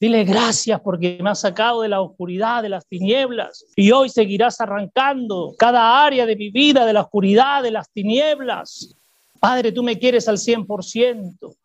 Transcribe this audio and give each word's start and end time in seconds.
Dile 0.00 0.22
gracias 0.24 0.80
porque 0.80 1.18
me 1.20 1.30
has 1.30 1.40
sacado 1.40 1.82
de 1.82 1.88
la 1.88 2.00
oscuridad, 2.00 2.62
de 2.62 2.68
las 2.68 2.86
tinieblas. 2.86 3.64
Y 3.74 3.90
hoy 3.90 4.08
seguirás 4.08 4.60
arrancando 4.60 5.54
cada 5.58 6.04
área 6.04 6.24
de 6.24 6.36
mi 6.36 6.50
vida, 6.50 6.86
de 6.86 6.92
la 6.92 7.00
oscuridad, 7.00 7.64
de 7.64 7.72
las 7.72 7.90
tinieblas. 7.90 8.94
Padre, 9.40 9.72
tú 9.72 9.82
me 9.82 9.98
quieres 9.98 10.28
al 10.28 10.38
100%. 10.38 11.56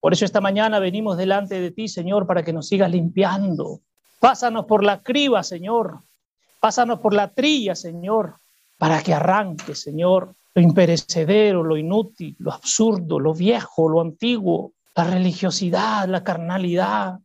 Por 0.00 0.12
eso 0.14 0.24
esta 0.24 0.40
mañana 0.40 0.78
venimos 0.78 1.18
delante 1.18 1.60
de 1.60 1.70
ti, 1.70 1.88
Señor, 1.88 2.26
para 2.26 2.42
que 2.42 2.54
nos 2.54 2.68
sigas 2.68 2.90
limpiando. 2.90 3.80
Pásanos 4.18 4.64
por 4.64 4.82
la 4.82 5.02
criba, 5.02 5.42
Señor. 5.42 6.00
Pásanos 6.58 7.00
por 7.00 7.12
la 7.12 7.28
trilla, 7.28 7.74
Señor, 7.74 8.36
para 8.78 9.02
que 9.02 9.12
arranque, 9.12 9.74
Señor, 9.74 10.34
lo 10.54 10.62
imperecedero, 10.62 11.62
lo 11.62 11.76
inútil, 11.76 12.36
lo 12.38 12.52
absurdo, 12.52 13.18
lo 13.18 13.34
viejo, 13.34 13.88
lo 13.88 14.00
antiguo, 14.00 14.72
la 14.94 15.04
religiosidad, 15.04 16.08
la 16.08 16.22
carnalidad, 16.22 17.18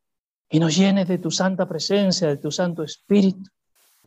y 0.50 0.60
nos 0.60 0.76
llenes 0.76 1.08
de 1.08 1.18
tu 1.18 1.32
santa 1.32 1.68
presencia, 1.68 2.28
de 2.28 2.38
tu 2.38 2.52
Santo 2.52 2.84
Espíritu. 2.84 3.50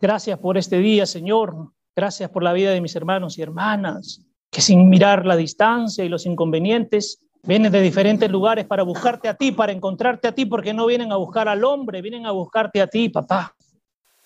Gracias 0.01 0.39
por 0.39 0.57
este 0.57 0.79
día, 0.79 1.07
Señor. 1.07 1.73
Gracias 1.95 2.31
por 2.31 2.43
la 2.43 2.53
vida 2.53 2.71
de 2.71 2.81
mis 2.81 2.97
hermanos 2.97 3.37
y 3.39 3.43
hermanas, 3.43 4.25
que 4.51 4.63
sin 4.63 4.89
mirar 4.89 5.27
la 5.27 5.37
distancia 5.37 6.05
y 6.05 6.09
los 6.09 6.25
inconvenientes, 6.25 7.21
vienen 7.43 7.73
de 7.73 7.81
diferentes 7.81 8.31
lugares 8.31 8.67
para 8.67 8.83
buscarte 8.83 9.29
a 9.29 9.35
ti, 9.35 9.53
para 9.53 9.73
encontrarte 9.73 10.29
a 10.29 10.33
ti, 10.33 10.47
porque 10.47 10.73
no 10.73 10.87
vienen 10.87 11.13
a 11.13 11.17
buscar 11.17 11.49
al 11.49 11.65
hombre, 11.65 12.03
vienen 12.03 12.27
a 12.27 12.33
buscarte 12.33 12.81
a 12.81 12.87
ti, 12.87 13.09
papá. 13.09 13.55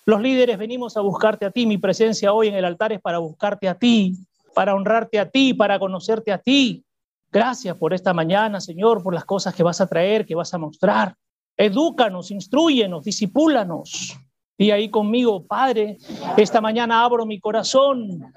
Los 0.05 0.21
líderes 0.21 0.57
venimos 0.57 0.97
a 0.97 1.01
buscarte 1.01 1.45
a 1.45 1.51
ti. 1.51 1.65
Mi 1.65 1.77
presencia 1.77 2.31
hoy 2.31 2.47
en 2.47 2.55
el 2.55 2.65
altar 2.65 2.93
es 2.93 3.01
para 3.01 3.17
buscarte 3.17 3.67
a 3.67 3.75
ti, 3.75 4.15
para 4.53 4.75
honrarte 4.75 5.19
a 5.19 5.29
ti, 5.29 5.53
para 5.53 5.79
conocerte 5.79 6.31
a 6.31 6.37
ti. 6.37 6.85
Gracias 7.31 7.75
por 7.75 7.93
esta 7.93 8.13
mañana, 8.13 8.61
Señor, 8.61 9.01
por 9.03 9.13
las 9.13 9.25
cosas 9.25 9.55
que 9.55 9.63
vas 9.63 9.81
a 9.81 9.87
traer, 9.87 10.25
que 10.25 10.35
vas 10.35 10.53
a 10.53 10.57
mostrar. 10.57 11.15
Edúcanos, 11.57 12.31
instruyenos, 12.31 13.03
disipúlanos. 13.03 14.17
Y 14.57 14.71
ahí 14.71 14.89
conmigo, 14.89 15.45
Padre, 15.45 15.97
esta 16.37 16.61
mañana 16.61 17.03
abro 17.03 17.25
mi 17.25 17.39
corazón. 17.39 18.33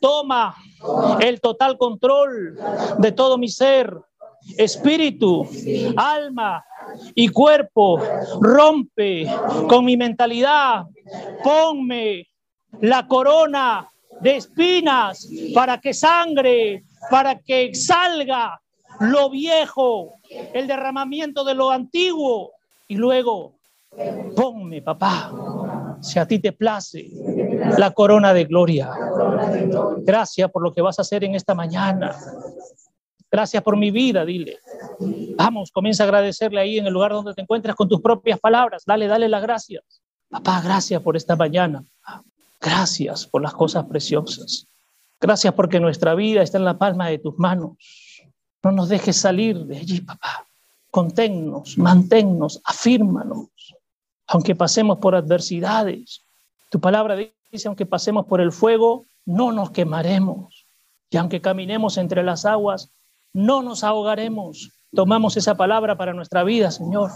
Toma 0.00 0.54
el 1.20 1.40
total 1.40 1.76
control 1.76 2.58
de 2.98 3.12
todo 3.12 3.38
mi 3.38 3.48
ser, 3.48 3.94
espíritu, 4.56 5.46
alma 5.96 6.64
y 7.14 7.28
cuerpo. 7.28 7.98
Rompe 8.40 9.26
con 9.68 9.84
mi 9.84 9.96
mentalidad. 9.96 10.84
Ponme 11.42 12.26
la 12.80 13.06
corona 13.06 13.88
de 14.20 14.36
espinas 14.36 15.28
para 15.54 15.78
que 15.78 15.92
sangre, 15.92 16.84
para 17.10 17.38
que 17.38 17.74
salga 17.74 18.60
lo 19.00 19.30
viejo, 19.30 20.14
el 20.52 20.66
derramamiento 20.66 21.44
de 21.44 21.54
lo 21.54 21.70
antiguo. 21.70 22.52
Y 22.88 22.96
luego, 22.96 23.54
ponme, 24.36 24.82
papá, 24.82 25.32
si 26.00 26.18
a 26.18 26.26
ti 26.26 26.38
te 26.38 26.52
place, 26.52 27.10
la 27.78 27.92
corona 27.92 28.34
de 28.34 28.44
gloria. 28.44 28.90
Gracias 29.98 30.50
por 30.50 30.62
lo 30.62 30.72
que 30.72 30.82
vas 30.82 30.98
a 30.98 31.02
hacer 31.02 31.24
en 31.24 31.34
esta 31.34 31.54
mañana. 31.54 32.14
Gracias 33.30 33.62
por 33.62 33.76
mi 33.76 33.90
vida, 33.90 34.24
dile. 34.24 34.58
Vamos, 35.36 35.72
comienza 35.72 36.04
a 36.04 36.06
agradecerle 36.06 36.60
ahí 36.60 36.78
en 36.78 36.86
el 36.86 36.92
lugar 36.92 37.12
donde 37.12 37.34
te 37.34 37.42
encuentras 37.42 37.74
con 37.74 37.88
tus 37.88 38.00
propias 38.00 38.38
palabras. 38.38 38.84
Dale, 38.86 39.08
dale 39.08 39.28
las 39.28 39.42
gracias. 39.42 39.82
Papá, 40.28 40.60
gracias 40.62 41.02
por 41.02 41.16
esta 41.16 41.34
mañana. 41.34 41.84
Gracias 42.60 43.26
por 43.26 43.42
las 43.42 43.52
cosas 43.52 43.86
preciosas. 43.86 44.66
Gracias 45.20 45.54
porque 45.54 45.80
nuestra 45.80 46.14
vida 46.14 46.42
está 46.42 46.58
en 46.58 46.64
la 46.64 46.78
palma 46.78 47.08
de 47.08 47.18
tus 47.18 47.38
manos. 47.38 47.72
No 48.64 48.72
nos 48.72 48.88
dejes 48.88 49.16
salir 49.16 49.66
de 49.66 49.76
allí, 49.76 50.00
papá. 50.00 50.46
Conténnos, 50.90 51.76
manténnos, 51.76 52.62
afírmanos. 52.64 53.48
Aunque 54.26 54.54
pasemos 54.54 54.98
por 54.98 55.14
adversidades, 55.14 56.24
tu 56.70 56.80
palabra 56.80 57.14
dice, 57.14 57.68
aunque 57.68 57.84
pasemos 57.84 58.24
por 58.24 58.40
el 58.40 58.52
fuego, 58.52 59.04
no 59.26 59.52
nos 59.52 59.70
quemaremos. 59.70 60.66
Y 61.10 61.18
aunque 61.18 61.42
caminemos 61.42 61.98
entre 61.98 62.22
las 62.22 62.46
aguas, 62.46 62.90
no 63.34 63.60
nos 63.62 63.84
ahogaremos. 63.84 64.70
Tomamos 64.94 65.36
esa 65.36 65.56
palabra 65.56 65.98
para 65.98 66.14
nuestra 66.14 66.42
vida, 66.42 66.70
Señor. 66.70 67.10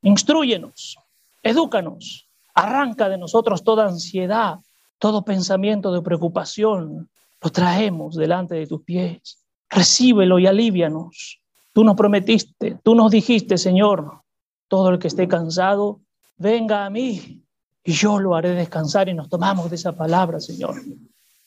Instruyenos, 0.00 0.96
edúcanos, 1.42 2.30
arranca 2.54 3.10
de 3.10 3.18
nosotros 3.18 3.62
toda 3.62 3.84
ansiedad, 3.84 4.56
todo 4.98 5.22
pensamiento 5.22 5.92
de 5.92 6.00
preocupación. 6.00 7.10
Lo 7.42 7.50
traemos 7.50 8.16
delante 8.16 8.54
de 8.54 8.66
tus 8.66 8.82
pies 8.84 9.41
recíbelo 9.72 10.38
y 10.38 10.46
alivianos. 10.46 11.40
Tú 11.72 11.84
nos 11.84 11.96
prometiste, 11.96 12.78
tú 12.82 12.94
nos 12.94 13.10
dijiste, 13.10 13.56
Señor, 13.56 14.20
todo 14.68 14.90
el 14.90 14.98
que 14.98 15.08
esté 15.08 15.26
cansado, 15.26 16.00
venga 16.36 16.84
a 16.84 16.90
mí 16.90 17.42
y 17.82 17.92
yo 17.92 18.18
lo 18.20 18.34
haré 18.34 18.50
descansar 18.50 19.08
y 19.08 19.14
nos 19.14 19.28
tomamos 19.28 19.70
de 19.70 19.76
esa 19.76 19.92
palabra, 19.92 20.38
Señor. 20.38 20.76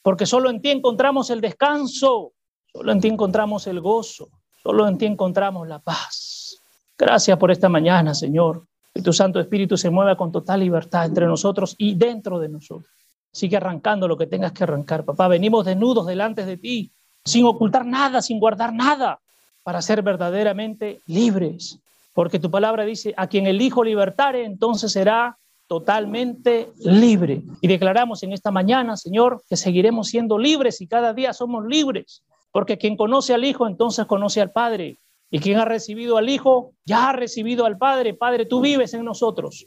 Porque 0.01 0.25
solo 0.25 0.49
en 0.49 0.61
ti 0.61 0.69
encontramos 0.69 1.29
el 1.29 1.41
descanso, 1.41 2.33
solo 2.71 2.91
en 2.91 2.99
ti 2.99 3.07
encontramos 3.07 3.67
el 3.67 3.79
gozo, 3.79 4.29
solo 4.61 4.87
en 4.87 4.97
ti 4.97 5.05
encontramos 5.05 5.67
la 5.67 5.79
paz. 5.79 6.57
Gracias 6.97 7.37
por 7.37 7.51
esta 7.51 7.69
mañana, 7.69 8.13
Señor. 8.13 8.65
Que 8.93 9.01
tu 9.01 9.13
Santo 9.13 9.39
Espíritu 9.39 9.77
se 9.77 9.89
mueva 9.89 10.15
con 10.15 10.31
total 10.31 10.61
libertad 10.61 11.05
entre 11.05 11.25
nosotros 11.25 11.75
y 11.77 11.95
dentro 11.95 12.39
de 12.39 12.49
nosotros. 12.49 12.89
Sigue 13.31 13.57
arrancando 13.57 14.07
lo 14.07 14.17
que 14.17 14.27
tengas 14.27 14.53
que 14.53 14.63
arrancar, 14.63 15.03
papá. 15.03 15.27
Venimos 15.27 15.65
desnudos 15.65 16.07
delante 16.07 16.45
de 16.45 16.57
ti 16.57 16.94
sin 17.25 17.45
ocultar 17.45 17.85
nada, 17.85 18.21
sin 18.21 18.39
guardar 18.39 18.73
nada, 18.73 19.19
para 19.63 19.81
ser 19.81 20.03
verdaderamente 20.03 21.01
libres. 21.07 21.79
Porque 22.13 22.39
tu 22.39 22.49
palabra 22.49 22.85
dice, 22.85 23.13
a 23.17 23.27
quien 23.27 23.47
el 23.47 23.61
Hijo 23.61 23.83
libertare, 23.83 24.45
entonces 24.45 24.91
será 24.91 25.37
totalmente 25.67 26.69
libre. 26.77 27.41
Y 27.61 27.67
declaramos 27.67 28.21
en 28.23 28.31
esta 28.31 28.51
mañana, 28.51 28.95
Señor, 28.95 29.43
que 29.49 29.57
seguiremos 29.57 30.07
siendo 30.07 30.37
libres 30.37 30.79
y 30.81 30.87
cada 30.87 31.13
día 31.13 31.33
somos 31.33 31.65
libres. 31.65 32.23
Porque 32.51 32.77
quien 32.77 32.95
conoce 32.95 33.33
al 33.33 33.43
Hijo, 33.43 33.67
entonces 33.67 34.05
conoce 34.05 34.39
al 34.39 34.51
Padre. 34.51 34.97
Y 35.31 35.39
quien 35.39 35.57
ha 35.57 35.65
recibido 35.65 36.17
al 36.17 36.29
Hijo, 36.29 36.73
ya 36.85 37.09
ha 37.09 37.13
recibido 37.13 37.65
al 37.65 37.77
Padre. 37.77 38.13
Padre, 38.13 38.45
tú 38.45 38.61
vives 38.61 38.93
en 38.93 39.03
nosotros. 39.03 39.65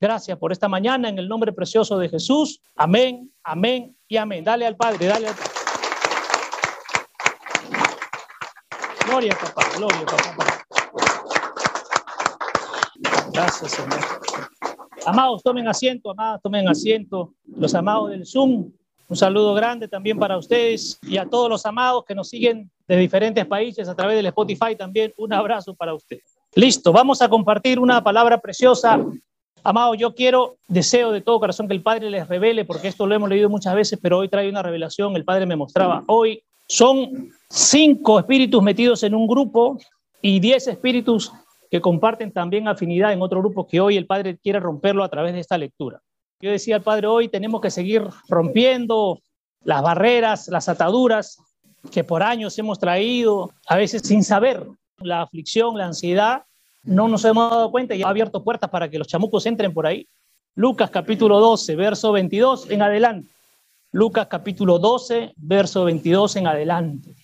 Gracias 0.00 0.38
por 0.38 0.52
esta 0.52 0.68
mañana 0.68 1.08
en 1.08 1.18
el 1.18 1.28
nombre 1.28 1.52
precioso 1.52 1.98
de 1.98 2.08
Jesús. 2.08 2.60
Amén, 2.74 3.30
amén 3.44 3.96
y 4.08 4.16
amén. 4.16 4.42
Dale 4.42 4.66
al 4.66 4.76
Padre, 4.76 5.06
dale 5.06 5.28
al 5.28 5.34
Padre. 5.34 5.57
Gloria, 9.18 9.36
papá, 9.36 9.68
gloria, 9.76 10.06
papá. 10.06 10.64
Gracias, 13.32 13.72
Señor. 13.72 13.98
Amados, 15.06 15.42
tomen 15.42 15.66
asiento, 15.66 16.12
amadas, 16.12 16.40
tomen 16.40 16.68
asiento. 16.68 17.34
Los 17.44 17.74
amados 17.74 18.10
del 18.10 18.24
Zoom, 18.24 18.70
un 19.08 19.16
saludo 19.16 19.54
grande 19.54 19.88
también 19.88 20.20
para 20.20 20.38
ustedes 20.38 21.00
y 21.02 21.16
a 21.16 21.28
todos 21.28 21.50
los 21.50 21.66
amados 21.66 22.04
que 22.06 22.14
nos 22.14 22.28
siguen 22.28 22.70
de 22.86 22.96
diferentes 22.96 23.44
países 23.44 23.88
a 23.88 23.96
través 23.96 24.14
del 24.14 24.26
Spotify 24.26 24.76
también. 24.78 25.12
Un 25.16 25.32
abrazo 25.32 25.74
para 25.74 25.94
ustedes. 25.94 26.38
Listo, 26.54 26.92
vamos 26.92 27.20
a 27.20 27.28
compartir 27.28 27.80
una 27.80 28.04
palabra 28.04 28.38
preciosa. 28.38 29.04
Amado, 29.64 29.96
yo 29.96 30.14
quiero, 30.14 30.58
deseo 30.68 31.10
de 31.10 31.22
todo 31.22 31.40
corazón 31.40 31.66
que 31.66 31.74
el 31.74 31.82
Padre 31.82 32.08
les 32.08 32.28
revele, 32.28 32.64
porque 32.64 32.86
esto 32.86 33.04
lo 33.04 33.16
hemos 33.16 33.28
leído 33.28 33.50
muchas 33.50 33.74
veces, 33.74 33.98
pero 34.00 34.18
hoy 34.18 34.28
trae 34.28 34.48
una 34.48 34.62
revelación. 34.62 35.16
El 35.16 35.24
Padre 35.24 35.44
me 35.44 35.56
mostraba 35.56 36.04
hoy 36.06 36.44
son 36.68 37.30
cinco 37.48 38.18
espíritus 38.18 38.62
metidos 38.62 39.02
en 39.02 39.14
un 39.14 39.26
grupo 39.26 39.78
y 40.20 40.38
diez 40.40 40.68
espíritus 40.68 41.32
que 41.70 41.80
comparten 41.80 42.32
también 42.32 42.68
afinidad 42.68 43.12
en 43.12 43.22
otro 43.22 43.40
grupo 43.40 43.66
que 43.66 43.80
hoy 43.80 43.96
el 43.96 44.06
Padre 44.06 44.38
quiere 44.38 44.60
romperlo 44.60 45.04
a 45.04 45.08
través 45.08 45.34
de 45.34 45.40
esta 45.40 45.58
lectura. 45.58 46.00
Yo 46.40 46.50
decía 46.50 46.76
al 46.76 46.82
Padre, 46.82 47.06
hoy 47.06 47.28
tenemos 47.28 47.60
que 47.60 47.70
seguir 47.70 48.06
rompiendo 48.28 49.20
las 49.64 49.82
barreras, 49.82 50.48
las 50.48 50.68
ataduras 50.68 51.38
que 51.90 52.04
por 52.04 52.22
años 52.22 52.58
hemos 52.58 52.78
traído, 52.78 53.52
a 53.66 53.76
veces 53.76 54.02
sin 54.02 54.22
saber. 54.22 54.64
La 54.98 55.22
aflicción, 55.22 55.78
la 55.78 55.86
ansiedad, 55.86 56.42
no 56.82 57.06
nos 57.08 57.24
hemos 57.24 57.50
dado 57.50 57.70
cuenta 57.70 57.94
y 57.94 58.02
ha 58.02 58.08
abierto 58.08 58.42
puertas 58.42 58.70
para 58.70 58.88
que 58.88 58.98
los 58.98 59.08
chamucos 59.08 59.46
entren 59.46 59.72
por 59.72 59.86
ahí. 59.86 60.06
Lucas 60.54 60.90
capítulo 60.90 61.38
12, 61.38 61.76
verso 61.76 62.12
22 62.12 62.70
en 62.70 62.82
adelante. 62.82 63.28
Lucas 63.92 64.26
capítulo 64.28 64.78
12, 64.78 65.32
verso 65.36 65.84
22 65.84 66.36
en 66.36 66.46
adelante. 66.46 67.14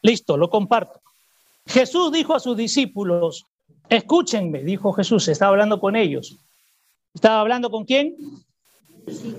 Listo, 0.00 0.36
lo 0.36 0.48
comparto. 0.48 1.00
Jesús 1.66 2.10
dijo 2.12 2.34
a 2.34 2.40
sus 2.40 2.56
discípulos, 2.56 3.44
escúchenme, 3.90 4.62
dijo 4.62 4.92
Jesús, 4.92 5.28
estaba 5.28 5.50
hablando 5.50 5.78
con 5.78 5.96
ellos. 5.96 6.36
¿Estaba 7.12 7.40
hablando 7.40 7.70
con 7.70 7.84
quién? 7.84 8.16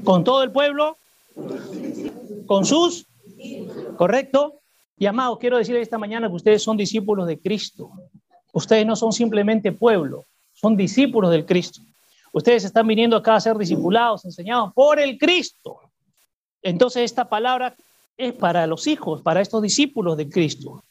¿Con 0.03 0.23
todo 0.23 0.43
el 0.43 0.51
pueblo? 0.51 0.97
¿Con 2.45 2.65
sus? 2.65 3.07
¿Correcto? 3.97 4.59
Y 4.97 5.07
amados, 5.07 5.39
quiero 5.39 5.57
decirles 5.57 5.83
esta 5.83 5.97
mañana 5.97 6.27
que 6.27 6.35
ustedes 6.35 6.61
son 6.61 6.77
discípulos 6.77 7.25
de 7.25 7.39
Cristo. 7.39 7.89
Ustedes 8.53 8.85
no 8.85 8.95
son 8.95 9.11
simplemente 9.11 9.71
pueblo, 9.71 10.25
son 10.53 10.75
discípulos 10.75 11.31
del 11.31 11.45
Cristo. 11.45 11.81
Ustedes 12.31 12.63
están 12.63 12.85
viniendo 12.85 13.15
acá 13.15 13.35
a 13.35 13.41
ser 13.41 13.57
discipulados, 13.57 14.25
enseñados 14.25 14.71
por 14.73 14.99
el 14.99 15.17
Cristo. 15.17 15.88
Entonces 16.61 17.03
esta 17.03 17.29
palabra 17.29 17.75
es 18.17 18.33
para 18.33 18.67
los 18.67 18.87
hijos, 18.87 19.21
para 19.21 19.41
estos 19.41 19.61
discípulos 19.61 20.17
de 20.17 20.29
Cristo. 20.29 20.83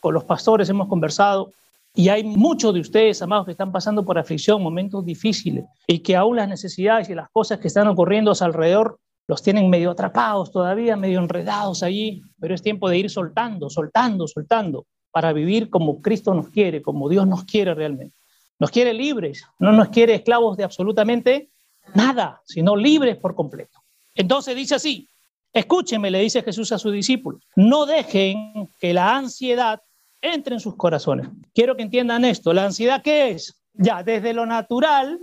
Con 0.00 0.14
los 0.14 0.24
pastores 0.24 0.68
hemos 0.68 0.88
conversado 0.88 1.52
Y 1.94 2.10
hay 2.10 2.22
muchos 2.22 2.74
de 2.74 2.80
ustedes, 2.80 3.20
amados, 3.22 3.46
que 3.46 3.52
están 3.52 3.72
pasando 3.72 4.04
por 4.04 4.18
aflicción, 4.18 4.62
momentos 4.62 5.04
difíciles, 5.04 5.64
y 5.86 5.98
que 6.00 6.14
aún 6.14 6.36
las 6.36 6.48
necesidades 6.48 7.08
y 7.08 7.14
las 7.14 7.28
cosas 7.30 7.58
que 7.58 7.66
están 7.68 7.88
ocurriendo 7.88 8.30
a 8.30 8.34
su 8.34 8.44
alrededor 8.44 9.00
los 9.26 9.42
tienen 9.42 9.68
medio 9.68 9.90
atrapados 9.90 10.52
todavía, 10.52 10.96
medio 10.96 11.18
enredados 11.18 11.82
allí, 11.82 12.22
pero 12.38 12.54
es 12.54 12.62
tiempo 12.62 12.88
de 12.88 12.98
ir 12.98 13.10
soltando, 13.10 13.68
soltando, 13.68 14.28
soltando, 14.28 14.86
para 15.10 15.32
vivir 15.32 15.70
como 15.70 16.00
Cristo 16.00 16.34
nos 16.34 16.50
quiere, 16.50 16.82
como 16.82 17.08
Dios 17.08 17.26
nos 17.26 17.44
quiere 17.44 17.74
realmente. 17.74 18.14
Nos 18.58 18.70
quiere 18.70 18.92
libres, 18.94 19.44
no 19.58 19.72
nos 19.72 19.88
quiere 19.88 20.14
esclavos 20.14 20.56
de 20.56 20.64
absolutamente 20.64 21.50
nada, 21.94 22.40
sino 22.44 22.76
libres 22.76 23.16
por 23.16 23.34
completo. 23.34 23.77
Entonces 24.18 24.56
dice 24.56 24.74
así, 24.74 25.08
escúchenme, 25.52 26.10
le 26.10 26.18
dice 26.18 26.42
Jesús 26.42 26.72
a 26.72 26.78
sus 26.78 26.92
discípulos, 26.92 27.40
no 27.54 27.86
dejen 27.86 28.68
que 28.80 28.92
la 28.92 29.16
ansiedad 29.16 29.80
entre 30.20 30.54
en 30.54 30.60
sus 30.60 30.74
corazones. 30.74 31.28
Quiero 31.54 31.76
que 31.76 31.84
entiendan 31.84 32.24
esto, 32.24 32.52
¿la 32.52 32.64
ansiedad 32.64 33.00
qué 33.00 33.30
es? 33.30 33.62
Ya, 33.74 34.02
desde 34.02 34.32
lo 34.32 34.44
natural, 34.44 35.20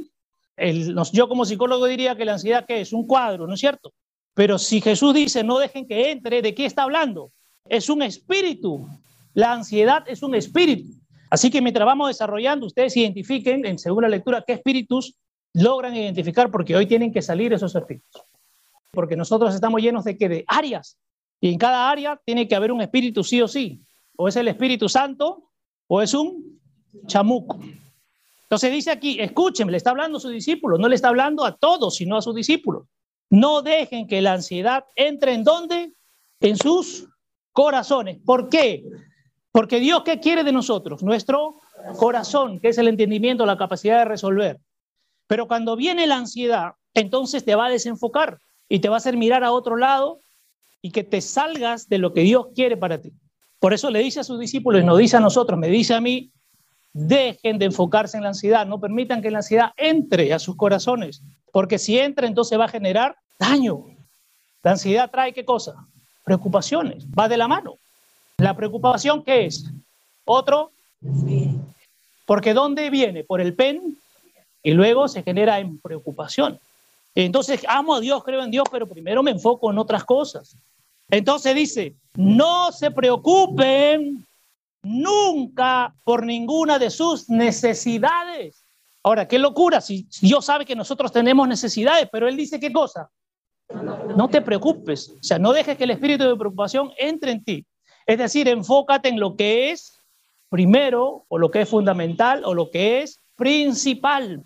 yo 1.11 1.27
como 1.27 1.43
psicólogo 1.43 1.87
diría 1.87 2.15
que 2.15 2.23
la 2.23 2.33
ansiedad 2.33 2.63
qué 2.65 2.79
es? 2.79 2.93
Un 2.93 3.05
cuadro, 3.05 3.45
¿no 3.47 3.55
es 3.55 3.59
cierto? 3.59 3.93
Pero 4.33 4.57
si 4.57 4.79
Jesús 4.79 5.13
dice 5.13 5.43
no 5.43 5.59
dejen 5.59 5.85
que 5.85 6.11
entre, 6.11 6.41
¿de 6.41 6.55
qué 6.55 6.65
está 6.65 6.83
hablando? 6.83 7.33
Es 7.67 7.89
un 7.89 8.01
espíritu. 8.01 8.87
La 9.33 9.51
ansiedad 9.51 10.05
es 10.07 10.23
un 10.23 10.35
espíritu. 10.35 10.89
Así 11.29 11.51
que 11.51 11.61
mientras 11.61 11.85
vamos 11.85 12.07
desarrollando, 12.07 12.65
ustedes 12.65 12.95
identifiquen 12.95 13.65
en 13.65 13.77
segunda 13.77 14.07
lectura 14.07 14.41
qué 14.47 14.53
espíritus 14.53 15.15
logran 15.51 15.93
identificar 15.93 16.49
porque 16.49 16.77
hoy 16.77 16.85
tienen 16.85 17.11
que 17.11 17.21
salir 17.21 17.51
esos 17.51 17.75
espíritus. 17.75 18.21
Porque 18.95 19.15
nosotros 19.15 19.53
estamos 19.53 19.81
llenos 19.81 20.03
de 20.03 20.17
que 20.17 20.27
de 20.27 20.45
áreas 20.47 20.97
y 21.39 21.51
en 21.51 21.59
cada 21.59 21.91
área 21.91 22.19
tiene 22.25 22.47
que 22.47 22.55
haber 22.55 22.71
un 22.71 22.81
espíritu 22.81 23.23
sí 23.23 23.41
o 23.41 23.47
sí. 23.47 23.81
O 24.17 24.27
es 24.27 24.35
el 24.35 24.47
Espíritu 24.47 24.89
Santo 24.89 25.51
o 25.87 26.01
es 26.01 26.13
un 26.13 26.59
chamuco. 27.05 27.59
Entonces 28.43 28.71
dice 28.71 28.91
aquí, 28.91 29.19
escuchen, 29.19 29.69
le 29.69 29.77
está 29.77 29.91
hablando 29.91 30.17
a 30.17 30.21
sus 30.21 30.31
discípulos, 30.31 30.79
no 30.79 30.87
le 30.87 30.95
está 30.95 31.09
hablando 31.09 31.43
a 31.45 31.55
todos, 31.55 31.95
sino 31.95 32.17
a 32.17 32.21
sus 32.21 32.33
discípulos. 32.33 32.87
No 33.29 33.61
dejen 33.61 34.07
que 34.07 34.21
la 34.21 34.33
ansiedad 34.33 34.85
entre 34.95 35.33
en 35.33 35.43
dónde? 35.43 35.93
En 36.39 36.57
sus 36.57 37.07
corazones. 37.51 38.19
¿Por 38.25 38.49
qué? 38.49 38.83
Porque 39.51 39.79
Dios, 39.79 40.03
¿qué 40.03 40.19
quiere 40.19 40.43
de 40.43 40.51
nosotros? 40.51 41.03
Nuestro 41.03 41.59
corazón, 41.97 42.59
que 42.59 42.69
es 42.69 42.77
el 42.77 42.87
entendimiento, 42.87 43.45
la 43.45 43.57
capacidad 43.57 43.99
de 43.99 44.05
resolver. 44.05 44.59
Pero 45.27 45.47
cuando 45.47 45.75
viene 45.75 46.07
la 46.07 46.17
ansiedad, 46.17 46.73
entonces 46.93 47.43
te 47.43 47.55
va 47.55 47.65
a 47.65 47.69
desenfocar 47.69 48.39
y 48.69 48.79
te 48.79 48.89
va 48.89 48.95
a 48.95 48.97
hacer 48.97 49.17
mirar 49.17 49.43
a 49.43 49.51
otro 49.51 49.77
lado 49.77 50.19
y 50.81 50.91
que 50.91 51.03
te 51.03 51.21
salgas 51.21 51.89
de 51.89 51.97
lo 51.97 52.13
que 52.13 52.21
Dios 52.21 52.47
quiere 52.55 52.77
para 52.77 53.01
ti. 53.01 53.11
Por 53.59 53.73
eso 53.73 53.89
le 53.89 53.99
dice 53.99 54.19
a 54.19 54.23
sus 54.23 54.39
discípulos 54.39 54.83
nos 54.83 54.97
dice 54.97 55.17
a 55.17 55.19
nosotros, 55.19 55.57
me 55.57 55.67
dice 55.67 55.93
a 55.93 56.01
mí, 56.01 56.29
dejen 56.93 57.57
de 57.57 57.65
enfocarse 57.65 58.17
en 58.17 58.23
la 58.23 58.29
ansiedad, 58.29 58.65
no 58.65 58.79
permitan 58.79 59.21
que 59.21 59.31
la 59.31 59.39
ansiedad 59.39 59.71
entre 59.77 60.33
a 60.33 60.39
sus 60.39 60.55
corazones, 60.55 61.21
porque 61.51 61.79
si 61.79 61.97
entra 61.97 62.27
entonces 62.27 62.59
va 62.59 62.65
a 62.65 62.69
generar 62.69 63.15
daño. 63.39 63.85
La 64.63 64.71
ansiedad 64.71 65.09
trae 65.09 65.33
qué 65.33 65.45
cosa? 65.45 65.85
Preocupaciones, 66.23 67.05
va 67.07 67.27
de 67.27 67.37
la 67.37 67.47
mano. 67.47 67.77
La 68.37 68.55
preocupación, 68.55 69.23
¿qué 69.23 69.45
es? 69.45 69.65
Otro, 70.25 70.71
porque 72.25 72.53
¿dónde 72.53 72.89
viene? 72.89 73.23
Por 73.23 73.41
el 73.41 73.53
pen 73.53 73.97
y 74.63 74.71
luego 74.71 75.07
se 75.07 75.23
genera 75.23 75.59
en 75.59 75.79
preocupación. 75.79 76.59
Entonces, 77.15 77.61
amo 77.67 77.95
a 77.95 77.99
Dios, 78.01 78.23
creo 78.23 78.43
en 78.43 78.51
Dios, 78.51 78.65
pero 78.69 78.87
primero 78.87 79.23
me 79.23 79.31
enfoco 79.31 79.71
en 79.71 79.77
otras 79.77 80.03
cosas. 80.03 80.57
Entonces 81.09 81.55
dice, 81.55 81.95
no 82.15 82.71
se 82.71 82.91
preocupen 82.91 84.25
nunca 84.83 85.95
por 86.03 86.25
ninguna 86.25 86.77
de 86.77 86.89
sus 86.89 87.29
necesidades. 87.29 88.63
Ahora, 89.01 89.27
qué 89.27 89.39
locura, 89.39 89.81
si 89.81 90.07
Dios 90.21 90.45
sabe 90.45 90.65
que 90.65 90.75
nosotros 90.75 91.11
tenemos 91.11 91.47
necesidades, 91.47 92.09
pero 92.11 92.27
Él 92.27 92.35
dice 92.35 92.59
qué 92.59 92.73
cosa. 92.73 93.09
No 94.15 94.29
te 94.29 94.41
preocupes, 94.41 95.09
o 95.09 95.23
sea, 95.23 95.39
no 95.39 95.53
dejes 95.53 95.77
que 95.77 95.85
el 95.85 95.91
espíritu 95.91 96.23
de 96.23 96.35
preocupación 96.35 96.91
entre 96.97 97.31
en 97.31 97.43
ti. 97.43 97.65
Es 98.05 98.17
decir, 98.17 98.47
enfócate 98.47 99.09
en 99.09 99.19
lo 99.19 99.35
que 99.35 99.71
es 99.71 99.99
primero, 100.49 101.25
o 101.27 101.37
lo 101.37 101.49
que 101.49 101.61
es 101.61 101.69
fundamental, 101.69 102.43
o 102.45 102.53
lo 102.53 102.69
que 102.69 103.01
es 103.01 103.21
principal. 103.35 104.43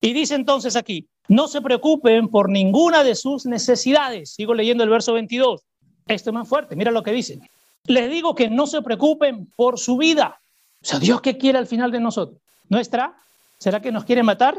Y 0.00 0.12
dice 0.12 0.34
entonces 0.34 0.76
aquí, 0.76 1.08
no 1.28 1.48
se 1.48 1.60
preocupen 1.60 2.28
por 2.28 2.48
ninguna 2.48 3.02
de 3.04 3.14
sus 3.14 3.46
necesidades. 3.46 4.30
Sigo 4.30 4.54
leyendo 4.54 4.84
el 4.84 4.90
verso 4.90 5.12
22. 5.12 5.62
Esto 6.06 6.30
es 6.30 6.34
más 6.34 6.48
fuerte, 6.48 6.76
mira 6.76 6.90
lo 6.90 7.02
que 7.02 7.12
dice. 7.12 7.40
Les 7.84 8.10
digo 8.10 8.34
que 8.34 8.48
no 8.48 8.66
se 8.66 8.82
preocupen 8.82 9.46
por 9.56 9.78
su 9.78 9.96
vida. 9.96 10.40
O 10.82 10.86
sea, 10.86 10.98
Dios 10.98 11.20
qué 11.20 11.36
quiere 11.36 11.58
al 11.58 11.66
final 11.66 11.90
de 11.90 12.00
nosotros? 12.00 12.38
¿Nuestra? 12.68 13.14
¿Será 13.58 13.80
que 13.80 13.92
nos 13.92 14.04
quiere 14.04 14.22
matar? 14.22 14.58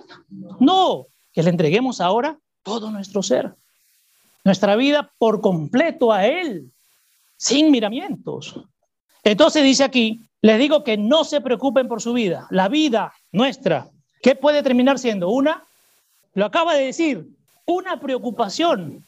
No, 0.60 1.08
que 1.34 1.44
le 1.44 1.50
entreguemos 1.50 2.02
ahora 2.02 2.38
todo 2.64 2.92
nuestro 2.92 3.22
ser. 3.22 3.54
Nuestra 4.44 4.76
vida 4.76 5.12
por 5.18 5.42
completo 5.42 6.12
a 6.12 6.26
Él, 6.26 6.72
sin 7.38 7.72
miramientos. 7.72 8.60
Entonces 9.24 9.64
dice 9.64 9.84
aquí, 9.84 10.22
les 10.42 10.60
digo 10.60 10.84
que 10.84 10.98
no 10.98 11.24
se 11.24 11.42
preocupen 11.42 11.88
por 11.88 12.02
su 12.02 12.14
vida. 12.14 12.48
La 12.50 12.70
vida 12.70 13.14
nuestra, 13.32 13.90
¿qué 14.22 14.36
puede 14.36 14.64
terminar 14.64 15.00
siendo? 15.00 15.30
Una, 15.30 15.67
lo 16.38 16.46
acaba 16.46 16.76
de 16.76 16.86
decir, 16.86 17.28
una 17.66 18.00
preocupación. 18.00 19.04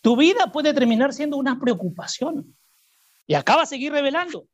Tu 0.00 0.16
vida 0.16 0.50
puede 0.50 0.74
terminar 0.74 1.12
siendo 1.12 1.36
una 1.36 1.60
preocupación. 1.60 2.52
Y 3.28 3.34
acaba 3.34 3.60
de 3.60 3.68
seguir 3.68 3.92
revelando. 3.92 4.46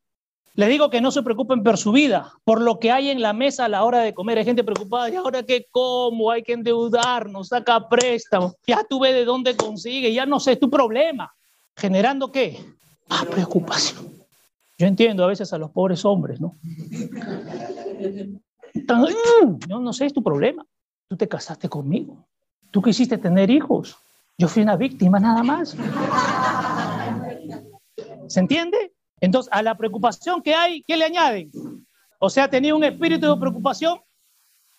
Les 0.52 0.68
digo 0.68 0.90
que 0.90 1.00
no 1.00 1.12
se 1.12 1.22
preocupen 1.22 1.62
por 1.62 1.78
su 1.78 1.92
vida, 1.92 2.30
por 2.44 2.60
lo 2.60 2.78
que 2.78 2.92
hay 2.92 3.08
en 3.08 3.22
la 3.22 3.32
mesa 3.32 3.64
a 3.64 3.68
la 3.70 3.84
hora 3.84 4.00
de 4.00 4.12
comer. 4.12 4.36
Hay 4.36 4.44
gente 4.44 4.62
preocupada, 4.62 5.08
¿y 5.08 5.14
ahora 5.14 5.44
qué 5.44 5.66
como? 5.70 6.30
Hay 6.30 6.42
que 6.42 6.52
endeudarnos, 6.52 7.48
saca 7.48 7.88
préstamos. 7.88 8.52
Ya 8.66 8.84
tú 8.84 9.00
ves 9.00 9.14
de 9.14 9.24
dónde 9.24 9.56
consigue, 9.56 10.12
ya 10.12 10.26
no 10.26 10.40
sé, 10.40 10.52
es 10.52 10.60
tu 10.60 10.68
problema. 10.68 11.32
¿Generando 11.74 12.30
qué? 12.30 12.62
Más 13.08 13.24
preocupación. 13.24 14.12
Yo 14.76 14.86
entiendo 14.86 15.24
a 15.24 15.28
veces 15.28 15.54
a 15.54 15.58
los 15.58 15.70
pobres 15.70 16.04
hombres, 16.04 16.38
¿no? 16.38 16.54
Yo 19.66 19.80
no 19.80 19.92
sé, 19.94 20.04
es 20.04 20.12
tu 20.12 20.22
problema. 20.22 20.66
Tú 21.10 21.16
te 21.16 21.26
casaste 21.26 21.68
conmigo. 21.68 22.24
Tú 22.70 22.80
quisiste 22.80 23.18
tener 23.18 23.50
hijos. 23.50 23.96
Yo 24.38 24.46
fui 24.46 24.62
una 24.62 24.76
víctima 24.76 25.18
nada 25.18 25.42
más. 25.42 25.76
¿Se 28.28 28.38
entiende? 28.38 28.92
Entonces, 29.20 29.52
a 29.52 29.60
la 29.60 29.76
preocupación 29.76 30.40
que 30.40 30.54
hay, 30.54 30.84
¿qué 30.86 30.96
le 30.96 31.06
añaden? 31.06 31.50
O 32.20 32.30
sea, 32.30 32.48
tenía 32.48 32.76
un 32.76 32.84
espíritu 32.84 33.26
de 33.28 33.40
preocupación 33.40 34.00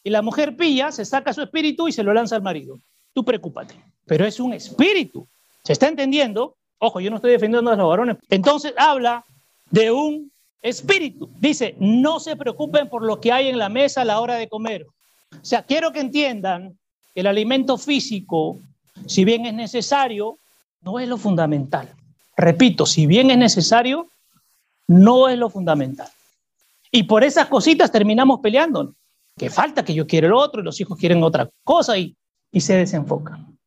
y 0.06 0.10
la 0.10 0.22
mujer 0.22 0.56
pilla, 0.56 0.94
se 0.94 1.04
saca 1.04 1.34
su 1.34 1.42
espíritu 1.42 1.90
y 1.90 1.92
se 1.92 2.02
lo 2.02 2.14
lanza 2.14 2.38
al 2.38 2.42
marido. 2.42 2.80
Tú 3.12 3.26
preocúpate. 3.26 3.76
Pero 4.06 4.26
es 4.26 4.40
un 4.40 4.54
espíritu. 4.54 5.28
¿Se 5.66 5.74
está 5.74 5.90
entendiendo? 5.90 6.56
Ojo, 6.78 7.02
yo 7.02 7.10
no 7.10 7.18
estoy 7.18 7.32
defendiendo 7.32 7.72
a 7.72 7.76
los 7.76 7.90
varones. 7.90 8.16
Entonces 8.30 8.74
habla 8.78 9.26
de 9.70 9.92
un 9.92 10.32
espíritu. 10.62 11.30
Dice, 11.42 11.76
no 11.78 12.22
se 12.22 12.38
preocupen 12.38 12.88
por 12.88 13.04
lo 13.04 13.20
que 13.20 13.34
hay 13.34 13.50
en 13.50 13.58
la 13.58 13.68
mesa 13.68 14.04
a 14.04 14.06
la 14.06 14.22
hora 14.22 14.36
de 14.36 14.48
comer. 14.48 14.88
O 15.34 15.46
sea, 15.46 15.64
quiero 15.64 15.92
que 15.92 16.02
entiendan 16.02 16.78
que 17.14 17.22
el 17.22 17.28
alimento 17.28 17.78
físico 17.78 18.60
si 19.08 19.26
bien 19.26 19.46
es 19.46 19.54
necesario, 19.54 20.38
no 20.82 21.00
es 21.00 21.08
lo 21.08 21.18
fundamental. 21.18 21.90
Repito, 22.38 22.86
si 22.86 23.06
bien 23.06 23.32
es 23.32 23.38
necesario, 23.38 24.08
no 24.88 25.30
es 25.30 25.38
lo 25.38 25.50
fundamental. 25.50 26.10
Y 26.92 27.04
por 27.04 27.24
esas 27.24 27.48
cositas 27.48 27.92
terminamos 27.92 28.40
peleando. 28.40 28.94
Que 29.38 29.50
falta 29.50 29.86
que 29.86 29.94
yo 29.94 30.08
quiero 30.08 30.28
el 30.28 30.34
otro 30.34 30.62
y 30.62 30.64
los 30.64 30.80
hijos 30.82 30.98
quieren 30.98 31.24
otra 31.24 31.50
cosa 31.64 31.98
y, 31.98 32.16
y 32.52 32.62
se 32.62 32.76
desenfocan. 32.76 33.58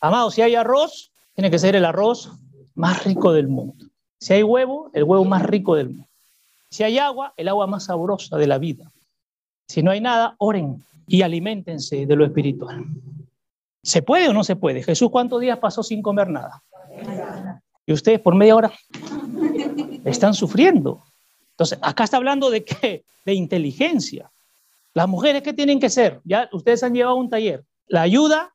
Amado, 0.00 0.30
si 0.30 0.42
hay 0.42 0.56
arroz, 0.56 1.10
tiene 1.34 1.50
que 1.50 1.58
ser 1.58 1.76
el 1.76 1.84
arroz 1.84 2.30
más 2.74 3.04
rico 3.04 3.32
del 3.32 3.48
mundo. 3.48 3.86
Si 4.18 4.32
hay 4.32 4.42
huevo, 4.42 4.90
el 4.94 5.04
huevo 5.04 5.24
más 5.24 5.42
rico 5.42 5.76
del 5.76 5.90
mundo. 5.90 6.08
Si 6.70 6.82
hay 6.82 6.98
agua, 6.98 7.34
el 7.36 7.48
agua 7.48 7.66
más 7.66 7.84
sabrosa 7.84 8.36
de 8.36 8.46
la 8.46 8.58
vida. 8.58 8.90
Si 9.68 9.82
no 9.82 9.90
hay 9.90 10.00
nada, 10.00 10.34
oren 10.38 10.82
y 11.06 11.22
alimentense 11.22 12.06
de 12.06 12.16
lo 12.16 12.24
espiritual. 12.24 12.84
¿Se 13.82 14.02
puede 14.02 14.28
o 14.28 14.32
no 14.32 14.44
se 14.44 14.56
puede? 14.56 14.82
Jesús, 14.82 15.10
¿cuántos 15.10 15.40
días 15.40 15.58
pasó 15.58 15.82
sin 15.82 16.02
comer 16.02 16.28
nada? 16.28 16.62
Y 17.84 17.92
ustedes 17.92 18.20
por 18.20 18.34
media 18.34 18.54
hora 18.54 18.72
están 20.04 20.34
sufriendo. 20.34 21.02
Entonces, 21.50 21.78
acá 21.82 22.04
está 22.04 22.16
hablando 22.16 22.50
de 22.50 22.64
qué? 22.64 23.04
De 23.24 23.34
inteligencia. 23.34 24.30
Las 24.94 25.08
mujeres, 25.08 25.42
¿qué 25.42 25.52
tienen 25.52 25.80
que 25.80 25.90
ser? 25.90 26.20
Ya 26.24 26.48
ustedes 26.52 26.82
han 26.82 26.94
llevado 26.94 27.16
un 27.16 27.28
taller. 27.28 27.64
La 27.88 28.02
ayuda, 28.02 28.52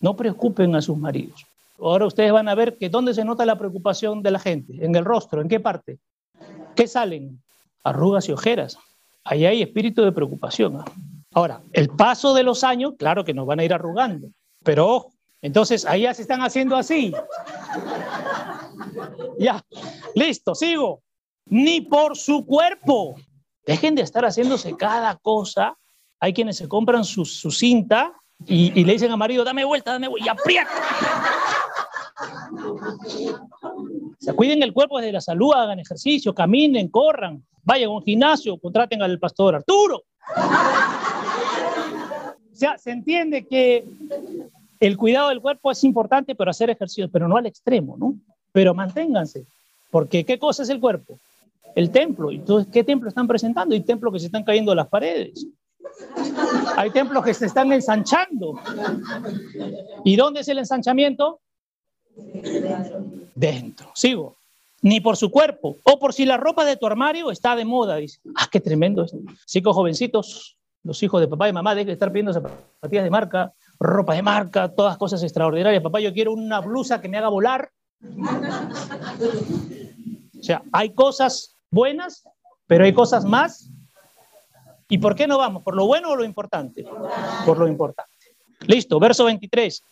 no 0.00 0.16
preocupen 0.16 0.74
a 0.74 0.82
sus 0.82 0.98
maridos. 0.98 1.46
Ahora 1.78 2.06
ustedes 2.06 2.32
van 2.32 2.48
a 2.48 2.54
ver 2.54 2.76
que 2.76 2.88
dónde 2.88 3.14
se 3.14 3.24
nota 3.24 3.46
la 3.46 3.58
preocupación 3.58 4.22
de 4.22 4.30
la 4.30 4.38
gente, 4.38 4.84
en 4.84 4.94
el 4.94 5.04
rostro, 5.04 5.40
¿en 5.40 5.48
qué 5.48 5.60
parte? 5.60 5.98
¿Qué 6.76 6.86
salen? 6.86 7.42
Arrugas 7.82 8.28
y 8.28 8.32
ojeras. 8.32 8.78
Ahí 9.24 9.46
hay 9.46 9.62
espíritu 9.62 10.02
de 10.02 10.12
preocupación. 10.12 10.76
¿ah? 10.76 10.84
Ahora, 11.34 11.62
el 11.72 11.88
paso 11.90 12.32
de 12.32 12.44
los 12.44 12.62
años, 12.62 12.94
claro 12.96 13.24
que 13.24 13.34
nos 13.34 13.46
van 13.46 13.58
a 13.58 13.64
ir 13.64 13.74
arrugando, 13.74 14.28
pero 14.62 15.08
entonces 15.42 15.84
ahí 15.84 16.02
ya 16.02 16.14
se 16.14 16.22
están 16.22 16.42
haciendo 16.42 16.76
así. 16.76 17.12
Ya, 19.38 19.62
listo, 20.14 20.54
sigo. 20.54 21.02
Ni 21.46 21.80
por 21.82 22.16
su 22.16 22.46
cuerpo. 22.46 23.16
Dejen 23.66 23.94
de 23.94 24.02
estar 24.02 24.24
haciéndose 24.24 24.76
cada 24.76 25.16
cosa. 25.16 25.76
Hay 26.20 26.32
quienes 26.32 26.56
se 26.56 26.68
compran 26.68 27.04
su, 27.04 27.24
cinta 27.24 28.12
y, 28.46 28.78
y, 28.80 28.84
le 28.84 28.92
dicen 28.92 29.10
a 29.10 29.16
marido, 29.16 29.44
dame 29.44 29.64
vuelta, 29.64 29.92
dame 29.92 30.08
vuelta, 30.08 30.26
y 30.26 30.28
aprieta. 30.28 30.70
Se 34.18 34.32
cuiden 34.32 34.62
el 34.62 34.72
cuerpo 34.72 34.98
desde 34.98 35.12
la 35.12 35.20
salud, 35.20 35.52
hagan 35.52 35.80
ejercicio, 35.80 36.34
caminen, 36.34 36.88
corran, 36.88 37.44
vayan 37.64 37.90
a 37.90 37.92
un 37.92 38.02
gimnasio, 38.02 38.58
contraten 38.58 39.02
al 39.02 39.18
pastor 39.18 39.56
Arturo. 39.56 40.04
O 42.54 42.56
sea, 42.56 42.78
se 42.78 42.92
entiende 42.92 43.44
que 43.46 43.84
el 44.78 44.96
cuidado 44.96 45.30
del 45.30 45.40
cuerpo 45.40 45.72
es 45.72 45.82
importante, 45.82 46.36
pero 46.36 46.52
hacer 46.52 46.70
ejercicio, 46.70 47.10
pero 47.10 47.26
no 47.26 47.36
al 47.36 47.46
extremo, 47.46 47.96
¿no? 47.98 48.14
Pero 48.52 48.74
manténganse, 48.74 49.44
porque 49.90 50.24
¿qué 50.24 50.38
cosa 50.38 50.62
es 50.62 50.68
el 50.68 50.78
cuerpo? 50.78 51.18
El 51.74 51.90
templo. 51.90 52.30
Entonces, 52.30 52.72
¿qué 52.72 52.84
templo 52.84 53.08
están 53.08 53.26
presentando? 53.26 53.74
Hay 53.74 53.80
templos 53.80 54.12
que 54.12 54.20
se 54.20 54.26
están 54.26 54.44
cayendo 54.44 54.70
a 54.70 54.76
las 54.76 54.86
paredes. 54.86 55.44
Hay 56.76 56.90
templos 56.90 57.24
que 57.24 57.34
se 57.34 57.46
están 57.46 57.72
ensanchando. 57.72 58.60
¿Y 60.04 60.14
dónde 60.14 60.40
es 60.40 60.48
el 60.48 60.58
ensanchamiento? 60.58 61.40
Dentro. 63.34 63.90
Sigo. 63.94 64.36
Ni 64.80 65.00
por 65.00 65.16
su 65.16 65.28
cuerpo. 65.30 65.76
O 65.82 65.98
por 65.98 66.12
si 66.12 66.24
la 66.24 66.36
ropa 66.36 66.64
de 66.64 66.76
tu 66.76 66.86
armario 66.86 67.32
está 67.32 67.56
de 67.56 67.64
moda. 67.64 67.96
Dice, 67.96 68.20
ah, 68.36 68.48
qué 68.52 68.60
tremendo 68.60 69.02
esto. 69.02 69.18
Chicos 69.46 69.74
jovencitos, 69.74 70.56
los 70.84 71.02
hijos 71.02 71.20
de 71.20 71.28
papá 71.28 71.48
y 71.48 71.52
mamá 71.52 71.74
dejen 71.74 71.88
de 71.88 71.92
estar 71.94 72.12
pidiendo 72.12 72.32
zapatillas 72.32 73.04
de 73.04 73.10
marca, 73.10 73.52
ropa 73.80 74.14
de 74.14 74.22
marca, 74.22 74.68
todas 74.68 74.96
cosas 74.96 75.22
extraordinarias. 75.22 75.82
Papá, 75.82 75.98
yo 76.00 76.12
quiero 76.12 76.32
una 76.32 76.60
blusa 76.60 77.00
que 77.00 77.08
me 77.08 77.16
haga 77.16 77.28
volar. 77.28 77.70
O 80.38 80.42
sea, 80.42 80.62
hay 80.72 80.94
cosas 80.94 81.56
buenas, 81.70 82.28
pero 82.66 82.84
hay 82.84 82.92
cosas 82.92 83.24
más. 83.24 83.70
¿Y 84.88 84.98
por 84.98 85.14
qué 85.14 85.26
no 85.26 85.38
vamos? 85.38 85.62
¿Por 85.62 85.74
lo 85.74 85.86
bueno 85.86 86.10
o 86.10 86.16
lo 86.16 86.24
importante? 86.24 86.84
Por 87.46 87.58
lo 87.58 87.66
importante. 87.66 88.12
Listo, 88.66 89.00
verso 89.00 89.24
23. 89.24 89.82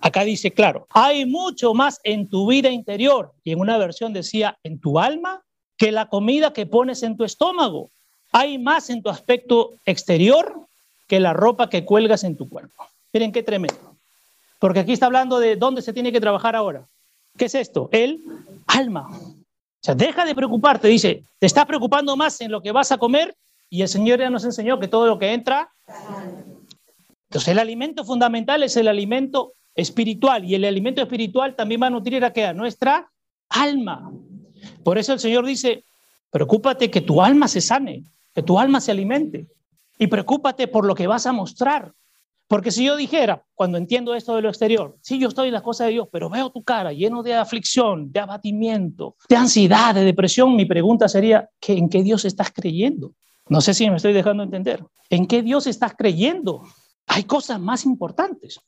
Acá 0.00 0.22
dice, 0.22 0.52
claro, 0.52 0.86
hay 0.90 1.24
mucho 1.24 1.72
más 1.72 1.98
en 2.04 2.28
tu 2.28 2.46
vida 2.46 2.68
interior, 2.68 3.32
y 3.42 3.52
en 3.52 3.60
una 3.60 3.78
versión 3.78 4.12
decía, 4.12 4.58
en 4.62 4.80
tu 4.80 4.98
alma, 4.98 5.42
que 5.78 5.92
la 5.92 6.08
comida 6.08 6.52
que 6.52 6.66
pones 6.66 7.02
en 7.02 7.16
tu 7.16 7.24
estómago. 7.24 7.90
Hay 8.38 8.58
más 8.58 8.90
en 8.90 9.02
tu 9.02 9.08
aspecto 9.08 9.72
exterior 9.86 10.66
que 11.08 11.20
la 11.20 11.32
ropa 11.32 11.70
que 11.70 11.86
cuelgas 11.86 12.22
en 12.22 12.36
tu 12.36 12.50
cuerpo. 12.50 12.86
Miren 13.10 13.32
qué 13.32 13.42
tremendo. 13.42 13.96
Porque 14.58 14.80
aquí 14.80 14.92
está 14.92 15.06
hablando 15.06 15.38
de 15.38 15.56
dónde 15.56 15.80
se 15.80 15.94
tiene 15.94 16.12
que 16.12 16.20
trabajar 16.20 16.54
ahora. 16.54 16.86
¿Qué 17.38 17.46
es 17.46 17.54
esto? 17.54 17.88
El 17.92 18.22
alma. 18.66 19.08
O 19.08 19.80
sea, 19.80 19.94
deja 19.94 20.26
de 20.26 20.34
preocuparte, 20.34 20.86
dice, 20.86 21.24
te 21.38 21.46
estás 21.46 21.64
preocupando 21.64 22.14
más 22.14 22.38
en 22.42 22.50
lo 22.50 22.60
que 22.60 22.72
vas 22.72 22.92
a 22.92 22.98
comer 22.98 23.34
y 23.70 23.80
el 23.80 23.88
Señor 23.88 24.18
ya 24.18 24.28
nos 24.28 24.44
enseñó 24.44 24.78
que 24.78 24.88
todo 24.88 25.06
lo 25.06 25.18
que 25.18 25.32
entra. 25.32 25.70
Entonces 27.30 27.48
el 27.48 27.58
alimento 27.58 28.04
fundamental 28.04 28.62
es 28.62 28.76
el 28.76 28.88
alimento 28.88 29.54
espiritual 29.74 30.44
y 30.44 30.54
el 30.54 30.66
alimento 30.66 31.00
espiritual 31.00 31.56
también 31.56 31.80
va 31.80 31.86
a 31.86 31.90
nutrir 31.90 32.22
a, 32.22 32.34
qué? 32.34 32.44
a 32.44 32.52
nuestra 32.52 33.08
alma. 33.48 34.12
Por 34.84 34.98
eso 34.98 35.14
el 35.14 35.20
Señor 35.20 35.46
dice, 35.46 35.84
preocúpate 36.30 36.90
que 36.90 37.00
tu 37.00 37.22
alma 37.22 37.48
se 37.48 37.62
sane, 37.62 38.04
que 38.36 38.42
tu 38.42 38.58
alma 38.58 38.82
se 38.82 38.90
alimente 38.90 39.48
y 39.98 40.08
preocúpate 40.08 40.68
por 40.68 40.84
lo 40.84 40.94
que 40.94 41.06
vas 41.06 41.24
a 41.24 41.32
mostrar. 41.32 41.94
Porque 42.46 42.70
si 42.70 42.84
yo 42.84 42.94
dijera, 42.94 43.42
cuando 43.54 43.78
entiendo 43.78 44.14
esto 44.14 44.36
de 44.36 44.42
lo 44.42 44.50
exterior, 44.50 44.98
sí, 45.00 45.18
yo 45.18 45.28
estoy 45.28 45.48
en 45.48 45.54
las 45.54 45.62
cosas 45.62 45.86
de 45.86 45.94
Dios, 45.94 46.08
pero 46.12 46.28
veo 46.28 46.50
tu 46.50 46.62
cara 46.62 46.92
lleno 46.92 47.22
de 47.22 47.32
aflicción, 47.32 48.12
de 48.12 48.20
abatimiento, 48.20 49.16
de 49.26 49.36
ansiedad, 49.36 49.94
de 49.94 50.04
depresión, 50.04 50.54
mi 50.54 50.66
pregunta 50.66 51.08
sería, 51.08 51.48
¿en 51.66 51.88
qué 51.88 52.02
Dios 52.02 52.26
estás 52.26 52.52
creyendo? 52.52 53.14
No 53.48 53.62
sé 53.62 53.72
si 53.72 53.88
me 53.88 53.96
estoy 53.96 54.12
dejando 54.12 54.42
entender. 54.42 54.84
¿En 55.08 55.26
qué 55.26 55.40
Dios 55.42 55.66
estás 55.66 55.94
creyendo? 55.96 56.62
Hay 57.06 57.24
cosas 57.24 57.58
más 57.58 57.86
importantes. 57.86 58.60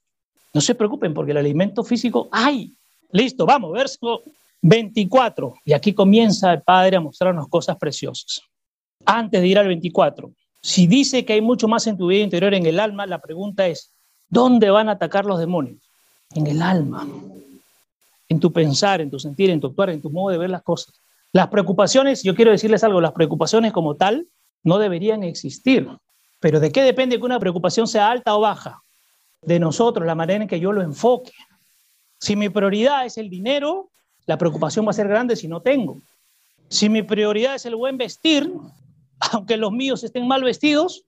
No 0.55 0.63
se 0.63 0.75
preocupen 0.77 1.13
porque 1.13 1.33
el 1.33 1.39
alimento 1.39 1.85
físico 1.85 2.31
hay. 2.33 2.75
Listo, 3.13 3.45
vamos, 3.45 3.73
verso 3.73 4.23
24. 4.63 5.57
Y 5.67 5.75
aquí 5.75 5.93
comienza 5.93 6.55
el 6.55 6.63
Padre 6.63 6.97
a 6.97 7.01
mostrarnos 7.01 7.49
cosas 7.49 7.77
preciosas. 7.77 8.41
Antes 9.11 9.41
de 9.41 9.49
ir 9.49 9.59
al 9.59 9.69
24, 9.69 10.31
si 10.61 10.87
dice 10.87 11.25
que 11.25 11.33
hay 11.33 11.41
mucho 11.41 11.67
más 11.67 11.87
en 11.87 11.97
tu 11.97 12.09
vida 12.09 12.23
interior, 12.23 12.53
en 12.53 12.67
el 12.67 12.79
alma, 12.79 13.07
la 13.07 13.21
pregunta 13.21 13.67
es, 13.67 13.91
¿dónde 14.29 14.69
van 14.69 14.91
a 14.91 14.93
atacar 14.93 15.25
los 15.25 15.39
demonios? 15.39 15.79
En 16.35 16.47
el 16.47 16.61
alma, 16.61 17.09
en 18.29 18.39
tu 18.39 18.53
pensar, 18.53 19.01
en 19.01 19.11
tu 19.11 19.19
sentir, 19.19 19.49
en 19.49 19.61
tu 19.61 19.69
actuar, 19.69 19.89
en 19.89 20.03
tu 20.03 20.11
modo 20.11 20.31
de 20.31 20.37
ver 20.37 20.51
las 20.51 20.63
cosas. 20.63 21.01
Las 21.33 21.49
preocupaciones, 21.49 22.23
yo 22.23 22.35
quiero 22.35 22.51
decirles 22.51 22.85
algo, 22.85 23.01
las 23.01 23.13
preocupaciones 23.13 23.73
como 23.73 23.95
tal 23.97 24.29
no 24.63 24.77
deberían 24.77 25.25
existir. 25.25 25.89
Pero 26.39 26.61
¿de 26.61 26.71
qué 26.71 26.83
depende 26.83 27.17
que 27.19 27.25
una 27.25 27.41
preocupación 27.41 27.89
sea 27.89 28.11
alta 28.11 28.37
o 28.37 28.41
baja? 28.41 28.83
De 29.41 29.59
nosotros, 29.59 30.07
la 30.07 30.17
manera 30.17 30.43
en 30.43 30.49
que 30.49 30.61
yo 30.61 30.71
lo 30.71 30.83
enfoque. 30.83 31.33
Si 32.21 32.37
mi 32.37 32.51
prioridad 32.51 33.07
es 33.07 33.17
el 33.17 33.31
dinero, 33.31 33.89
la 34.27 34.37
preocupación 34.37 34.85
va 34.87 34.91
a 34.91 34.93
ser 34.93 35.09
grande 35.09 35.35
si 35.35 35.49
no 35.49 35.63
tengo. 35.63 36.03
Si 36.69 36.91
mi 36.91 37.03
prioridad 37.03 37.55
es 37.55 37.65
el 37.65 37.75
buen 37.75 37.97
vestir, 37.97 38.53
aunque 39.21 39.57
los 39.57 39.73
míos 39.73 40.05
estén 40.05 40.27
mal 40.27 40.43
vestidos, 40.43 41.05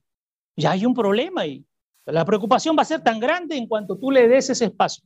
ya 0.56 0.72
hay 0.72 0.86
un 0.86 0.94
problema 0.94 1.46
y 1.46 1.64
la 2.06 2.24
preocupación 2.24 2.76
va 2.76 2.82
a 2.82 2.86
ser 2.86 3.02
tan 3.02 3.20
grande 3.20 3.56
en 3.56 3.66
cuanto 3.66 3.96
tú 3.96 4.10
le 4.10 4.28
des 4.28 4.50
ese 4.50 4.66
espacio. 4.66 5.04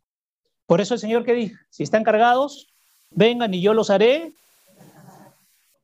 Por 0.67 0.81
eso 0.81 0.95
el 0.95 1.01
Señor 1.01 1.25
que 1.25 1.35
dijo, 1.35 1.57
si 1.71 1.83
están 1.83 2.05
cargados, 2.05 2.73
vengan 3.11 3.53
y 3.53 3.61
yo 3.61 3.75
los 3.75 3.91
haré. 3.91 4.33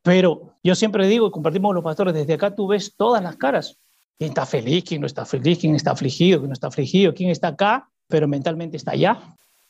Pero 0.02 0.54
yo 0.62 0.74
siempre 0.74 1.06
digo, 1.06 1.26
y 1.26 1.30
compartimos 1.30 1.68
con 1.68 1.74
los 1.74 1.84
pastores, 1.84 2.14
desde 2.14 2.34
acá 2.34 2.54
tú 2.54 2.68
ves 2.68 2.94
todas 2.96 3.22
las 3.22 3.36
caras. 3.36 3.76
¿Quién 4.18 4.30
está 4.30 4.46
feliz? 4.46 4.84
¿Quién 4.84 5.02
no 5.02 5.06
está 5.06 5.26
feliz? 5.26 5.58
¿Quién 5.58 5.74
está 5.74 5.92
afligido? 5.92 6.38
¿Quién 6.38 6.48
no 6.48 6.54
está 6.54 6.68
afligido? 6.68 7.14
¿Quién 7.14 7.30
está 7.30 7.48
acá, 7.48 7.88
pero 8.08 8.26
mentalmente 8.28 8.76
está 8.76 8.92
allá? 8.92 9.20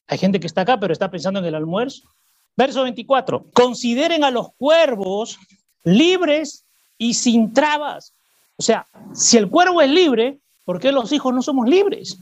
Hay 0.07 0.19
gente 0.19 0.41
que 0.41 0.47
está 0.47 0.63
acá, 0.63 0.79
pero 0.79 0.93
está 0.93 1.11
pensando 1.11 1.41
en 1.41 1.47
el 1.47 1.55
almuerzo. 1.55 2.09
Verso 2.57 2.83
24. 2.83 3.47
Consideren 3.53 4.25
a 4.25 4.31
los 4.31 4.53
cuervos 4.55 5.39
libres 5.85 6.67
y 7.01 7.15
sin 7.15 7.55
trabas. 7.55 8.13
O 8.57 8.63
sea, 8.63 8.87
si 9.15 9.39
el 9.39 9.49
cuervo 9.49 9.81
es 9.81 9.89
libre, 9.89 10.39
¿por 10.67 10.79
qué 10.79 10.93
los 10.93 11.11
hijos 11.13 11.33
no 11.35 11.41
somos 11.41 11.67
libres? 11.67 12.19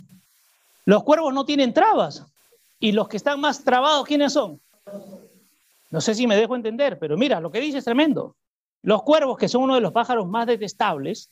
Los 0.85 1.03
cuervos 1.03 1.35
no 1.35 1.45
tienen 1.45 1.75
trabas. 1.75 2.25
Y 2.79 2.93
los 2.93 3.09
que 3.09 3.17
están 3.17 3.41
más 3.41 3.65
trabados, 3.65 4.07
¿quiénes 4.07 4.33
son? 4.33 4.61
No 5.91 6.01
sé 6.01 6.15
si 6.15 6.29
me 6.29 6.37
dejo 6.37 6.55
entender, 6.55 6.97
pero 7.01 7.17
mira, 7.17 7.41
lo 7.41 7.51
que 7.51 7.61
dice 7.61 7.79
es 7.79 7.85
tremendo. 7.85 8.37
Los 8.83 9.03
cuervos, 9.03 9.37
que 9.37 9.49
son 9.49 9.63
uno 9.63 9.75
de 9.75 9.81
los 9.81 9.93
pájaros 9.93 10.29
más 10.29 10.47
detestables, 10.47 11.29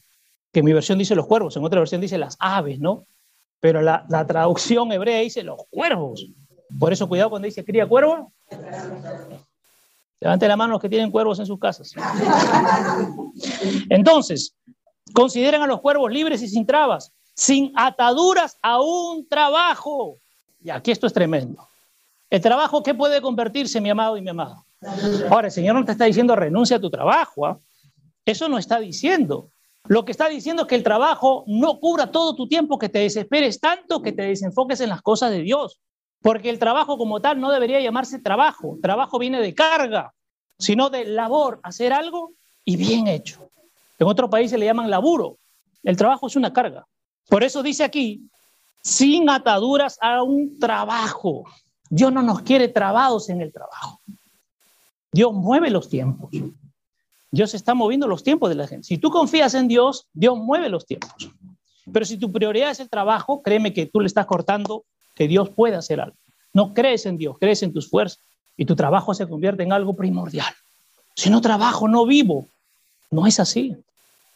que 0.52 0.58
en 0.58 0.66
mi 0.66 0.72
versión 0.72 0.98
dice 0.98 1.14
los 1.14 1.26
cuervos, 1.26 1.56
en 1.56 1.64
otra 1.64 1.78
versión 1.78 2.00
dice 2.00 2.18
las 2.18 2.36
aves, 2.40 2.80
¿no? 2.80 3.06
Pero 3.60 3.80
la, 3.80 4.04
la 4.08 4.26
traducción 4.26 4.90
hebrea 4.90 5.20
dice 5.20 5.44
los 5.44 5.60
cuervos. 5.70 6.26
Por 6.80 6.92
eso 6.92 7.08
cuidado 7.08 7.30
cuando 7.30 7.46
dice 7.46 7.64
cría 7.64 7.86
cuervo. 7.86 8.32
Levante 10.20 10.48
la 10.48 10.56
mano 10.56 10.74
los 10.74 10.82
que 10.82 10.88
tienen 10.88 11.10
cuervos 11.10 11.38
en 11.38 11.46
sus 11.46 11.58
casas. 11.58 11.92
Entonces, 13.90 14.54
consideren 15.12 15.62
a 15.62 15.66
los 15.66 15.80
cuervos 15.80 16.10
libres 16.10 16.42
y 16.42 16.48
sin 16.48 16.66
trabas, 16.66 17.12
sin 17.34 17.72
ataduras 17.76 18.58
a 18.62 18.80
un 18.80 19.28
trabajo. 19.28 20.18
Y 20.62 20.70
aquí 20.70 20.90
esto 20.90 21.06
es 21.06 21.12
tremendo. 21.12 21.68
El 22.30 22.40
trabajo, 22.40 22.82
¿qué 22.82 22.94
puede 22.94 23.20
convertirse, 23.20 23.80
mi 23.80 23.90
amado 23.90 24.16
y 24.16 24.22
mi 24.22 24.30
amado? 24.30 24.64
Ahora, 25.30 25.48
el 25.48 25.52
Señor 25.52 25.74
no 25.74 25.84
te 25.84 25.92
está 25.92 26.06
diciendo 26.06 26.34
renuncia 26.34 26.78
a 26.78 26.80
tu 26.80 26.90
trabajo. 26.90 27.46
¿ah? 27.46 27.60
Eso 28.24 28.48
no 28.48 28.58
está 28.58 28.80
diciendo. 28.80 29.50
Lo 29.84 30.04
que 30.04 30.12
está 30.12 30.28
diciendo 30.28 30.62
es 30.62 30.68
que 30.68 30.74
el 30.74 30.82
trabajo 30.82 31.44
no 31.46 31.78
cubra 31.78 32.10
todo 32.10 32.34
tu 32.34 32.48
tiempo, 32.48 32.78
que 32.78 32.88
te 32.88 32.98
desesperes 33.00 33.60
tanto, 33.60 34.02
que 34.02 34.12
te 34.12 34.22
desenfoques 34.22 34.80
en 34.80 34.88
las 34.88 35.02
cosas 35.02 35.30
de 35.30 35.42
Dios. 35.42 35.80
Porque 36.22 36.50
el 36.50 36.58
trabajo 36.58 36.98
como 36.98 37.20
tal 37.20 37.40
no 37.40 37.50
debería 37.50 37.80
llamarse 37.80 38.18
trabajo. 38.18 38.78
Trabajo 38.82 39.18
viene 39.18 39.40
de 39.40 39.54
carga, 39.54 40.12
sino 40.58 40.90
de 40.90 41.04
labor, 41.04 41.60
hacer 41.62 41.92
algo 41.92 42.32
y 42.64 42.76
bien 42.76 43.06
hecho. 43.06 43.50
En 43.98 44.06
otros 44.06 44.30
países 44.30 44.58
le 44.58 44.66
llaman 44.66 44.90
laburo. 44.90 45.38
El 45.82 45.96
trabajo 45.96 46.26
es 46.26 46.36
una 46.36 46.52
carga. 46.52 46.86
Por 47.28 47.44
eso 47.44 47.62
dice 47.62 47.84
aquí, 47.84 48.28
sin 48.82 49.28
ataduras 49.28 49.98
a 50.00 50.22
un 50.22 50.58
trabajo. 50.58 51.44
Dios 51.88 52.12
no 52.12 52.22
nos 52.22 52.42
quiere 52.42 52.68
trabados 52.68 53.28
en 53.28 53.40
el 53.40 53.52
trabajo. 53.52 54.00
Dios 55.12 55.32
mueve 55.32 55.70
los 55.70 55.88
tiempos. 55.88 56.30
Dios 57.30 57.54
está 57.54 57.74
moviendo 57.74 58.06
los 58.06 58.22
tiempos 58.22 58.48
de 58.48 58.54
la 58.54 58.66
gente. 58.66 58.86
Si 58.86 58.98
tú 58.98 59.10
confías 59.10 59.54
en 59.54 59.68
Dios, 59.68 60.06
Dios 60.12 60.36
mueve 60.38 60.68
los 60.68 60.86
tiempos. 60.86 61.30
Pero 61.92 62.04
si 62.04 62.18
tu 62.18 62.32
prioridad 62.32 62.70
es 62.70 62.80
el 62.80 62.90
trabajo, 62.90 63.42
créeme 63.42 63.72
que 63.72 63.86
tú 63.86 64.00
le 64.00 64.06
estás 64.06 64.26
cortando 64.26 64.84
que 65.16 65.26
Dios 65.26 65.48
pueda 65.50 65.78
hacer 65.78 66.00
algo. 66.00 66.16
No 66.52 66.74
crees 66.74 67.06
en 67.06 67.18
Dios, 67.18 67.36
crees 67.40 67.62
en 67.62 67.72
tus 67.72 67.90
fuerzas 67.90 68.20
y 68.56 68.66
tu 68.66 68.76
trabajo 68.76 69.14
se 69.14 69.26
convierte 69.28 69.64
en 69.64 69.72
algo 69.72 69.94
primordial. 69.94 70.54
Si 71.14 71.30
no 71.30 71.40
trabajo, 71.40 71.88
no 71.88 72.06
vivo. 72.06 72.46
No 73.10 73.26
es 73.26 73.40
así. 73.40 73.76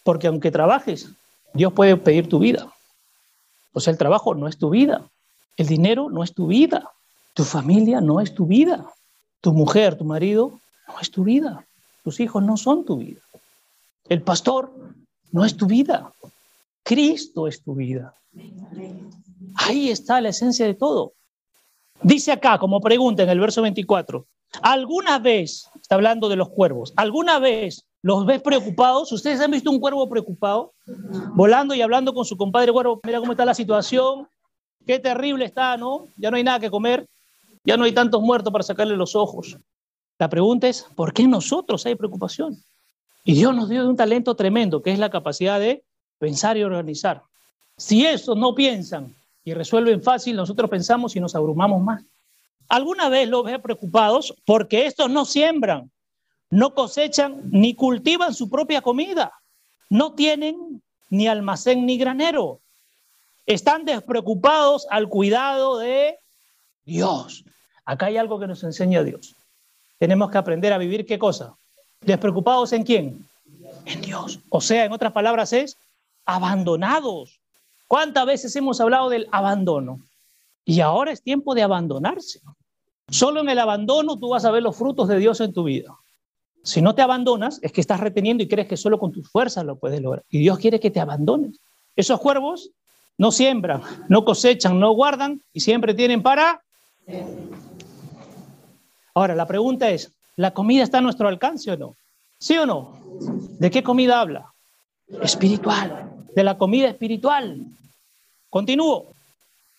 Porque 0.02 0.26
aunque 0.26 0.50
trabajes, 0.50 1.10
Dios 1.52 1.72
puede 1.72 1.96
pedir 1.96 2.28
tu 2.28 2.38
vida. 2.38 2.72
O 3.72 3.80
sea, 3.80 3.92
el 3.92 3.98
trabajo 3.98 4.34
no 4.34 4.48
es 4.48 4.58
tu 4.58 4.70
vida. 4.70 5.06
El 5.56 5.66
dinero 5.66 6.10
no 6.10 6.24
es 6.24 6.34
tu 6.34 6.46
vida. 6.46 6.90
Tu 7.34 7.44
familia 7.44 8.00
no 8.00 8.20
es 8.20 8.34
tu 8.34 8.46
vida. 8.46 8.86
Tu 9.40 9.52
mujer, 9.52 9.96
tu 9.96 10.04
marido, 10.04 10.58
no 10.88 11.00
es 11.00 11.10
tu 11.10 11.24
vida. 11.24 11.66
Tus 12.02 12.18
hijos 12.20 12.42
no 12.42 12.56
son 12.56 12.84
tu 12.84 12.96
vida. 12.96 13.20
El 14.08 14.22
pastor 14.22 14.72
no 15.32 15.44
es 15.44 15.56
tu 15.56 15.66
vida. 15.66 16.12
Cristo 16.82 17.46
es 17.46 17.62
tu 17.62 17.74
vida. 17.74 18.14
Ahí 19.54 19.90
está 19.90 20.20
la 20.20 20.30
esencia 20.30 20.66
de 20.66 20.74
todo. 20.74 21.14
Dice 22.02 22.32
acá, 22.32 22.58
como 22.58 22.80
pregunta 22.80 23.22
en 23.22 23.28
el 23.28 23.40
verso 23.40 23.62
24, 23.62 24.26
¿alguna 24.62 25.18
vez, 25.18 25.68
está 25.80 25.96
hablando 25.96 26.28
de 26.28 26.36
los 26.36 26.48
cuervos, 26.48 26.92
alguna 26.96 27.38
vez 27.38 27.86
los 28.02 28.24
ves 28.24 28.40
preocupados? 28.40 29.12
¿Ustedes 29.12 29.40
han 29.40 29.50
visto 29.50 29.70
un 29.70 29.80
cuervo 29.80 30.08
preocupado? 30.08 30.72
Volando 31.34 31.74
y 31.74 31.82
hablando 31.82 32.14
con 32.14 32.24
su 32.24 32.36
compadre 32.36 32.72
cuervo, 32.72 33.00
mira 33.04 33.20
cómo 33.20 33.32
está 33.32 33.44
la 33.44 33.54
situación, 33.54 34.26
qué 34.86 34.98
terrible 34.98 35.44
está, 35.44 35.76
¿no? 35.76 36.06
Ya 36.16 36.30
no 36.30 36.36
hay 36.36 36.44
nada 36.44 36.58
que 36.58 36.70
comer, 36.70 37.06
ya 37.64 37.76
no 37.76 37.84
hay 37.84 37.92
tantos 37.92 38.22
muertos 38.22 38.52
para 38.52 38.64
sacarle 38.64 38.96
los 38.96 39.14
ojos. 39.14 39.58
La 40.18 40.28
pregunta 40.28 40.68
es, 40.68 40.86
¿por 40.94 41.12
qué 41.12 41.26
nosotros 41.26 41.84
hay 41.84 41.94
preocupación? 41.94 42.62
Y 43.24 43.34
Dios 43.34 43.54
nos 43.54 43.68
dio 43.68 43.86
un 43.86 43.96
talento 43.96 44.34
tremendo, 44.34 44.82
que 44.82 44.90
es 44.90 44.98
la 44.98 45.10
capacidad 45.10 45.60
de 45.60 45.84
pensar 46.18 46.56
y 46.56 46.62
organizar. 46.62 47.22
Si 47.76 48.06
esos 48.06 48.36
no 48.36 48.54
piensan 48.54 49.14
y 49.44 49.54
resuelven 49.54 50.02
fácil, 50.02 50.36
nosotros 50.36 50.68
pensamos 50.70 51.16
y 51.16 51.20
nos 51.20 51.34
abrumamos 51.34 51.82
más. 51.82 52.02
¿Alguna 52.68 53.08
vez 53.08 53.28
los 53.28 53.44
ve 53.44 53.58
preocupados 53.58 54.34
porque 54.44 54.86
estos 54.86 55.10
no 55.10 55.24
siembran, 55.24 55.90
no 56.50 56.74
cosechan 56.74 57.40
ni 57.50 57.74
cultivan 57.74 58.34
su 58.34 58.48
propia 58.48 58.80
comida? 58.80 59.32
No 59.88 60.12
tienen 60.14 60.82
ni 61.08 61.26
almacén 61.26 61.84
ni 61.84 61.98
granero. 61.98 62.60
Están 63.46 63.84
despreocupados 63.84 64.86
al 64.90 65.08
cuidado 65.08 65.78
de 65.78 66.18
Dios. 66.84 67.44
Acá 67.84 68.06
hay 68.06 68.18
algo 68.18 68.38
que 68.38 68.46
nos 68.46 68.62
enseña 68.62 69.02
Dios. 69.02 69.34
Tenemos 69.98 70.30
que 70.30 70.38
aprender 70.38 70.72
a 70.72 70.78
vivir 70.78 71.04
qué 71.04 71.18
cosa? 71.18 71.56
Despreocupados 72.02 72.72
en 72.72 72.84
quién? 72.84 73.28
En 73.84 74.00
Dios. 74.00 74.38
O 74.48 74.60
sea, 74.60 74.84
en 74.84 74.92
otras 74.92 75.12
palabras 75.12 75.52
es 75.52 75.76
abandonados. 76.24 77.39
¿Cuántas 77.90 78.24
veces 78.24 78.54
hemos 78.54 78.80
hablado 78.80 79.08
del 79.08 79.26
abandono? 79.32 79.98
Y 80.64 80.78
ahora 80.78 81.10
es 81.10 81.22
tiempo 81.22 81.56
de 81.56 81.64
abandonarse. 81.64 82.40
Solo 83.08 83.40
en 83.40 83.48
el 83.48 83.58
abandono 83.58 84.16
tú 84.16 84.28
vas 84.28 84.44
a 84.44 84.52
ver 84.52 84.62
los 84.62 84.76
frutos 84.76 85.08
de 85.08 85.18
Dios 85.18 85.40
en 85.40 85.52
tu 85.52 85.64
vida. 85.64 85.98
Si 86.62 86.80
no 86.80 86.94
te 86.94 87.02
abandonas, 87.02 87.58
es 87.62 87.72
que 87.72 87.80
estás 87.80 87.98
reteniendo 87.98 88.44
y 88.44 88.48
crees 88.48 88.68
que 88.68 88.76
solo 88.76 89.00
con 89.00 89.10
tus 89.10 89.28
fuerzas 89.28 89.64
lo 89.64 89.74
puedes 89.74 90.00
lograr. 90.00 90.24
Y 90.28 90.38
Dios 90.38 90.60
quiere 90.60 90.78
que 90.78 90.92
te 90.92 91.00
abandones. 91.00 91.58
Esos 91.96 92.20
cuervos 92.20 92.70
no 93.18 93.32
siembran, 93.32 93.82
no 94.08 94.24
cosechan, 94.24 94.78
no 94.78 94.92
guardan 94.92 95.42
y 95.52 95.58
siempre 95.58 95.92
tienen 95.92 96.22
para... 96.22 96.62
Ahora, 99.14 99.34
la 99.34 99.48
pregunta 99.48 99.90
es, 99.90 100.12
¿la 100.36 100.54
comida 100.54 100.84
está 100.84 100.98
a 100.98 101.00
nuestro 101.00 101.26
alcance 101.26 101.72
o 101.72 101.76
no? 101.76 101.96
¿Sí 102.38 102.56
o 102.56 102.66
no? 102.66 102.96
¿De 103.58 103.68
qué 103.68 103.82
comida 103.82 104.20
habla? 104.20 104.54
Espiritual, 105.20 106.19
de 106.34 106.44
la 106.44 106.58
comida 106.58 106.88
espiritual. 106.88 107.58
Continúo. 108.48 109.12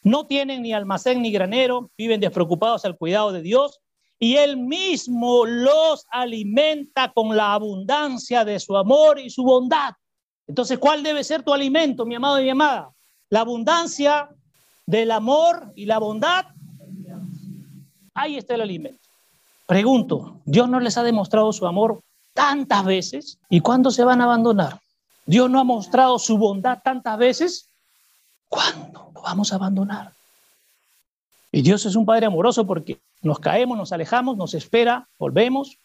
No 0.03 0.25
tienen 0.25 0.63
ni 0.63 0.73
almacén 0.73 1.21
ni 1.21 1.31
granero, 1.31 1.91
viven 1.97 2.19
despreocupados 2.19 2.85
al 2.85 2.97
cuidado 2.97 3.31
de 3.31 3.41
Dios 3.41 3.79
y 4.17 4.35
Él 4.35 4.57
mismo 4.57 5.45
los 5.45 6.05
alimenta 6.09 7.11
con 7.11 7.35
la 7.35 7.53
abundancia 7.53 8.43
de 8.45 8.59
su 8.59 8.75
amor 8.77 9.19
y 9.19 9.29
su 9.29 9.43
bondad. 9.43 9.93
Entonces, 10.47 10.79
¿cuál 10.79 11.01
debe 11.01 11.23
ser 11.23 11.43
tu 11.43 11.53
alimento, 11.53 12.05
mi 12.05 12.15
amado 12.15 12.39
y 12.39 12.43
mi 12.43 12.49
amada? 12.49 12.91
La 13.29 13.41
abundancia 13.41 14.29
del 14.85 15.11
amor 15.11 15.71
y 15.75 15.85
la 15.85 15.99
bondad. 15.99 16.45
Ahí 18.13 18.37
está 18.37 18.55
el 18.55 18.61
alimento. 18.61 18.99
Pregunto, 19.65 20.41
¿Dios 20.43 20.67
no 20.67 20.81
les 20.81 20.97
ha 20.97 21.03
demostrado 21.03 21.53
su 21.53 21.65
amor 21.65 22.01
tantas 22.33 22.83
veces? 22.83 23.39
¿Y 23.49 23.61
cuándo 23.61 23.89
se 23.89 24.03
van 24.03 24.19
a 24.19 24.25
abandonar? 24.25 24.80
¿Dios 25.25 25.49
no 25.49 25.59
ha 25.59 25.63
mostrado 25.63 26.19
su 26.19 26.37
bondad 26.37 26.79
tantas 26.83 27.17
veces? 27.17 27.69
¿Cuándo 28.49 29.11
lo 29.13 29.21
vamos 29.21 29.51
a 29.51 29.55
abandonar? 29.55 30.13
Y 31.51 31.61
Dios 31.61 31.85
es 31.85 31.95
un 31.95 32.05
Padre 32.05 32.25
amoroso 32.25 32.65
porque 32.65 32.99
nos 33.21 33.39
caemos, 33.39 33.77
nos 33.77 33.91
alejamos, 33.91 34.37
nos 34.37 34.53
espera, 34.53 35.07
volvemos, 35.19 35.77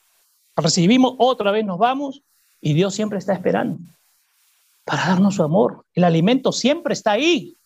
recibimos, 0.57 1.15
otra 1.19 1.51
vez 1.51 1.65
nos 1.65 1.79
vamos 1.79 2.23
y 2.61 2.75
Dios 2.75 2.95
siempre 2.95 3.19
está 3.19 3.35
esperando 3.35 3.79
para 4.85 5.07
darnos 5.07 5.35
su 5.35 5.43
amor. 5.43 5.85
El 5.95 6.05
alimento 6.05 6.53
siempre 6.53 6.95
está 6.95 7.13
ahí. 7.13 7.57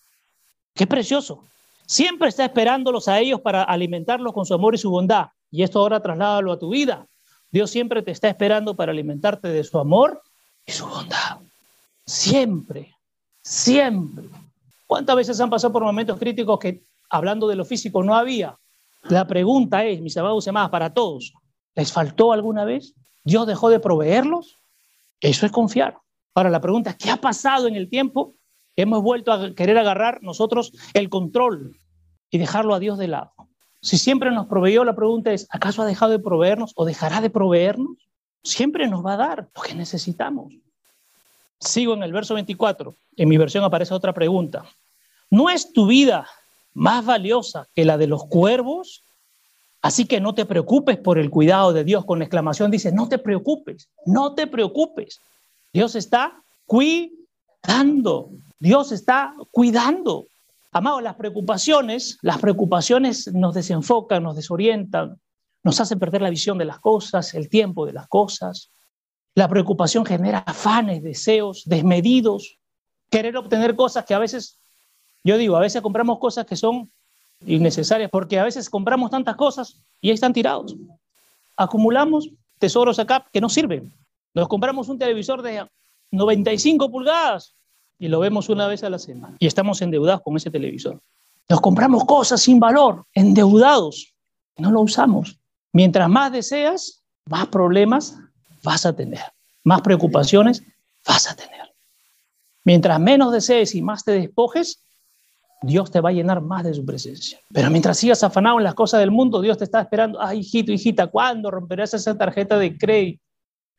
Qué 0.74 0.86
precioso. 0.86 1.44
Siempre 1.86 2.28
está 2.28 2.44
esperándolos 2.44 3.08
a 3.08 3.20
ellos 3.20 3.40
para 3.40 3.62
alimentarlos 3.62 4.32
con 4.32 4.46
su 4.46 4.54
amor 4.54 4.74
y 4.74 4.78
su 4.78 4.90
bondad. 4.90 5.26
Y 5.50 5.62
esto 5.62 5.80
ahora 5.80 6.00
trasládalo 6.00 6.52
a 6.52 6.58
tu 6.58 6.70
vida. 6.70 7.06
Dios 7.50 7.70
siempre 7.70 8.02
te 8.02 8.12
está 8.12 8.28
esperando 8.28 8.74
para 8.74 8.92
alimentarte 8.92 9.48
de 9.48 9.64
su 9.64 9.78
amor 9.78 10.22
y 10.64 10.72
su 10.72 10.86
bondad. 10.86 11.40
Siempre, 12.10 12.96
siempre. 13.40 14.28
¿Cuántas 14.88 15.14
veces 15.14 15.40
han 15.40 15.48
pasado 15.48 15.72
por 15.72 15.84
momentos 15.84 16.18
críticos 16.18 16.58
que, 16.58 16.84
hablando 17.08 17.46
de 17.46 17.54
lo 17.54 17.64
físico, 17.64 18.02
no 18.02 18.16
había? 18.16 18.58
La 19.04 19.28
pregunta 19.28 19.84
es, 19.84 20.00
mis 20.00 20.16
amados 20.16 20.44
y 20.44 20.50
amadas, 20.50 20.70
para 20.70 20.92
todos, 20.92 21.32
¿les 21.76 21.92
faltó 21.92 22.32
alguna 22.32 22.64
vez? 22.64 22.96
¿Dios 23.22 23.46
dejó 23.46 23.70
de 23.70 23.78
proveerlos? 23.78 24.56
Eso 25.20 25.46
es 25.46 25.52
confiar. 25.52 25.98
Ahora, 26.34 26.50
la 26.50 26.60
pregunta 26.60 26.90
es, 26.90 26.96
¿qué 26.96 27.10
ha 27.12 27.16
pasado 27.16 27.68
en 27.68 27.76
el 27.76 27.88
tiempo? 27.88 28.34
Hemos 28.74 29.04
vuelto 29.04 29.32
a 29.32 29.54
querer 29.54 29.78
agarrar 29.78 30.20
nosotros 30.20 30.72
el 30.94 31.10
control 31.10 31.78
y 32.28 32.38
dejarlo 32.38 32.74
a 32.74 32.80
Dios 32.80 32.98
de 32.98 33.06
lado. 33.06 33.30
Si 33.82 33.98
siempre 33.98 34.32
nos 34.32 34.48
proveyó, 34.48 34.82
la 34.82 34.96
pregunta 34.96 35.32
es, 35.32 35.46
¿acaso 35.48 35.82
ha 35.82 35.86
dejado 35.86 36.10
de 36.10 36.18
proveernos 36.18 36.72
o 36.74 36.84
dejará 36.84 37.20
de 37.20 37.30
proveernos? 37.30 37.98
Siempre 38.42 38.88
nos 38.88 39.06
va 39.06 39.12
a 39.12 39.18
dar 39.18 39.48
lo 39.54 39.62
que 39.62 39.76
necesitamos. 39.76 40.52
Sigo 41.60 41.94
en 41.94 42.02
el 42.02 42.12
verso 42.12 42.34
24. 42.34 42.94
En 43.16 43.28
mi 43.28 43.36
versión 43.36 43.64
aparece 43.64 43.94
otra 43.94 44.14
pregunta. 44.14 44.64
¿No 45.28 45.50
es 45.50 45.72
tu 45.72 45.86
vida 45.86 46.26
más 46.72 47.04
valiosa 47.04 47.68
que 47.74 47.84
la 47.84 47.98
de 47.98 48.06
los 48.06 48.24
cuervos? 48.24 49.04
Así 49.82 50.06
que 50.06 50.20
no 50.20 50.34
te 50.34 50.46
preocupes 50.46 50.98
por 50.98 51.18
el 51.18 51.30
cuidado 51.30 51.72
de 51.72 51.84
Dios. 51.84 52.04
Con 52.04 52.22
exclamación 52.22 52.70
dice, 52.70 52.92
no 52.92 53.08
te 53.08 53.18
preocupes, 53.18 53.88
no 54.06 54.34
te 54.34 54.46
preocupes. 54.46 55.20
Dios 55.72 55.94
está 55.94 56.42
cuidando. 56.66 58.30
Dios 58.58 58.92
está 58.92 59.34
cuidando. 59.50 60.26
Amado, 60.72 61.00
las 61.00 61.16
preocupaciones, 61.16 62.18
las 62.22 62.38
preocupaciones 62.38 63.32
nos 63.34 63.54
desenfocan, 63.54 64.22
nos 64.22 64.36
desorientan, 64.36 65.18
nos 65.62 65.80
hacen 65.80 65.98
perder 65.98 66.22
la 66.22 66.30
visión 66.30 66.58
de 66.58 66.64
las 66.64 66.78
cosas, 66.78 67.34
el 67.34 67.48
tiempo 67.48 67.86
de 67.86 67.92
las 67.92 68.06
cosas. 68.06 68.70
La 69.34 69.48
preocupación 69.48 70.04
genera 70.04 70.38
afanes, 70.40 71.02
deseos 71.02 71.62
desmedidos, 71.66 72.58
querer 73.10 73.36
obtener 73.36 73.76
cosas 73.76 74.04
que 74.04 74.14
a 74.14 74.18
veces, 74.18 74.58
yo 75.24 75.38
digo, 75.38 75.56
a 75.56 75.60
veces 75.60 75.82
compramos 75.82 76.18
cosas 76.18 76.46
que 76.46 76.56
son 76.56 76.90
innecesarias 77.46 78.10
porque 78.10 78.38
a 78.38 78.44
veces 78.44 78.68
compramos 78.68 79.10
tantas 79.10 79.36
cosas 79.36 79.80
y 80.00 80.08
ahí 80.08 80.14
están 80.14 80.32
tirados. 80.32 80.76
Acumulamos 81.56 82.30
tesoros 82.58 82.98
acá 82.98 83.26
que 83.32 83.40
no 83.40 83.48
sirven. 83.48 83.92
Nos 84.34 84.48
compramos 84.48 84.88
un 84.88 84.98
televisor 84.98 85.42
de 85.42 85.66
95 86.10 86.90
pulgadas 86.90 87.54
y 87.98 88.08
lo 88.08 88.20
vemos 88.20 88.48
una 88.48 88.66
vez 88.66 88.82
a 88.84 88.90
la 88.90 88.98
semana. 88.98 89.36
Y 89.38 89.46
estamos 89.46 89.80
endeudados 89.82 90.22
con 90.22 90.36
ese 90.36 90.50
televisor. 90.50 91.00
Nos 91.48 91.60
compramos 91.60 92.04
cosas 92.04 92.40
sin 92.40 92.60
valor, 92.60 93.04
endeudados. 93.14 94.14
No 94.56 94.70
lo 94.70 94.80
usamos. 94.80 95.38
Mientras 95.72 96.08
más 96.08 96.32
deseas, 96.32 97.02
más 97.26 97.46
problemas 97.48 98.16
vas 98.62 98.86
a 98.86 98.94
tener. 98.94 99.22
Más 99.64 99.82
preocupaciones 99.82 100.62
vas 101.06 101.30
a 101.30 101.36
tener. 101.36 101.74
Mientras 102.64 103.00
menos 103.00 103.32
desees 103.32 103.74
y 103.74 103.82
más 103.82 104.04
te 104.04 104.12
despojes, 104.12 104.84
Dios 105.62 105.90
te 105.90 106.00
va 106.00 106.08
a 106.08 106.12
llenar 106.12 106.40
más 106.40 106.64
de 106.64 106.72
su 106.72 106.84
presencia. 106.84 107.38
Pero 107.52 107.70
mientras 107.70 107.98
sigas 107.98 108.22
afanado 108.22 108.58
en 108.58 108.64
las 108.64 108.74
cosas 108.74 109.00
del 109.00 109.10
mundo, 109.10 109.40
Dios 109.40 109.58
te 109.58 109.64
está 109.64 109.80
esperando. 109.80 110.20
Ay, 110.20 110.40
hijito, 110.40 110.72
hijita, 110.72 111.06
¿cuándo 111.08 111.50
romperás 111.50 111.92
esa 111.94 112.16
tarjeta 112.16 112.58
de 112.58 112.76
crédito? 112.78 113.22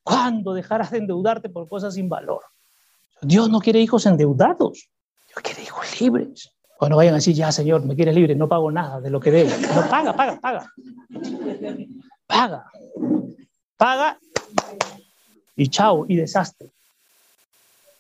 ¿Cuándo 0.04 0.54
dejarás 0.54 0.91
de 0.91 1.00
endeudarte 1.00 1.50
por 1.50 1.67
cosas 1.67 1.96
sin 1.96 2.10
valor? 2.10 2.41
Dios 3.22 3.50
no 3.50 3.60
quiere 3.60 3.80
hijos 3.80 4.06
endeudados, 4.06 4.89
Dios 5.28 5.41
quiere 5.44 5.63
hijos 5.63 6.02
libres. 6.02 6.52
Cuando 6.78 6.98
vayan 6.98 7.13
a 7.13 7.17
decir, 7.17 7.36
ya 7.36 7.52
Señor, 7.52 7.86
me 7.86 7.96
quieres 7.96 8.15
libre, 8.15 8.36
no 8.36 8.50
pago 8.50 8.72
nada 8.72 9.00
de 9.00 9.12
lo 9.12 9.20
que 9.20 9.30
debo. 9.30 9.52
No, 9.76 9.88
paga, 9.88 10.15
paga, 10.15 10.39
paga. 10.39 10.74
Paga. 12.26 12.65
Paga 13.82 14.15
y 15.56 15.67
chao, 15.67 16.06
y 16.08 16.15
desastre. 16.15 16.67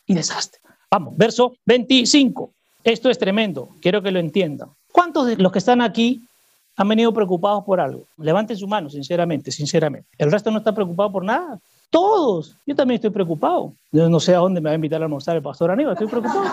Y 0.05 0.13
desastre. 0.13 0.61
Vamos, 0.91 1.17
verso 1.17 1.55
25. 1.65 2.51
Esto 2.83 3.09
es 3.09 3.17
tremendo, 3.17 3.67
quiero 3.81 3.99
que 4.03 4.11
lo 4.11 4.19
entiendan. 4.19 4.69
¿Cuántos 4.91 5.25
de 5.25 5.37
los 5.37 5.51
que 5.51 5.57
están 5.57 5.81
aquí 5.81 6.21
han 6.77 6.87
venido 6.87 7.11
preocupados 7.11 7.63
por 7.63 7.79
algo? 7.79 8.03
Levanten 8.17 8.57
su 8.57 8.67
mano, 8.67 8.91
sinceramente, 8.91 9.51
sinceramente. 9.51 10.07
¿El 10.19 10.31
resto 10.31 10.51
no 10.51 10.59
está 10.59 10.71
preocupado 10.71 11.11
por 11.11 11.25
nada? 11.25 11.57
Todos. 11.89 12.55
Yo 12.67 12.75
también 12.75 12.97
estoy 12.97 13.09
preocupado. 13.09 13.73
Yo 13.91 14.07
no 14.07 14.19
sé 14.19 14.35
a 14.35 14.37
dónde 14.37 14.61
me 14.61 14.69
va 14.69 14.73
a 14.73 14.75
invitar 14.75 15.01
a 15.01 15.05
almorzar 15.05 15.35
el 15.35 15.41
pastor 15.41 15.71
Aníbal. 15.71 15.93
Estoy 15.93 16.07
preocupado. 16.07 16.43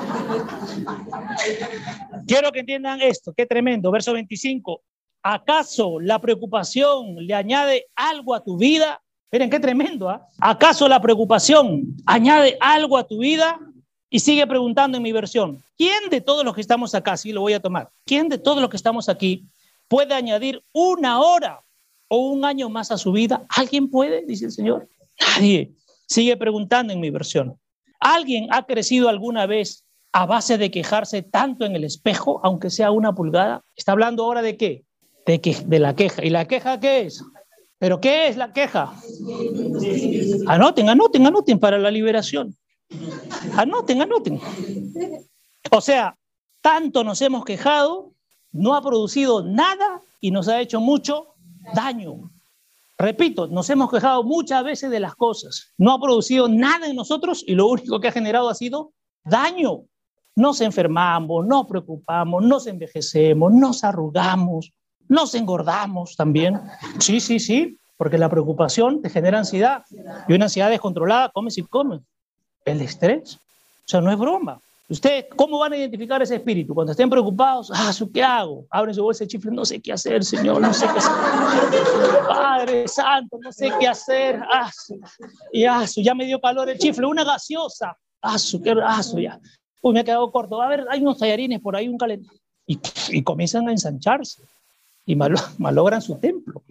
Quiero 2.26 2.50
que 2.50 2.60
entiendan 2.60 3.02
esto. 3.02 3.34
Qué 3.36 3.44
tremendo. 3.44 3.90
Verso 3.90 4.14
25. 4.14 4.80
¿Acaso 5.22 6.00
la 6.00 6.18
preocupación 6.18 7.16
le 7.16 7.34
añade 7.34 7.88
algo 7.94 8.34
a 8.34 8.42
tu 8.42 8.56
vida? 8.56 9.02
Miren 9.30 9.50
qué 9.50 9.60
tremendo. 9.60 10.08
¿ah? 10.08 10.26
¿Acaso 10.38 10.88
la 10.88 11.00
preocupación 11.00 11.96
añade 12.06 12.56
algo 12.60 12.96
a 12.96 13.06
tu 13.06 13.18
vida? 13.18 13.60
Y 14.10 14.20
sigue 14.20 14.46
preguntando 14.46 14.96
en 14.96 15.02
mi 15.02 15.12
versión, 15.12 15.62
¿quién 15.76 16.08
de 16.10 16.22
todos 16.22 16.42
los 16.42 16.54
que 16.54 16.62
estamos 16.62 16.94
acá, 16.94 17.18
sí 17.18 17.30
lo 17.30 17.42
voy 17.42 17.52
a 17.52 17.60
tomar, 17.60 17.90
quién 18.06 18.30
de 18.30 18.38
todos 18.38 18.58
los 18.62 18.70
que 18.70 18.78
estamos 18.78 19.10
aquí 19.10 19.44
puede 19.86 20.14
añadir 20.14 20.62
una 20.72 21.20
hora 21.20 21.62
o 22.08 22.30
un 22.30 22.46
año 22.46 22.70
más 22.70 22.90
a 22.90 22.96
su 22.96 23.12
vida? 23.12 23.44
¿Alguien 23.50 23.90
puede? 23.90 24.24
Dice 24.24 24.46
el 24.46 24.52
Señor. 24.52 24.88
Nadie. 25.20 25.74
Sigue 26.06 26.38
preguntando 26.38 26.94
en 26.94 27.00
mi 27.00 27.10
versión. 27.10 27.58
¿Alguien 28.00 28.48
ha 28.50 28.64
crecido 28.64 29.10
alguna 29.10 29.44
vez 29.44 29.84
a 30.12 30.24
base 30.24 30.56
de 30.56 30.70
quejarse 30.70 31.22
tanto 31.22 31.66
en 31.66 31.76
el 31.76 31.84
espejo, 31.84 32.40
aunque 32.42 32.70
sea 32.70 32.90
una 32.90 33.14
pulgada? 33.14 33.62
¿Está 33.76 33.92
hablando 33.92 34.24
ahora 34.24 34.40
de 34.40 34.56
qué? 34.56 34.84
De, 35.26 35.42
que, 35.42 35.54
de 35.66 35.78
la 35.78 35.94
queja. 35.94 36.24
¿Y 36.24 36.30
la 36.30 36.46
queja 36.46 36.80
qué 36.80 37.02
es? 37.02 37.22
¿Pero 37.78 38.00
qué 38.00 38.28
es 38.28 38.36
la 38.36 38.52
queja? 38.52 38.92
Anoten, 40.46 40.88
anoten, 40.88 41.26
anoten 41.26 41.58
para 41.58 41.78
la 41.78 41.90
liberación. 41.90 42.56
Anoten, 43.56 44.02
anoten. 44.02 44.40
O 45.70 45.80
sea, 45.80 46.16
tanto 46.60 47.04
nos 47.04 47.22
hemos 47.22 47.44
quejado, 47.44 48.12
no 48.52 48.74
ha 48.74 48.82
producido 48.82 49.44
nada 49.44 50.02
y 50.20 50.30
nos 50.30 50.48
ha 50.48 50.60
hecho 50.60 50.80
mucho 50.80 51.34
daño. 51.74 52.30
Repito, 52.98 53.46
nos 53.46 53.70
hemos 53.70 53.90
quejado 53.90 54.24
muchas 54.24 54.64
veces 54.64 54.90
de 54.90 54.98
las 54.98 55.14
cosas. 55.14 55.72
No 55.78 55.92
ha 55.92 56.00
producido 56.00 56.48
nada 56.48 56.88
en 56.88 56.96
nosotros 56.96 57.44
y 57.46 57.54
lo 57.54 57.68
único 57.68 58.00
que 58.00 58.08
ha 58.08 58.12
generado 58.12 58.48
ha 58.48 58.54
sido 58.56 58.92
daño. 59.24 59.84
Nos 60.34 60.60
enfermamos, 60.60 61.46
nos 61.46 61.66
preocupamos, 61.66 62.44
nos 62.44 62.66
envejecemos, 62.66 63.52
nos 63.52 63.84
arrugamos, 63.84 64.72
nos 65.08 65.34
engordamos 65.34 66.16
también. 66.16 66.60
Sí, 66.98 67.20
sí, 67.20 67.40
sí, 67.40 67.78
porque 67.96 68.18
la 68.18 68.28
preocupación 68.28 69.02
te 69.02 69.10
genera 69.10 69.38
ansiedad. 69.38 69.84
Y 70.28 70.34
una 70.34 70.46
ansiedad 70.46 70.70
descontrolada, 70.70 71.30
come 71.30 71.50
y 71.54 71.62
come. 71.62 72.00
El 72.64 72.80
estrés. 72.82 73.36
O 73.36 73.88
sea, 73.88 74.00
no 74.00 74.12
es 74.12 74.18
broma. 74.18 74.60
¿Ustedes 74.90 75.26
cómo 75.36 75.58
van 75.58 75.74
a 75.74 75.76
identificar 75.76 76.22
ese 76.22 76.36
espíritu? 76.36 76.74
Cuando 76.74 76.92
estén 76.92 77.10
preocupados, 77.10 77.70
ah, 77.74 77.92
¿qué 78.12 78.22
hago? 78.22 78.64
Abren 78.70 78.94
su 78.94 79.02
bolsa 79.02 79.24
de 79.24 79.28
chifle, 79.28 79.50
no 79.50 79.64
sé 79.66 79.80
qué 79.80 79.92
hacer, 79.92 80.24
Señor, 80.24 80.62
no 80.62 80.72
sé 80.72 80.86
qué 80.86 80.98
hacer. 80.98 82.26
Padre 82.26 82.88
Santo, 82.88 83.38
no 83.42 83.52
sé 83.52 83.70
qué 83.78 83.86
hacer. 83.86 84.40
Ah, 84.50 84.70
y 85.52 85.64
ah, 85.66 85.84
ya 85.96 86.14
me 86.14 86.24
dio 86.24 86.40
calor 86.40 86.70
el 86.70 86.78
chifle, 86.78 87.06
una 87.06 87.22
gaseosa. 87.22 87.98
Ah, 88.22 88.38
su, 88.38 88.62
qué 88.62 88.74
ah, 88.82 89.02
ya. 89.16 89.38
Uy, 89.82 89.92
me 89.92 90.00
ha 90.00 90.04
quedado 90.04 90.30
corto. 90.32 90.60
A 90.62 90.68
ver, 90.68 90.86
hay 90.88 91.02
unos 91.02 91.18
tallarines 91.18 91.60
por 91.60 91.76
ahí, 91.76 91.86
un 91.86 91.98
calentón. 91.98 92.34
Y, 92.66 92.78
y 93.10 93.22
comienzan 93.22 93.68
a 93.68 93.72
ensancharse 93.72 94.42
y 95.08 95.16
malogran 95.58 96.00
su 96.00 96.16
templo. 96.20 96.62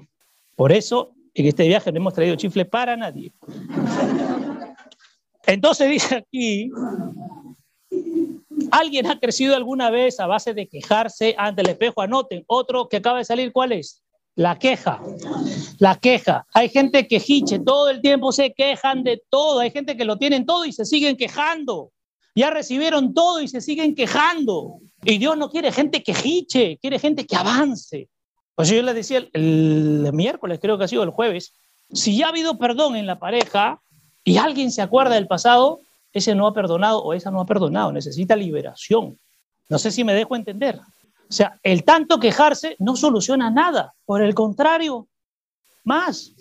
Por 0.55 0.71
eso, 0.71 1.11
en 1.33 1.47
este 1.47 1.67
viaje 1.67 1.91
no 1.91 1.97
hemos 1.97 2.13
traído 2.13 2.35
chifle 2.35 2.63
para 2.63 2.95
nadie. 2.95 3.33
Entonces 5.45 5.89
dice 5.89 6.15
aquí, 6.15 6.71
¿Alguien 8.71 9.07
ha 9.07 9.19
crecido 9.19 9.55
alguna 9.55 9.89
vez 9.89 10.19
a 10.19 10.27
base 10.27 10.53
de 10.53 10.67
quejarse 10.67 11.35
ante 11.37 11.61
el 11.61 11.69
espejo? 11.69 12.01
Anoten, 12.01 12.43
otro 12.47 12.89
que 12.89 12.97
acaba 12.97 13.19
de 13.19 13.25
salir, 13.25 13.51
¿cuál 13.51 13.71
es? 13.71 14.03
La 14.35 14.57
queja. 14.57 15.01
La 15.79 15.95
queja. 15.95 16.45
Hay 16.53 16.69
gente 16.69 17.07
que 17.07 17.21
hiche, 17.25 17.59
todo 17.59 17.89
el 17.89 18.01
tiempo 18.01 18.31
se 18.31 18.53
quejan 18.53 19.03
de 19.03 19.21
todo. 19.29 19.59
Hay 19.59 19.71
gente 19.71 19.95
que 19.95 20.05
lo 20.05 20.17
tienen 20.17 20.45
todo 20.45 20.65
y 20.65 20.71
se 20.71 20.85
siguen 20.85 21.17
quejando. 21.17 21.91
Ya 22.35 22.49
recibieron 22.51 23.13
todo 23.13 23.41
y 23.41 23.47
se 23.47 23.61
siguen 23.61 23.95
quejando. 23.95 24.79
Y 25.03 25.17
Dios 25.17 25.37
no 25.37 25.49
quiere 25.49 25.71
gente 25.71 26.03
que 26.03 26.13
hiche, 26.23 26.77
quiere 26.79 26.99
gente 26.99 27.25
que 27.25 27.35
avance. 27.35 28.09
Pues 28.57 28.69
yo 28.69 28.81
les 28.81 28.95
decía 28.95 29.19
el, 29.19 29.29
el 29.33 30.13
miércoles, 30.13 30.57
creo 30.59 30.79
que 30.79 30.85
ha 30.85 30.87
sido 30.87 31.03
el 31.03 31.11
jueves, 31.11 31.53
si 31.93 32.17
ya 32.17 32.25
ha 32.25 32.29
habido 32.29 32.57
perdón 32.57 32.95
en 32.95 33.05
la 33.05 33.19
pareja 33.19 33.79
y 34.23 34.37
alguien 34.37 34.71
se 34.71 34.81
acuerda 34.81 35.13
del 35.13 35.27
pasado, 35.27 35.81
ese 36.11 36.33
no 36.33 36.47
ha 36.47 36.55
perdonado 36.55 37.03
o 37.03 37.13
esa 37.13 37.29
no 37.29 37.39
ha 37.39 37.45
perdonado, 37.45 37.91
necesita 37.91 38.35
liberación. 38.35 39.19
No 39.69 39.77
sé 39.77 39.91
si 39.91 40.03
me 40.03 40.15
dejo 40.15 40.35
entender. 40.35 40.79
O 41.29 41.31
sea, 41.31 41.59
el 41.61 41.83
tanto 41.83 42.19
quejarse 42.19 42.75
no 42.79 42.95
soluciona 42.95 43.51
nada, 43.51 43.93
por 44.05 44.23
el 44.23 44.33
contrario, 44.33 45.07
más. 45.83 46.33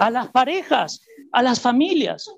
A 0.00 0.08
las 0.08 0.28
parejas, 0.28 1.02
a 1.30 1.42
las 1.42 1.60
familias. 1.60 2.30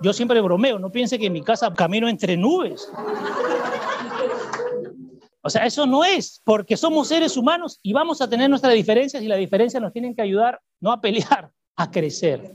Yo 0.00 0.12
siempre 0.12 0.40
bromeo, 0.40 0.78
no 0.78 0.92
piense 0.92 1.18
que 1.18 1.26
en 1.26 1.32
mi 1.32 1.42
casa 1.42 1.74
camino 1.74 2.08
entre 2.08 2.36
nubes. 2.36 2.88
O 5.42 5.50
sea, 5.50 5.66
eso 5.66 5.86
no 5.86 6.04
es, 6.04 6.40
porque 6.44 6.76
somos 6.76 7.08
seres 7.08 7.36
humanos 7.36 7.78
y 7.82 7.92
vamos 7.92 8.20
a 8.22 8.28
tener 8.28 8.48
nuestras 8.48 8.74
diferencias 8.74 9.22
y 9.22 9.28
las 9.28 9.38
diferencias 9.38 9.82
nos 9.82 9.92
tienen 9.92 10.14
que 10.14 10.22
ayudar 10.22 10.60
no 10.80 10.92
a 10.92 11.00
pelear, 11.00 11.50
a 11.76 11.90
crecer 11.90 12.52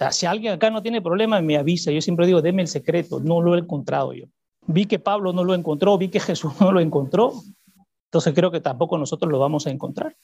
sea, 0.00 0.12
si 0.12 0.24
alguien 0.24 0.54
acá 0.54 0.70
no 0.70 0.82
tiene 0.82 1.02
problema, 1.02 1.40
me 1.42 1.58
avisa. 1.58 1.90
Yo 1.90 2.00
siempre 2.00 2.26
digo, 2.26 2.40
deme 2.40 2.62
el 2.62 2.68
secreto. 2.68 3.20
No 3.20 3.42
lo 3.42 3.54
he 3.54 3.58
encontrado 3.58 4.14
yo. 4.14 4.24
Vi 4.66 4.86
que 4.86 4.98
Pablo 4.98 5.32
no 5.32 5.44
lo 5.44 5.54
encontró, 5.54 5.96
vi 5.98 6.08
que 6.08 6.20
Jesús 6.20 6.52
no 6.58 6.72
lo 6.72 6.80
encontró. 6.80 7.34
Entonces 8.06 8.34
creo 8.34 8.50
que 8.50 8.60
tampoco 8.60 8.96
nosotros 8.96 9.30
lo 9.30 9.38
vamos 9.38 9.66
a 9.66 9.70
encontrar. 9.70 10.16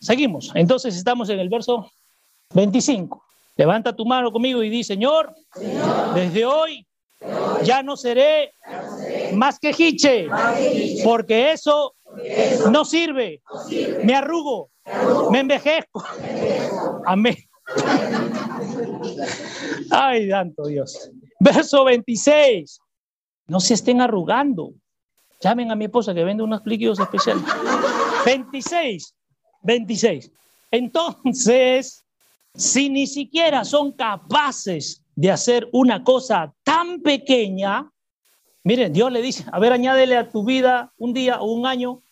Seguimos. 0.00 0.52
Entonces 0.54 0.96
estamos 0.96 1.30
en 1.30 1.40
el 1.40 1.48
verso 1.48 1.90
25. 2.54 3.22
Levanta 3.56 3.94
tu 3.94 4.04
mano 4.04 4.30
conmigo 4.32 4.62
y 4.62 4.68
di, 4.68 4.84
Señor, 4.84 5.34
desde 6.14 6.44
hoy 6.44 6.86
ya 7.62 7.82
no 7.82 7.96
seré 7.96 8.52
más 9.34 9.58
que 9.58 9.74
hiche, 9.76 10.28
porque 11.04 11.52
eso 11.52 11.94
no 12.70 12.84
sirve. 12.84 13.42
Me 14.04 14.14
arrugo, 14.14 14.70
me 15.30 15.40
envejezco. 15.40 16.04
Amén. 17.06 17.36
Ay, 19.90 20.28
santo 20.28 20.66
Dios. 20.66 21.10
Verso 21.40 21.84
26. 21.84 22.80
No 23.46 23.60
se 23.60 23.74
estén 23.74 24.00
arrugando. 24.00 24.72
Llamen 25.40 25.70
a 25.70 25.74
mi 25.74 25.86
esposa 25.86 26.14
que 26.14 26.24
vende 26.24 26.42
unos 26.42 26.62
líquidos 26.64 27.00
especiales. 27.00 27.44
26. 28.24 29.14
26. 29.62 30.30
Entonces, 30.70 32.04
si 32.54 32.88
ni 32.88 33.06
siquiera 33.06 33.64
son 33.64 33.92
capaces 33.92 35.01
de 35.14 35.30
hacer 35.30 35.68
una 35.72 36.04
cosa 36.04 36.54
tan 36.62 37.00
pequeña, 37.00 37.90
miren, 38.64 38.92
Dios 38.92 39.12
le 39.12 39.22
dice, 39.22 39.44
a 39.52 39.58
ver, 39.58 39.72
añádele 39.72 40.16
a 40.16 40.30
tu 40.30 40.44
vida 40.44 40.92
un 40.96 41.12
día 41.12 41.40
o 41.40 41.52
un 41.52 41.66
año. 41.66 42.02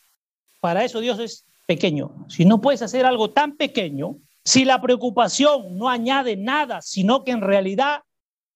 Para 0.61 0.85
eso 0.85 1.01
Dios 1.01 1.19
es 1.19 1.47
pequeño. 1.67 2.27
Si 2.29 2.45
no 2.45 2.61
puedes 2.61 2.83
hacer 2.83 3.07
algo 3.07 3.31
tan 3.31 3.57
pequeño, 3.57 4.17
si 4.45 4.65
la 4.65 4.81
preocupación 4.81 5.77
no 5.77 5.89
añade 5.89 6.37
nada, 6.37 6.83
sino 6.83 7.25
que 7.25 7.31
en 7.31 7.41
realidad 7.41 8.03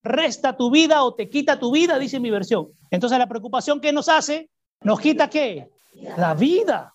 resta 0.02 0.57
tu 0.57 0.70
vida 0.70 1.02
o 1.02 1.14
te 1.14 1.28
quita 1.28 1.59
tu 1.59 1.72
vida, 1.72 1.98
dice 1.98 2.20
mi 2.20 2.30
versión. 2.30 2.68
Entonces 2.90 3.18
la 3.18 3.28
preocupación 3.28 3.80
que 3.80 3.92
nos 3.92 4.09
hace, 4.09 4.50
nos 4.83 5.00
quita 5.00 5.30
qué? 5.30 5.70
La 6.16 6.35
vida. 6.35 6.94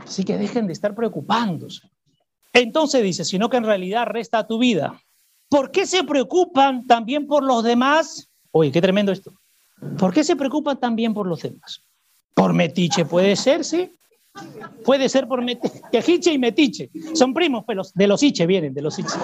Así 0.00 0.24
que 0.24 0.36
dejen 0.36 0.66
de 0.66 0.72
estar 0.72 0.94
preocupándose. 0.94 1.88
Entonces 2.52 3.02
dice, 3.02 3.24
sino 3.24 3.48
que 3.48 3.56
en 3.56 3.64
realidad 3.64 4.06
resta 4.06 4.46
tu 4.46 4.58
vida. 4.58 5.00
¿Por 5.48 5.70
qué 5.70 5.86
se 5.86 6.02
preocupan 6.04 6.86
también 6.86 7.26
por 7.26 7.42
los 7.42 7.62
demás? 7.62 8.28
Oye, 8.50 8.72
qué 8.72 8.80
tremendo 8.80 9.12
esto. 9.12 9.32
¿Por 9.98 10.12
qué 10.12 10.24
se 10.24 10.36
preocupan 10.36 10.78
también 10.78 11.14
por 11.14 11.26
los 11.26 11.42
demás? 11.42 11.82
Por 12.34 12.52
metiche 12.52 13.04
puede 13.04 13.36
ser, 13.36 13.64
sí. 13.64 13.92
Puede 14.84 15.08
ser 15.08 15.26
por 15.26 15.44
quejiche 15.90 16.32
y 16.32 16.38
metiche. 16.38 16.90
Son 17.14 17.32
primos, 17.32 17.64
pero 17.66 17.82
de 17.94 18.06
los 18.06 18.22
iche 18.22 18.46
vienen, 18.46 18.74
de 18.74 18.82
los 18.82 18.98
iche. 18.98 19.14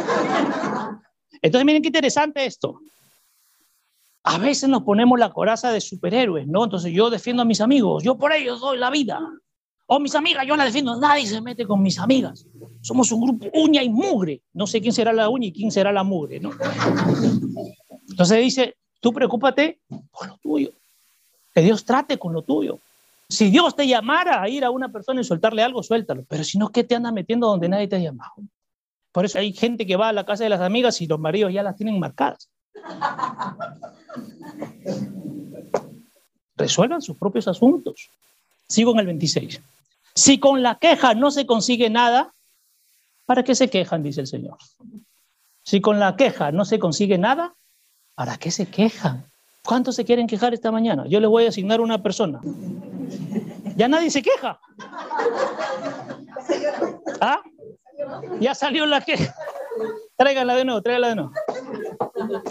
Entonces, 1.43 1.67
miren 1.67 1.83
qué 1.83 1.89
interesante 1.89 2.47
esto. 2.47 2.81
A 4.25 4.39
veces 4.39 4.69
nos 4.69 4.85
ponemos 4.85 5.19
la 5.19 5.33
coraza 5.33 5.73
de 5.73 5.81
superhéroes, 5.81 6.47
¿no? 6.47 6.65
Entonces 6.65 6.93
yo 6.93 7.11
defiendo 7.11 7.43
a 7.43 7.45
mis 7.45 7.61
amigos, 7.61 8.05
yo 8.05 8.17
por 8.17 8.33
ellos 8.33 8.61
doy 8.61 8.79
la 8.79 8.91
vida. 8.91 9.21
O 9.95 10.01
mis 10.01 10.15
amigas, 10.15 10.47
yo 10.47 10.57
la 10.57 10.65
defiendo, 10.65 10.97
nadie 10.97 11.27
se 11.27 11.39
mete 11.43 11.67
con 11.67 11.83
mis 11.83 11.99
amigas. 11.99 12.47
Somos 12.81 13.13
un 13.13 13.21
grupo 13.21 13.51
uña 13.53 13.83
y 13.83 13.91
mugre. 13.91 14.41
No 14.55 14.67
sé 14.67 14.81
quién 14.81 14.95
será 14.95 15.13
la 15.13 15.29
uña 15.29 15.49
y 15.49 15.53
quién 15.53 15.71
será 15.71 15.93
la 15.93 16.03
mugre, 16.03 16.41
¿no? 16.41 16.51
Entonces 18.09 18.39
dice, 18.39 18.75
tú 19.01 19.13
preocúpate 19.13 19.81
por 20.11 20.29
lo 20.29 20.39
tuyo. 20.39 20.71
Que 21.55 21.61
Dios 21.61 21.85
trate 21.85 22.19
con 22.19 22.33
lo 22.33 22.41
tuyo. 22.41 22.79
Si 23.29 23.51
Dios 23.51 23.77
te 23.77 23.87
llamara 23.87 24.41
a 24.41 24.49
ir 24.49 24.65
a 24.65 24.71
una 24.71 24.89
persona 24.89 25.21
y 25.21 25.25
soltarle 25.25 25.63
algo, 25.63 25.83
suéltalo. 25.83 26.25
Pero 26.27 26.43
si 26.43 26.57
no, 26.57 26.71
¿qué 26.71 26.85
te 26.85 26.95
anda 26.95 27.13
metiendo 27.13 27.49
donde 27.49 27.69
nadie 27.69 27.87
te 27.87 27.97
ha 27.97 27.99
llamado? 27.99 28.33
Por 29.13 29.27
eso 29.27 29.41
hay 29.41 29.53
gente 29.53 29.85
que 29.85 29.97
va 29.97 30.09
a 30.09 30.13
la 30.15 30.25
casa 30.25 30.45
de 30.45 30.49
las 30.49 30.63
amigas 30.63 31.03
y 31.03 31.07
los 31.07 31.21
maridos 31.21 31.53
ya 31.53 31.63
las 31.63 31.77
tienen 31.77 32.01
marcadas. 32.01 32.49
Resuelvan 36.57 37.03
sus 37.03 37.19
propios 37.19 37.47
asuntos. 37.47 38.09
Sigo 38.67 38.93
en 38.93 39.01
el 39.01 39.07
26. 39.09 39.61
Si 40.15 40.39
con 40.39 40.63
la 40.63 40.77
queja 40.77 41.15
no 41.15 41.31
se 41.31 41.47
consigue 41.47 41.91
nada, 41.91 42.35
¿para 43.25 43.43
qué 43.45 43.55
se 43.55 43.71
quejan? 43.71 44.03
Dice 44.03 44.21
el 44.21 44.27
Señor. 44.27 44.59
Si 45.63 45.81
con 45.81 45.99
la 45.99 46.17
queja 46.17 46.53
no 46.53 46.65
se 46.65 46.79
consigue 46.79 47.19
nada, 47.19 47.55
¿para 48.15 48.37
qué 48.37 48.51
se 48.51 48.67
quejan? 48.67 49.27
¿Cuántos 49.65 49.95
se 49.97 50.05
quieren 50.05 50.27
quejar 50.27 50.55
esta 50.55 50.73
mañana? 50.73 51.07
Yo 51.07 51.21
les 51.21 51.31
voy 51.31 51.47
a 51.47 51.49
asignar 51.49 51.81
una 51.81 52.03
persona. 52.03 52.41
Ya 53.77 53.89
nadie 53.89 54.11
se 54.11 54.23
queja. 54.23 54.61
¿Ah? 57.21 57.41
Ya 58.41 58.55
salió 58.55 58.85
la 58.87 59.01
queja. 59.01 59.35
Tráiganla 60.17 60.57
de 60.57 60.65
nuevo, 60.65 60.83
tráiganla 60.83 61.09
de 61.09 61.15
nuevo. 61.15 61.33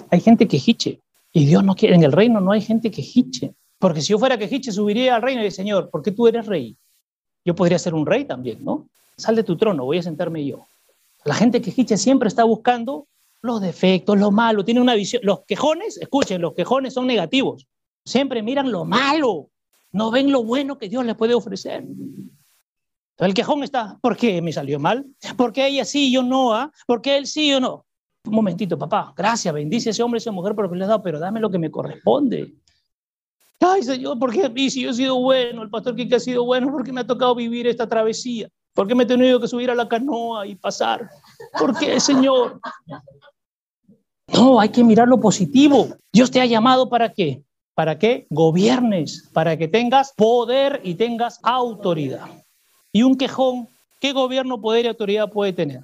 Hay 0.10 0.22
gente 0.22 0.48
que 0.48 0.62
hiche. 0.66 1.02
Y 1.34 1.46
Dios 1.46 1.64
no 1.64 1.76
quiere, 1.76 1.96
en 1.96 2.04
el 2.04 2.12
reino 2.12 2.42
no 2.42 2.52
hay 2.52 2.62
gente 2.62 2.92
que 2.92 3.02
hiche. 3.02 3.54
Porque 3.78 4.02
si 4.02 4.10
yo 4.10 4.20
fuera 4.20 4.38
que 4.38 4.46
hiche, 4.50 4.72
subiría 4.72 5.16
al 5.16 5.22
reino 5.22 5.42
y 5.42 5.44
diría, 5.44 5.56
Señor, 5.56 5.90
¿por 5.90 6.02
qué 6.02 6.12
tú 6.12 6.28
eres 6.28 6.46
rey? 6.46 6.78
Yo 7.44 7.56
podría 7.56 7.80
ser 7.80 7.94
un 7.94 8.06
rey 8.06 8.26
también, 8.26 8.64
¿no? 8.64 8.88
Sal 9.18 9.36
de 9.36 9.44
tu 9.44 9.58
trono, 9.58 9.86
voy 9.86 9.98
a 9.98 10.04
sentarme 10.04 10.46
yo. 10.46 10.66
La 11.24 11.36
gente 11.36 11.62
que 11.62 11.74
hiche 11.76 11.98
siempre 11.98 12.28
está 12.28 12.44
buscando 12.44 13.08
los 13.42 13.62
defectos, 13.62 14.20
lo 14.20 14.32
malo, 14.32 14.64
tiene 14.64 14.82
una 14.82 14.96
visión. 14.96 15.22
Los 15.26 15.42
quejones, 15.42 15.98
escuchen, 15.98 16.42
los 16.42 16.54
quejones 16.54 16.94
son 16.94 17.08
negativos. 17.08 17.68
Siempre 18.06 18.42
miran 18.42 18.72
lo 18.72 18.86
malo, 18.86 19.50
no 19.92 20.12
ven 20.12 20.32
lo 20.32 20.44
bueno 20.44 20.78
que 20.78 20.90
Dios 20.90 21.06
les 21.06 21.16
puede 21.16 21.34
ofrecer. 21.34 21.84
El 23.18 23.34
quejón 23.34 23.64
está, 23.64 24.00
¿por 24.02 24.18
qué 24.18 24.42
me 24.42 24.52
salió 24.52 24.80
mal? 24.80 25.06
¿Por 25.38 25.54
qué 25.54 25.68
ella 25.68 25.86
sí 25.86 26.12
yo 26.12 26.24
no? 26.24 26.54
¿ah? 26.54 26.72
¿Por 26.88 27.02
qué 27.02 27.18
él 27.18 27.28
sí 27.28 27.54
o 27.54 27.60
no? 27.60 27.86
Un 28.26 28.34
momentito, 28.34 28.78
papá, 28.78 29.14
gracias, 29.16 29.54
bendice 29.54 29.90
a 29.90 29.92
ese 29.92 30.04
hombre, 30.04 30.18
a 30.18 30.20
esa 30.20 30.32
mujer 30.32 30.56
por 30.56 30.66
lo 30.66 30.72
que 30.72 30.78
le 30.78 30.84
has 30.84 30.90
dado, 30.90 31.04
pero 31.04 31.20
dame 31.20 31.40
lo 31.40 31.50
que 31.50 31.60
me 31.60 31.70
corresponde. 31.70 32.54
Ay, 33.64 33.84
Señor, 33.84 34.18
¿por 34.18 34.34
qué 34.34 34.46
a 34.46 34.50
mí 34.50 34.72
si 34.72 34.82
yo 34.82 34.90
he 34.90 34.94
sido 34.94 35.20
bueno? 35.20 35.62
El 35.62 35.70
pastor 35.70 35.96
que 35.96 36.16
ha 36.16 36.20
sido 36.20 36.44
bueno, 36.44 36.72
¿por 36.72 36.84
qué 36.84 36.92
me 36.92 37.02
ha 37.02 37.08
tocado 37.08 37.36
vivir 37.36 37.68
esta 37.68 37.88
travesía? 37.88 38.50
¿Por 38.74 38.88
qué 38.88 38.96
me 38.96 39.04
he 39.04 39.06
tenido 39.06 39.40
que 39.40 39.48
subir 39.48 39.70
a 39.70 39.76
la 39.76 39.88
canoa 39.88 40.48
y 40.48 40.56
pasar? 40.56 41.08
¿Por 41.60 41.78
qué, 41.78 42.00
Señor? 42.00 42.60
No, 44.34 44.60
hay 44.60 44.70
que 44.70 44.84
mirar 44.84 45.08
lo 45.08 45.20
positivo. 45.20 45.90
Dios 46.12 46.32
te 46.32 46.42
ha 46.42 46.46
llamado 46.48 46.90
para 46.90 47.14
qué? 47.14 47.44
Para 47.76 48.00
que 48.00 48.26
gobiernes, 48.32 49.30
para 49.32 49.56
que 49.56 49.68
tengas 49.68 50.12
poder 50.14 50.82
y 50.84 50.96
tengas 50.96 51.40
autoridad. 51.44 52.28
Y 52.92 53.04
un 53.04 53.16
quejón, 53.16 53.68
¿qué 54.00 54.12
gobierno, 54.12 54.60
poder 54.60 54.86
y 54.86 54.88
autoridad 54.88 55.30
puede 55.30 55.54
tener? 55.54 55.82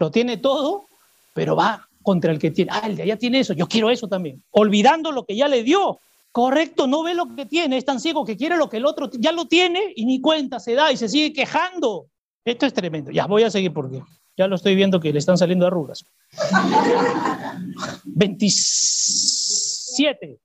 Lo 0.00 0.10
tiene 0.10 0.36
todo, 0.36 0.86
pero 1.32 1.54
va 1.54 1.86
contra 2.02 2.32
el 2.32 2.40
que 2.40 2.50
tiene. 2.50 2.72
Ah, 2.74 2.86
el 2.86 2.96
de 2.96 3.04
allá 3.04 3.16
tiene 3.16 3.38
eso, 3.38 3.52
yo 3.52 3.68
quiero 3.68 3.88
eso 3.88 4.08
también. 4.08 4.42
Olvidando 4.50 5.12
lo 5.12 5.24
que 5.24 5.36
ya 5.36 5.46
le 5.46 5.62
dio. 5.62 6.00
Correcto, 6.32 6.86
no 6.86 7.02
ve 7.02 7.14
lo 7.14 7.34
que 7.34 7.46
tiene, 7.46 7.76
es 7.76 7.84
tan 7.84 7.98
ciego 7.98 8.24
que 8.24 8.36
quiere 8.36 8.56
lo 8.56 8.68
que 8.68 8.76
el 8.76 8.86
otro 8.86 9.10
ya 9.12 9.32
lo 9.32 9.46
tiene 9.46 9.92
y 9.96 10.06
ni 10.06 10.20
cuenta 10.20 10.60
se 10.60 10.74
da 10.74 10.92
y 10.92 10.96
se 10.96 11.08
sigue 11.08 11.32
quejando. 11.32 12.06
Esto 12.44 12.66
es 12.66 12.72
tremendo. 12.72 13.10
Ya 13.10 13.26
voy 13.26 13.42
a 13.42 13.50
seguir 13.50 13.72
porque 13.72 14.00
ya 14.36 14.46
lo 14.46 14.54
estoy 14.56 14.76
viendo 14.76 15.00
que 15.00 15.12
le 15.12 15.18
están 15.18 15.36
saliendo 15.36 15.66
arrugas. 15.66 16.04
27. 18.04 20.38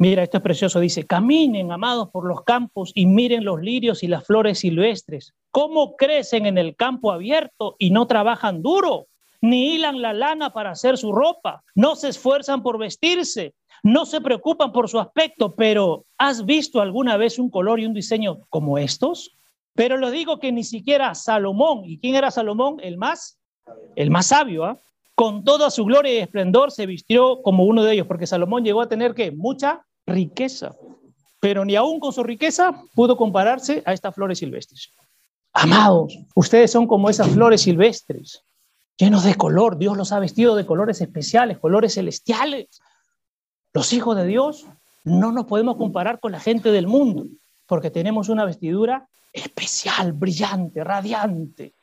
Mira, 0.00 0.22
esto 0.22 0.36
es 0.36 0.42
precioso. 0.44 0.78
Dice, 0.78 1.06
caminen, 1.06 1.72
amados, 1.72 2.10
por 2.10 2.24
los 2.24 2.44
campos 2.44 2.92
y 2.94 3.06
miren 3.06 3.44
los 3.44 3.60
lirios 3.60 4.04
y 4.04 4.06
las 4.06 4.24
flores 4.24 4.60
silvestres. 4.60 5.34
¿Cómo 5.50 5.96
crecen 5.96 6.46
en 6.46 6.56
el 6.56 6.76
campo 6.76 7.10
abierto 7.10 7.74
y 7.78 7.90
no 7.90 8.06
trabajan 8.06 8.62
duro? 8.62 9.08
Ni 9.40 9.74
hilan 9.74 10.00
la 10.00 10.12
lana 10.12 10.52
para 10.52 10.70
hacer 10.70 10.96
su 10.96 11.12
ropa. 11.12 11.64
No 11.74 11.96
se 11.96 12.10
esfuerzan 12.10 12.62
por 12.62 12.78
vestirse. 12.78 13.54
No 13.82 14.06
se 14.06 14.20
preocupan 14.20 14.72
por 14.72 14.88
su 14.88 14.98
aspecto. 14.98 15.54
Pero 15.54 16.04
¿has 16.18 16.44
visto 16.44 16.80
alguna 16.80 17.16
vez 17.16 17.38
un 17.38 17.50
color 17.50 17.80
y 17.80 17.86
un 17.86 17.94
diseño 17.94 18.40
como 18.48 18.78
estos? 18.78 19.36
Pero 19.74 19.96
lo 19.96 20.10
digo 20.10 20.40
que 20.40 20.50
ni 20.50 20.64
siquiera 20.64 21.14
Salomón, 21.14 21.82
¿y 21.84 21.98
quién 21.98 22.16
era 22.16 22.30
Salomón? 22.30 22.78
El 22.82 22.96
más, 22.96 23.38
el 23.94 24.10
más 24.10 24.26
sabio, 24.26 24.64
¿ah? 24.64 24.80
con 25.18 25.42
toda 25.42 25.68
su 25.70 25.84
gloria 25.84 26.14
y 26.14 26.18
esplendor 26.18 26.70
se 26.70 26.86
vistió 26.86 27.42
como 27.42 27.64
uno 27.64 27.82
de 27.82 27.94
ellos, 27.94 28.06
porque 28.06 28.28
Salomón 28.28 28.64
llegó 28.64 28.82
a 28.82 28.88
tener 28.88 29.14
que 29.14 29.32
mucha 29.32 29.84
riqueza, 30.06 30.76
pero 31.40 31.64
ni 31.64 31.74
aún 31.74 31.98
con 31.98 32.12
su 32.12 32.22
riqueza 32.22 32.84
pudo 32.94 33.16
compararse 33.16 33.82
a 33.84 33.92
estas 33.92 34.14
flores 34.14 34.38
silvestres. 34.38 34.92
Amados, 35.52 36.16
ustedes 36.36 36.70
son 36.70 36.86
como 36.86 37.10
esas 37.10 37.30
flores 37.30 37.62
silvestres, 37.62 38.44
llenos 38.96 39.24
de 39.24 39.34
color. 39.34 39.76
Dios 39.76 39.96
los 39.96 40.12
ha 40.12 40.20
vestido 40.20 40.54
de 40.54 40.66
colores 40.66 41.00
especiales, 41.00 41.58
colores 41.58 41.94
celestiales. 41.94 42.80
Los 43.78 43.92
hijos 43.92 44.16
de 44.16 44.26
Dios 44.26 44.66
no 45.04 45.30
nos 45.30 45.46
podemos 45.46 45.76
comparar 45.76 46.18
con 46.18 46.32
la 46.32 46.40
gente 46.40 46.72
del 46.72 46.88
mundo, 46.88 47.26
porque 47.64 47.92
tenemos 47.92 48.28
una 48.28 48.44
vestidura 48.44 49.08
especial, 49.32 50.14
brillante, 50.14 50.82
radiante. 50.82 51.74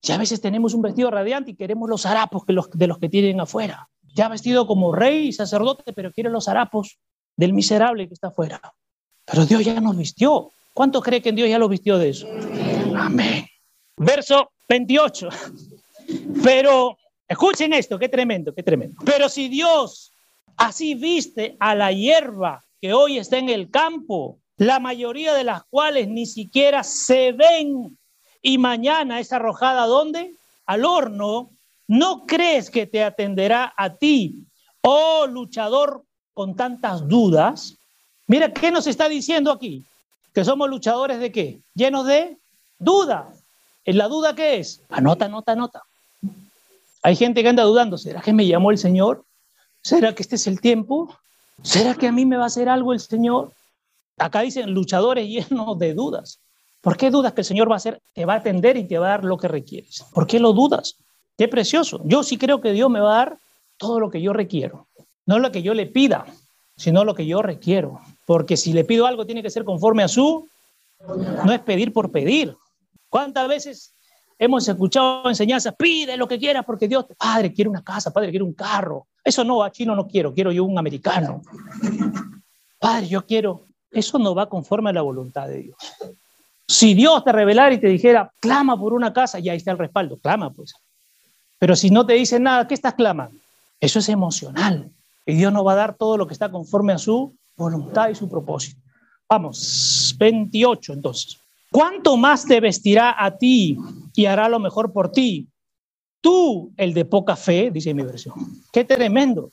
Y 0.00 0.12
a 0.12 0.18
veces 0.18 0.40
tenemos 0.40 0.72
un 0.72 0.82
vestido 0.82 1.10
radiante 1.10 1.50
y 1.50 1.56
queremos 1.56 1.90
los 1.90 2.06
harapos 2.06 2.44
de 2.46 2.86
los 2.86 2.98
que 2.98 3.08
tienen 3.08 3.40
afuera. 3.40 3.88
Ya 4.14 4.28
vestido 4.28 4.68
como 4.68 4.94
rey 4.94 5.26
y 5.26 5.32
sacerdote, 5.32 5.92
pero 5.92 6.12
quiere 6.12 6.30
los 6.30 6.46
harapos 6.46 6.96
del 7.36 7.52
miserable 7.54 8.06
que 8.06 8.14
está 8.14 8.28
afuera. 8.28 8.60
Pero 9.24 9.44
Dios 9.44 9.64
ya 9.64 9.80
nos 9.80 9.96
vistió. 9.96 10.52
¿Cuánto 10.72 11.00
cree 11.00 11.20
que 11.20 11.30
en 11.30 11.34
Dios 11.34 11.48
ya 11.48 11.58
lo 11.58 11.68
vistió 11.68 11.98
de 11.98 12.10
eso? 12.10 12.28
Amén. 12.96 13.48
Verso 13.96 14.52
28. 14.68 15.28
Pero, 16.44 16.96
escuchen 17.26 17.72
esto, 17.72 17.98
qué 17.98 18.08
tremendo, 18.08 18.54
qué 18.54 18.62
tremendo. 18.62 19.02
Pero 19.04 19.28
si 19.28 19.48
Dios 19.48 20.11
así 20.56 20.94
viste 20.94 21.56
a 21.60 21.74
la 21.74 21.92
hierba 21.92 22.64
que 22.80 22.92
hoy 22.92 23.18
está 23.18 23.38
en 23.38 23.48
el 23.48 23.70
campo, 23.70 24.38
la 24.56 24.80
mayoría 24.80 25.34
de 25.34 25.44
las 25.44 25.64
cuales 25.64 26.08
ni 26.08 26.26
siquiera 26.26 26.82
se 26.84 27.32
ven 27.32 27.96
y 28.42 28.58
mañana 28.58 29.20
es 29.20 29.32
arrojada 29.32 29.86
¿dónde? 29.86 30.34
Al 30.66 30.84
horno, 30.84 31.50
¿no 31.88 32.26
crees 32.26 32.70
que 32.70 32.86
te 32.86 33.02
atenderá 33.02 33.72
a 33.76 33.94
ti, 33.94 34.44
oh 34.80 35.26
luchador 35.26 36.04
con 36.34 36.56
tantas 36.56 37.06
dudas? 37.08 37.76
Mira, 38.26 38.52
¿qué 38.52 38.70
nos 38.70 38.86
está 38.86 39.08
diciendo 39.08 39.50
aquí? 39.52 39.84
Que 40.34 40.44
somos 40.44 40.68
luchadores 40.68 41.18
de 41.18 41.30
qué? 41.30 41.60
Llenos 41.74 42.06
de 42.06 42.36
dudas. 42.78 43.44
¿En 43.84 43.98
la 43.98 44.08
duda 44.08 44.34
qué 44.34 44.58
es? 44.58 44.80
Anota, 44.88 45.26
anota, 45.26 45.52
anota. 45.52 45.82
Hay 47.02 47.16
gente 47.16 47.42
que 47.42 47.48
anda 47.48 47.64
dudando, 47.64 47.98
¿será 47.98 48.20
que 48.20 48.32
me 48.32 48.46
llamó 48.46 48.70
el 48.70 48.78
Señor? 48.78 49.24
¿Será 49.82 50.14
que 50.14 50.22
este 50.22 50.36
es 50.36 50.46
el 50.46 50.60
tiempo? 50.60 51.14
¿Será 51.62 51.94
que 51.94 52.06
a 52.06 52.12
mí 52.12 52.24
me 52.24 52.36
va 52.36 52.44
a 52.44 52.46
hacer 52.46 52.68
algo 52.68 52.92
el 52.92 53.00
Señor? 53.00 53.52
Acá 54.18 54.40
dicen 54.40 54.72
luchadores 54.72 55.28
llenos 55.28 55.78
de 55.78 55.94
dudas. 55.94 56.40
¿Por 56.80 56.96
qué 56.96 57.10
dudas 57.10 57.32
que 57.32 57.42
el 57.42 57.46
Señor 57.46 57.70
va 57.70 57.74
a 57.74 57.76
hacer? 57.76 58.00
Te 58.12 58.24
va 58.24 58.34
a 58.34 58.36
atender 58.38 58.76
y 58.76 58.84
te 58.84 58.98
va 58.98 59.06
a 59.06 59.10
dar 59.10 59.24
lo 59.24 59.36
que 59.36 59.48
requieres. 59.48 60.04
¿Por 60.12 60.26
qué 60.26 60.40
lo 60.40 60.52
dudas? 60.52 60.96
Qué 61.36 61.48
precioso. 61.48 62.00
Yo 62.04 62.22
sí 62.22 62.38
creo 62.38 62.60
que 62.60 62.72
Dios 62.72 62.90
me 62.90 63.00
va 63.00 63.12
a 63.12 63.16
dar 63.16 63.38
todo 63.76 64.00
lo 64.00 64.10
que 64.10 64.20
yo 64.20 64.32
requiero. 64.32 64.88
No 65.26 65.38
lo 65.38 65.52
que 65.52 65.62
yo 65.62 65.74
le 65.74 65.86
pida, 65.86 66.26
sino 66.76 67.04
lo 67.04 67.14
que 67.14 67.26
yo 67.26 67.42
requiero. 67.42 68.00
Porque 68.26 68.56
si 68.56 68.72
le 68.72 68.84
pido 68.84 69.06
algo 69.06 69.26
tiene 69.26 69.42
que 69.42 69.50
ser 69.50 69.64
conforme 69.64 70.02
a 70.02 70.08
su... 70.08 70.48
No 71.44 71.52
es 71.52 71.60
pedir 71.60 71.92
por 71.92 72.10
pedir. 72.10 72.56
¿Cuántas 73.08 73.48
veces 73.48 73.94
hemos 74.44 74.68
escuchado 74.68 75.28
enseñanzas? 75.28 75.74
Pide 75.76 76.16
lo 76.16 76.26
que 76.26 76.38
quieras 76.38 76.64
porque 76.64 76.88
Dios, 76.88 77.06
padre, 77.16 77.52
quiere 77.52 77.70
una 77.70 77.82
casa, 77.82 78.10
padre, 78.10 78.30
quiere 78.30 78.44
un 78.44 78.54
carro. 78.54 79.06
Eso 79.24 79.44
no, 79.44 79.62
a 79.62 79.70
chino 79.70 79.94
no 79.94 80.06
quiero, 80.06 80.34
quiero 80.34 80.52
yo 80.52 80.64
un 80.64 80.78
americano. 80.78 81.42
Padre, 82.78 83.08
yo 83.08 83.24
quiero 83.24 83.66
eso 83.92 84.18
no 84.18 84.34
va 84.34 84.48
conforme 84.48 84.90
a 84.90 84.92
la 84.94 85.02
voluntad 85.02 85.46
de 85.48 85.58
Dios. 85.58 85.76
Si 86.66 86.94
Dios 86.94 87.22
te 87.24 87.32
revelara 87.32 87.74
y 87.74 87.78
te 87.78 87.88
dijera, 87.88 88.32
clama 88.40 88.78
por 88.78 88.94
una 88.94 89.12
casa, 89.12 89.38
ya 89.38 89.52
ahí 89.52 89.58
está 89.58 89.70
el 89.70 89.78
respaldo, 89.78 90.16
clama 90.16 90.50
pues. 90.50 90.72
Pero 91.58 91.76
si 91.76 91.90
no 91.90 92.06
te 92.06 92.14
dice 92.14 92.40
nada, 92.40 92.66
¿qué 92.66 92.74
estás 92.74 92.94
clamando? 92.94 93.38
Eso 93.78 93.98
es 93.98 94.08
emocional. 94.08 94.90
Y 95.26 95.34
Dios 95.34 95.52
no 95.52 95.62
va 95.62 95.72
a 95.72 95.76
dar 95.76 95.94
todo 95.94 96.16
lo 96.16 96.26
que 96.26 96.32
está 96.32 96.50
conforme 96.50 96.94
a 96.94 96.98
su 96.98 97.36
voluntad 97.56 98.08
y 98.08 98.14
su 98.14 98.28
propósito. 98.28 98.80
Vamos, 99.28 100.14
28 100.18 100.94
entonces. 100.94 101.38
¿Cuánto 101.72 102.16
más 102.16 102.44
te 102.46 102.60
vestirá 102.60 103.16
a 103.18 103.36
ti 103.36 103.76
y 104.14 104.26
hará 104.26 104.48
lo 104.48 104.60
mejor 104.60 104.92
por 104.92 105.10
ti? 105.10 105.48
Tú, 106.20 106.72
el 106.76 106.94
de 106.94 107.04
poca 107.04 107.34
fe, 107.34 107.70
dice 107.72 107.92
mi 107.94 108.04
versión. 108.04 108.34
Qué 108.72 108.84
tremendo. 108.84 109.50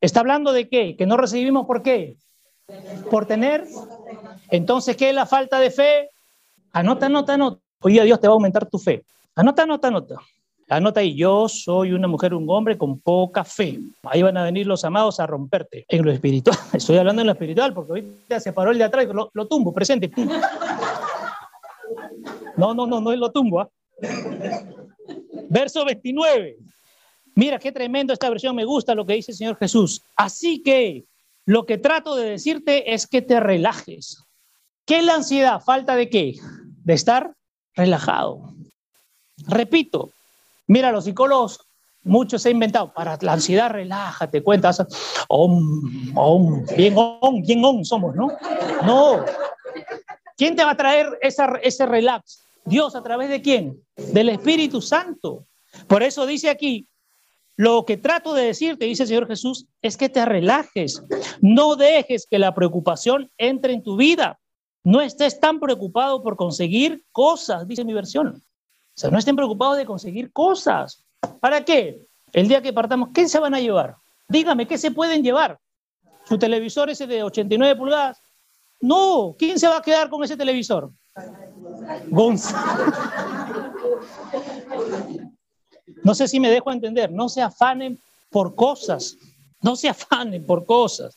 ¿Está 0.00 0.20
hablando 0.20 0.52
de 0.52 0.68
qué? 0.68 0.96
Que 0.96 1.04
no 1.04 1.16
recibimos 1.16 1.66
por 1.66 1.82
qué? 1.82 2.16
por 3.10 3.26
tener. 3.26 3.64
Entonces, 4.50 4.96
¿qué 4.96 5.10
es 5.10 5.14
la 5.14 5.26
falta 5.26 5.58
de 5.58 5.70
fe? 5.70 6.10
Anota, 6.72 7.06
anota, 7.06 7.34
anota. 7.34 7.60
Hoy 7.80 7.92
día 7.92 8.04
Dios 8.04 8.20
te 8.20 8.28
va 8.28 8.32
a 8.32 8.36
aumentar 8.36 8.66
tu 8.66 8.78
fe. 8.78 9.04
Anota, 9.34 9.62
anota, 9.62 9.88
anota. 9.88 10.16
Anota 10.70 11.00
ahí, 11.00 11.14
yo 11.14 11.48
soy 11.48 11.92
una 11.92 12.08
mujer, 12.08 12.34
un 12.34 12.44
hombre 12.50 12.76
con 12.76 13.00
poca 13.00 13.42
fe. 13.42 13.78
Ahí 14.02 14.22
van 14.22 14.36
a 14.36 14.44
venir 14.44 14.66
los 14.66 14.84
amados 14.84 15.18
a 15.18 15.26
romperte 15.26 15.86
en 15.88 16.04
lo 16.04 16.10
espiritual. 16.10 16.58
Estoy 16.74 16.98
hablando 16.98 17.22
en 17.22 17.26
lo 17.26 17.32
espiritual 17.32 17.72
porque 17.72 17.92
ahorita 17.92 18.40
se 18.40 18.52
paró 18.52 18.72
el 18.72 18.78
de 18.78 18.84
atrás, 18.84 19.06
lo, 19.06 19.30
lo 19.32 19.46
tumbo, 19.46 19.72
presente. 19.72 20.10
No, 22.58 22.74
no, 22.74 22.86
no, 22.88 23.00
no 23.00 23.12
es 23.12 23.18
lo 23.18 23.30
tumbo. 23.30 23.60
¿ah? 23.60 23.70
Verso 25.48 25.84
29. 25.84 26.58
Mira 27.36 27.58
qué 27.60 27.70
tremendo 27.70 28.12
esta 28.12 28.28
versión, 28.28 28.56
me 28.56 28.64
gusta 28.64 28.96
lo 28.96 29.06
que 29.06 29.14
dice 29.14 29.30
el 29.30 29.38
Señor 29.38 29.56
Jesús. 29.58 30.02
Así 30.16 30.60
que 30.60 31.04
lo 31.46 31.66
que 31.66 31.78
trato 31.78 32.16
de 32.16 32.30
decirte 32.30 32.92
es 32.92 33.06
que 33.06 33.22
te 33.22 33.38
relajes. 33.38 34.24
¿Qué 34.84 34.98
es 34.98 35.04
la 35.04 35.14
ansiedad? 35.14 35.60
¿Falta 35.60 35.94
de 35.94 36.10
qué? 36.10 36.34
De 36.84 36.94
estar 36.94 37.32
relajado. 37.76 38.54
Repito, 39.46 40.10
mira, 40.66 40.90
los 40.90 41.04
psicólogos, 41.04 41.60
muchos 42.02 42.42
se 42.42 42.48
han 42.48 42.56
inventado, 42.56 42.92
para 42.92 43.16
la 43.20 43.34
ansiedad 43.34 43.70
relájate, 43.70 44.42
cuentas, 44.42 44.84
om, 45.28 46.12
om, 46.16 46.66
bien 46.76 46.94
om, 46.96 47.40
bien 47.42 47.64
om 47.64 47.84
somos, 47.84 48.16
¿no? 48.16 48.32
No. 48.84 49.24
¿Quién 50.36 50.56
te 50.56 50.64
va 50.64 50.72
a 50.72 50.76
traer 50.76 51.06
esa, 51.22 51.52
ese 51.62 51.86
relax? 51.86 52.47
Dios, 52.68 52.94
¿a 52.94 53.02
través 53.02 53.28
de 53.28 53.42
quién? 53.42 53.82
Del 53.96 54.28
Espíritu 54.28 54.80
Santo. 54.80 55.46
Por 55.86 56.02
eso 56.02 56.26
dice 56.26 56.50
aquí, 56.50 56.88
lo 57.56 57.84
que 57.84 57.96
trato 57.96 58.34
de 58.34 58.44
decirte, 58.44 58.84
dice 58.84 59.02
el 59.02 59.08
Señor 59.08 59.26
Jesús, 59.26 59.66
es 59.82 59.96
que 59.96 60.08
te 60.08 60.24
relajes. 60.24 61.02
No 61.40 61.74
dejes 61.76 62.26
que 62.30 62.38
la 62.38 62.54
preocupación 62.54 63.30
entre 63.36 63.72
en 63.72 63.82
tu 63.82 63.96
vida. 63.96 64.38
No 64.84 65.00
estés 65.00 65.40
tan 65.40 65.58
preocupado 65.58 66.22
por 66.22 66.36
conseguir 66.36 67.04
cosas, 67.10 67.66
dice 67.66 67.84
mi 67.84 67.92
versión. 67.92 68.28
O 68.28 69.00
sea, 69.00 69.10
no 69.10 69.18
estén 69.18 69.36
preocupados 69.36 69.76
de 69.76 69.86
conseguir 69.86 70.32
cosas. 70.32 71.04
¿Para 71.40 71.64
qué? 71.64 72.00
El 72.32 72.48
día 72.48 72.62
que 72.62 72.72
partamos, 72.72 73.10
¿qué 73.12 73.28
se 73.28 73.38
van 73.38 73.54
a 73.54 73.60
llevar? 73.60 73.96
Dígame, 74.28 74.66
¿qué 74.66 74.78
se 74.78 74.90
pueden 74.90 75.22
llevar? 75.22 75.58
¿Su 76.26 76.38
televisor 76.38 76.90
ese 76.90 77.06
de 77.06 77.22
89 77.22 77.76
pulgadas? 77.76 78.20
No, 78.80 79.34
¿quién 79.38 79.58
se 79.58 79.66
va 79.66 79.78
a 79.78 79.82
quedar 79.82 80.10
con 80.10 80.22
ese 80.22 80.36
televisor? 80.36 80.90
Gonzalo. 82.10 82.92
No 86.02 86.14
sé 86.14 86.28
si 86.28 86.40
me 86.40 86.50
dejo 86.50 86.72
entender, 86.72 87.10
no 87.10 87.28
se 87.28 87.42
afanen 87.42 87.98
por 88.30 88.54
cosas, 88.54 89.16
no 89.62 89.76
se 89.76 89.88
afanen 89.88 90.44
por 90.44 90.64
cosas. 90.64 91.16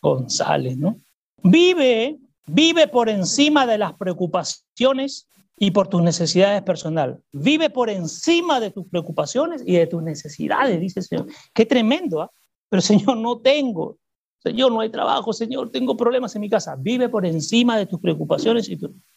González, 0.00 0.76
¿no? 0.76 0.96
Vive, 1.42 2.18
vive 2.46 2.88
por 2.88 3.08
encima 3.08 3.66
de 3.66 3.78
las 3.78 3.94
preocupaciones 3.94 5.28
y 5.58 5.70
por 5.70 5.88
tus 5.88 6.02
necesidades 6.02 6.62
personales. 6.62 7.18
Vive 7.32 7.70
por 7.70 7.88
encima 7.88 8.58
de 8.58 8.70
tus 8.70 8.86
preocupaciones 8.88 9.62
y 9.64 9.74
de 9.74 9.86
tus 9.86 10.02
necesidades, 10.02 10.80
dice 10.80 11.00
el 11.00 11.06
Señor. 11.06 11.26
Qué 11.54 11.66
tremendo, 11.66 12.22
¿ah? 12.22 12.30
Pero 12.68 12.80
Señor, 12.80 13.16
no 13.18 13.38
tengo. 13.38 13.98
Señor, 14.42 14.72
no 14.72 14.80
hay 14.80 14.88
trabajo. 14.88 15.32
Señor, 15.32 15.70
tengo 15.70 15.96
problemas 15.96 16.34
en 16.34 16.40
mi 16.40 16.50
casa. 16.50 16.74
Vive 16.76 17.08
por 17.08 17.24
encima 17.24 17.76
de 17.76 17.86
tus 17.86 18.00
preocupaciones. 18.00 18.68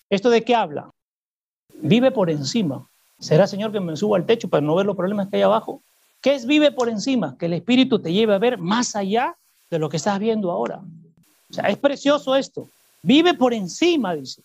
¿Esto 0.09 0.29
de 0.29 0.43
qué 0.43 0.53
habla? 0.53 0.91
Vive 1.73 2.11
por 2.11 2.29
encima. 2.29 2.87
¿Será, 3.19 3.47
Señor, 3.47 3.71
que 3.71 3.79
me 3.79 3.95
suba 3.95 4.17
al 4.17 4.25
techo 4.25 4.49
para 4.49 4.61
no 4.61 4.75
ver 4.75 4.85
los 4.85 4.95
problemas 4.95 5.29
que 5.29 5.37
hay 5.37 5.41
abajo? 5.41 5.81
¿Qué 6.21 6.35
es 6.35 6.45
vive 6.45 6.71
por 6.71 6.89
encima? 6.89 7.37
Que 7.37 7.47
el 7.47 7.53
Espíritu 7.53 7.99
te 7.99 8.13
lleve 8.13 8.35
a 8.35 8.39
ver 8.39 8.57
más 8.57 8.95
allá 8.95 9.35
de 9.71 9.79
lo 9.79 9.89
que 9.89 9.97
estás 9.97 10.19
viendo 10.19 10.51
ahora. 10.51 10.81
O 11.49 11.53
sea, 11.53 11.69
es 11.69 11.77
precioso 11.77 12.35
esto. 12.35 12.67
Vive 13.01 13.33
por 13.33 13.53
encima, 13.53 14.15
dice, 14.15 14.41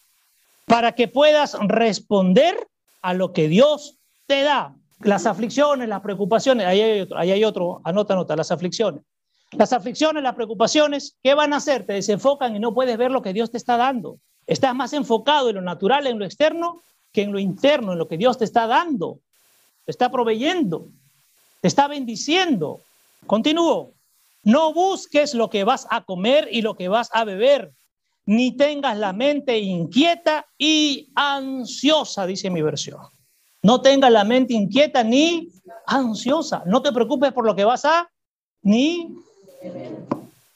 para 0.67 0.93
que 0.93 1.09
puedas 1.09 1.57
responder 1.61 2.69
a 3.03 3.15
lo 3.15 3.33
que 3.33 3.49
Dios 3.49 3.97
te 4.27 4.43
da. 4.43 4.75
Las 5.01 5.25
aflicciones, 5.25 5.89
las 5.89 6.03
preocupaciones, 6.03 6.67
ahí 6.67 6.81
hay 6.81 7.01
otro, 7.01 7.19
ahí 7.19 7.31
hay 7.31 7.45
otro 7.45 7.81
anota, 7.85 8.13
anota, 8.15 8.37
las 8.37 8.51
aflicciones. 8.51 9.03
Las 9.53 9.73
aflicciones, 9.73 10.23
las 10.23 10.35
preocupaciones, 10.35 11.17
¿qué 11.23 11.35
van 11.35 11.53
a 11.53 11.57
hacer? 11.57 11.85
Te 11.85 11.95
desenfocan 11.95 12.55
y 12.55 12.61
no 12.61 12.73
puedes 12.73 12.97
ver 12.97 13.11
lo 13.11 13.23
que 13.23 13.33
Dios 13.33 13.51
te 13.51 13.57
está 13.57 13.77
dando. 13.77 14.19
Estás 14.47 14.75
más 14.75 14.93
enfocado 14.93 15.49
en 15.49 15.57
lo 15.57 15.63
natural, 15.63 16.07
en 16.07 16.19
lo 16.19 16.25
externo, 16.25 16.83
que 17.13 17.23
en 17.23 17.33
lo 17.33 17.39
interno, 17.39 17.93
en 17.93 17.99
lo 17.99 18.09
que 18.09 18.17
Dios 18.17 18.39
te 18.39 18.45
está 18.45 18.67
dando, 18.67 19.19
te 19.85 19.91
está 19.91 20.11
proveyendo, 20.11 20.89
te 21.61 21.69
está 21.69 21.89
bendiciendo. 21.89 22.81
Continúo. 23.27 23.93
No 24.43 24.73
busques 24.73 25.35
lo 25.35 25.51
que 25.51 25.65
vas 25.65 25.87
a 25.91 26.03
comer 26.03 26.49
y 26.51 26.63
lo 26.63 26.75
que 26.75 26.89
vas 26.89 27.11
a 27.13 27.25
beber, 27.25 27.73
ni 28.25 28.57
tengas 28.57 28.97
la 28.97 29.13
mente 29.13 29.59
inquieta 29.59 30.47
y 30.57 31.11
ansiosa, 31.15 32.27
dice 32.27 32.49
mi 32.49 32.63
versión. 32.63 33.01
No 33.63 33.83
tengas 33.83 34.11
la 34.11 34.25
mente 34.25 34.55
inquieta 34.55 35.05
ni 35.05 35.49
ansiosa. 35.87 36.63
No 36.65 36.81
te 36.81 36.93
preocupes 36.93 37.33
por 37.33 37.45
lo 37.45 37.55
que 37.55 37.65
vas 37.65 37.85
a 37.85 38.09
ni. 38.63 39.15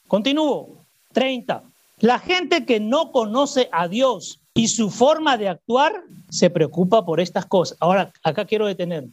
Continúo. 0.07 0.69
30. 1.13 1.63
La 1.99 2.19
gente 2.19 2.65
que 2.65 2.79
no 2.79 3.11
conoce 3.11 3.69
a 3.71 3.87
Dios 3.87 4.41
y 4.53 4.67
su 4.67 4.89
forma 4.89 5.37
de 5.37 5.49
actuar 5.49 6.03
se 6.29 6.49
preocupa 6.49 7.05
por 7.05 7.19
estas 7.19 7.45
cosas. 7.45 7.77
Ahora, 7.79 8.11
acá 8.23 8.45
quiero 8.45 8.65
detener. 8.67 9.05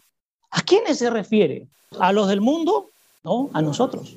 ¿A 0.51 0.63
quiénes 0.63 0.99
se 0.99 1.09
refiere? 1.09 1.69
¿A 1.99 2.13
los 2.13 2.29
del 2.29 2.41
mundo? 2.41 2.91
No, 3.23 3.51
a 3.53 3.63
nosotros. 3.63 4.17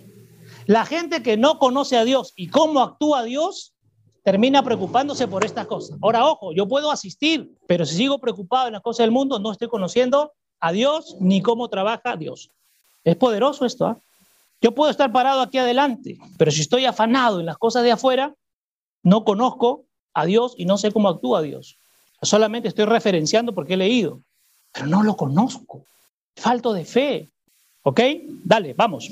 La 0.65 0.85
gente 0.85 1.21
que 1.21 1.37
no 1.37 1.59
conoce 1.59 1.95
a 1.95 2.03
Dios 2.03 2.33
y 2.35 2.47
cómo 2.47 2.81
actúa 2.81 3.23
Dios 3.23 3.73
termina 4.23 4.63
preocupándose 4.63 5.27
por 5.27 5.45
estas 5.45 5.67
cosas. 5.67 5.99
Ahora, 6.01 6.25
ojo, 6.25 6.51
yo 6.51 6.67
puedo 6.67 6.89
asistir, 6.89 7.55
pero 7.67 7.85
si 7.85 7.95
sigo 7.95 8.17
preocupado 8.17 8.67
en 8.67 8.73
las 8.73 8.81
cosas 8.81 9.03
del 9.03 9.11
mundo, 9.11 9.37
no 9.37 9.51
estoy 9.51 9.67
conociendo 9.67 10.33
a 10.59 10.71
Dios 10.71 11.15
ni 11.19 11.43
cómo 11.43 11.69
trabaja 11.69 12.15
Dios. 12.17 12.49
Es 13.03 13.15
poderoso 13.15 13.65
esto. 13.65 13.85
¿ah? 13.85 13.99
Yo 14.65 14.73
puedo 14.73 14.89
estar 14.89 15.11
parado 15.11 15.41
aquí 15.41 15.59
adelante, 15.59 16.17
pero 16.39 16.49
si 16.49 16.61
estoy 16.61 16.85
afanado 16.85 17.39
en 17.39 17.45
las 17.45 17.59
cosas 17.59 17.83
de 17.83 17.91
afuera, 17.91 18.33
no 19.03 19.23
conozco 19.23 19.85
a 20.11 20.25
Dios 20.25 20.55
y 20.57 20.65
no 20.65 20.79
sé 20.79 20.91
cómo 20.91 21.07
actúa 21.07 21.43
Dios. 21.43 21.77
Solamente 22.23 22.67
estoy 22.67 22.85
referenciando 22.85 23.53
porque 23.53 23.75
he 23.75 23.77
leído, 23.77 24.21
pero 24.73 24.87
no 24.87 25.03
lo 25.03 25.15
conozco. 25.15 25.85
Falto 26.35 26.73
de 26.73 26.83
fe. 26.83 27.29
¿Ok? 27.83 28.01
Dale, 28.43 28.73
vamos. 28.73 29.07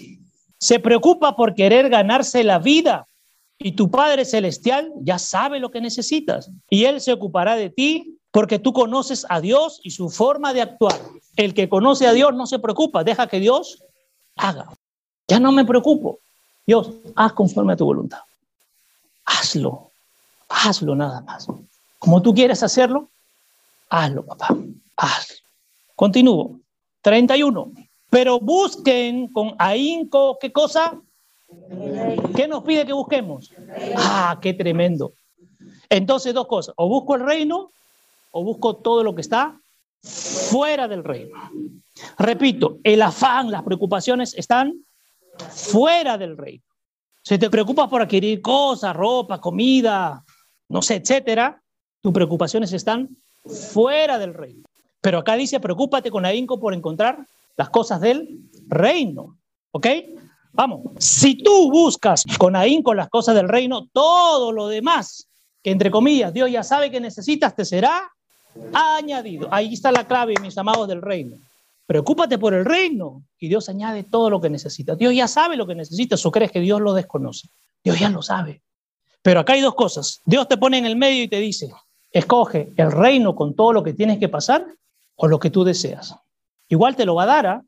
Se 0.57 0.79
preocupa 0.79 1.35
por 1.35 1.53
querer 1.53 1.87
ganarse 1.87 2.43
la 2.43 2.57
vida 2.57 3.07
y 3.59 3.73
tu 3.73 3.91
Padre 3.91 4.25
Celestial 4.25 4.91
ya 5.01 5.19
sabe 5.19 5.59
lo 5.59 5.69
que 5.69 5.81
necesitas 5.81 6.49
y 6.67 6.85
Él 6.85 6.99
se 6.99 7.13
ocupará 7.13 7.55
de 7.55 7.69
ti 7.69 8.17
porque 8.31 8.57
tú 8.57 8.73
conoces 8.73 9.23
a 9.29 9.39
Dios 9.39 9.81
y 9.83 9.91
su 9.91 10.09
forma 10.09 10.51
de 10.51 10.63
actuar. 10.63 10.99
El 11.35 11.53
que 11.53 11.69
conoce 11.69 12.07
a 12.07 12.13
Dios 12.13 12.33
no 12.33 12.47
se 12.47 12.57
preocupa, 12.57 13.03
deja 13.03 13.27
que 13.27 13.39
Dios 13.39 13.83
haga. 14.35 14.67
Ya 15.27 15.39
no 15.39 15.51
me 15.51 15.65
preocupo. 15.65 16.19
Dios, 16.65 16.89
haz 17.15 17.33
conforme 17.33 17.73
a 17.73 17.77
tu 17.77 17.86
voluntad. 17.86 18.19
Hazlo. 19.25 19.91
Hazlo 20.49 20.95
nada 20.95 21.21
más. 21.21 21.47
Como 21.99 22.21
tú 22.21 22.33
quieres 22.33 22.62
hacerlo, 22.63 23.09
hazlo, 23.89 24.25
papá. 24.25 24.55
Hazlo. 24.97 25.38
Continúo. 25.95 26.59
31. 27.01 27.71
Pero 28.09 28.39
busquen 28.39 29.27
con 29.27 29.55
ahínco, 29.57 30.38
¿qué 30.39 30.51
cosa? 30.51 30.99
¿Qué 32.36 32.47
nos 32.47 32.63
pide 32.63 32.86
que 32.86 32.93
busquemos? 32.93 33.51
Ah, 33.97 34.38
qué 34.41 34.53
tremendo. 34.53 35.13
Entonces, 35.89 36.33
dos 36.33 36.47
cosas. 36.47 36.73
O 36.77 36.88
busco 36.88 37.15
el 37.15 37.21
reino 37.21 37.71
o 38.31 38.43
busco 38.43 38.75
todo 38.75 39.03
lo 39.03 39.15
que 39.15 39.21
está 39.21 39.59
fuera 40.01 40.88
del 40.88 41.03
reino. 41.03 41.38
Repito, 42.17 42.77
el 42.83 43.01
afán, 43.01 43.51
las 43.51 43.63
preocupaciones 43.63 44.33
están 44.36 44.83
fuera 45.51 46.17
del 46.17 46.37
reino. 46.37 46.63
Si 47.21 47.37
te 47.37 47.49
preocupas 47.49 47.89
por 47.89 48.01
adquirir 48.01 48.41
cosas, 48.41 48.95
ropa, 48.95 49.39
comida, 49.39 50.23
no 50.69 50.81
sé, 50.81 50.95
etcétera, 50.95 51.61
tus 52.01 52.13
preocupaciones 52.13 52.73
están 52.73 53.15
fuera 53.45 54.19
del 54.19 54.33
reino. 54.33 54.63
Pero 55.01 55.19
acá 55.19 55.35
dice, 55.35 55.59
preocúpate 55.59 56.11
con 56.11 56.25
ahínco 56.25 56.59
por 56.59 56.73
encontrar 56.73 57.25
las 57.55 57.69
cosas 57.69 58.01
del 58.01 58.39
reino. 58.67 59.37
¿Ok? 59.71 59.87
Vamos, 60.51 60.81
si 60.99 61.35
tú 61.35 61.71
buscas 61.71 62.23
con 62.37 62.55
ahínco 62.55 62.93
las 62.93 63.09
cosas 63.09 63.35
del 63.35 63.49
reino, 63.49 63.87
todo 63.91 64.51
lo 64.51 64.67
demás, 64.67 65.27
que 65.63 65.71
entre 65.71 65.89
comillas 65.89 66.33
Dios 66.33 66.51
ya 66.51 66.63
sabe 66.63 66.91
que 66.91 66.99
necesitas, 66.99 67.55
te 67.55 67.65
será 67.65 68.11
añadido. 68.73 69.47
Ahí 69.51 69.73
está 69.73 69.91
la 69.91 70.05
clave, 70.05 70.35
mis 70.41 70.57
amados 70.57 70.87
del 70.87 71.01
reino. 71.01 71.37
Preocúpate 71.85 72.37
por 72.37 72.53
el 72.53 72.65
reino 72.65 73.23
y 73.37 73.49
Dios 73.49 73.67
añade 73.69 74.03
todo 74.03 74.29
lo 74.29 74.39
que 74.39 74.49
necesitas. 74.49 74.97
Dios 74.97 75.13
ya 75.13 75.27
sabe 75.27 75.57
lo 75.57 75.67
que 75.67 75.75
necesitas 75.75 76.25
o 76.25 76.31
crees 76.31 76.51
que 76.51 76.61
Dios 76.61 76.79
lo 76.79 76.93
desconoce. 76.93 77.49
Dios 77.83 77.99
ya 77.99 78.09
lo 78.09 78.21
sabe. 78.21 78.61
Pero 79.21 79.39
acá 79.39 79.53
hay 79.53 79.61
dos 79.61 79.75
cosas. 79.75 80.21
Dios 80.25 80.47
te 80.47 80.57
pone 80.57 80.77
en 80.77 80.85
el 80.85 80.95
medio 80.95 81.23
y 81.23 81.27
te 81.27 81.39
dice, 81.39 81.71
escoge 82.11 82.73
el 82.77 82.91
reino 82.91 83.35
con 83.35 83.55
todo 83.55 83.73
lo 83.73 83.83
que 83.83 83.93
tienes 83.93 84.19
que 84.19 84.29
pasar 84.29 84.65
o 85.15 85.27
lo 85.27 85.39
que 85.39 85.49
tú 85.49 85.63
deseas. 85.63 86.15
Igual 86.69 86.95
te 86.95 87.05
lo 87.05 87.15
va 87.15 87.23
a 87.23 87.27
dar, 87.27 87.45
¿ah? 87.47 87.61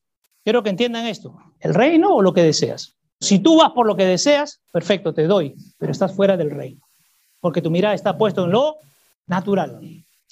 quiero 0.43 0.63
que 0.63 0.69
entiendan 0.69 1.05
esto, 1.07 1.37
el 1.59 1.73
reino 1.73 2.15
o 2.15 2.21
lo 2.21 2.33
que 2.33 2.43
deseas. 2.43 2.95
Si 3.19 3.39
tú 3.39 3.57
vas 3.57 3.71
por 3.71 3.87
lo 3.87 3.95
que 3.95 4.05
deseas, 4.05 4.61
perfecto, 4.71 5.13
te 5.13 5.27
doy, 5.27 5.55
pero 5.77 5.91
estás 5.91 6.13
fuera 6.13 6.37
del 6.37 6.51
reino, 6.51 6.81
porque 7.39 7.61
tu 7.61 7.71
mirada 7.71 7.95
está 7.95 8.17
puesta 8.17 8.41
en 8.41 8.51
lo 8.51 8.77
natural, 9.27 9.79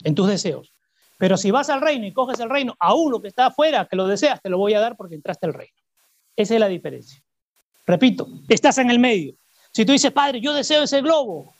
en 0.03 0.15
tus 0.15 0.27
deseos. 0.27 0.72
Pero 1.23 1.37
si 1.37 1.51
vas 1.51 1.69
al 1.69 1.79
reino 1.79 2.05
y 2.05 2.11
coges 2.11 2.37
el 2.41 2.49
reino, 2.49 2.75
aún 2.77 3.09
lo 3.09 3.21
que 3.21 3.29
está 3.29 3.45
afuera, 3.45 3.87
que 3.89 3.95
lo 3.95 4.07
deseas, 4.07 4.41
te 4.41 4.49
lo 4.49 4.57
voy 4.57 4.73
a 4.73 4.81
dar 4.81 4.97
porque 4.97 5.15
entraste 5.15 5.45
al 5.45 5.53
reino. 5.53 5.73
Esa 6.35 6.55
es 6.55 6.59
la 6.59 6.67
diferencia. 6.67 7.23
Repito, 7.87 8.27
estás 8.49 8.77
en 8.79 8.91
el 8.91 8.99
medio. 8.99 9.33
Si 9.71 9.85
tú 9.85 9.93
dices, 9.93 10.11
Padre, 10.11 10.41
yo 10.41 10.53
deseo 10.53 10.83
ese 10.83 10.99
globo, 10.99 11.53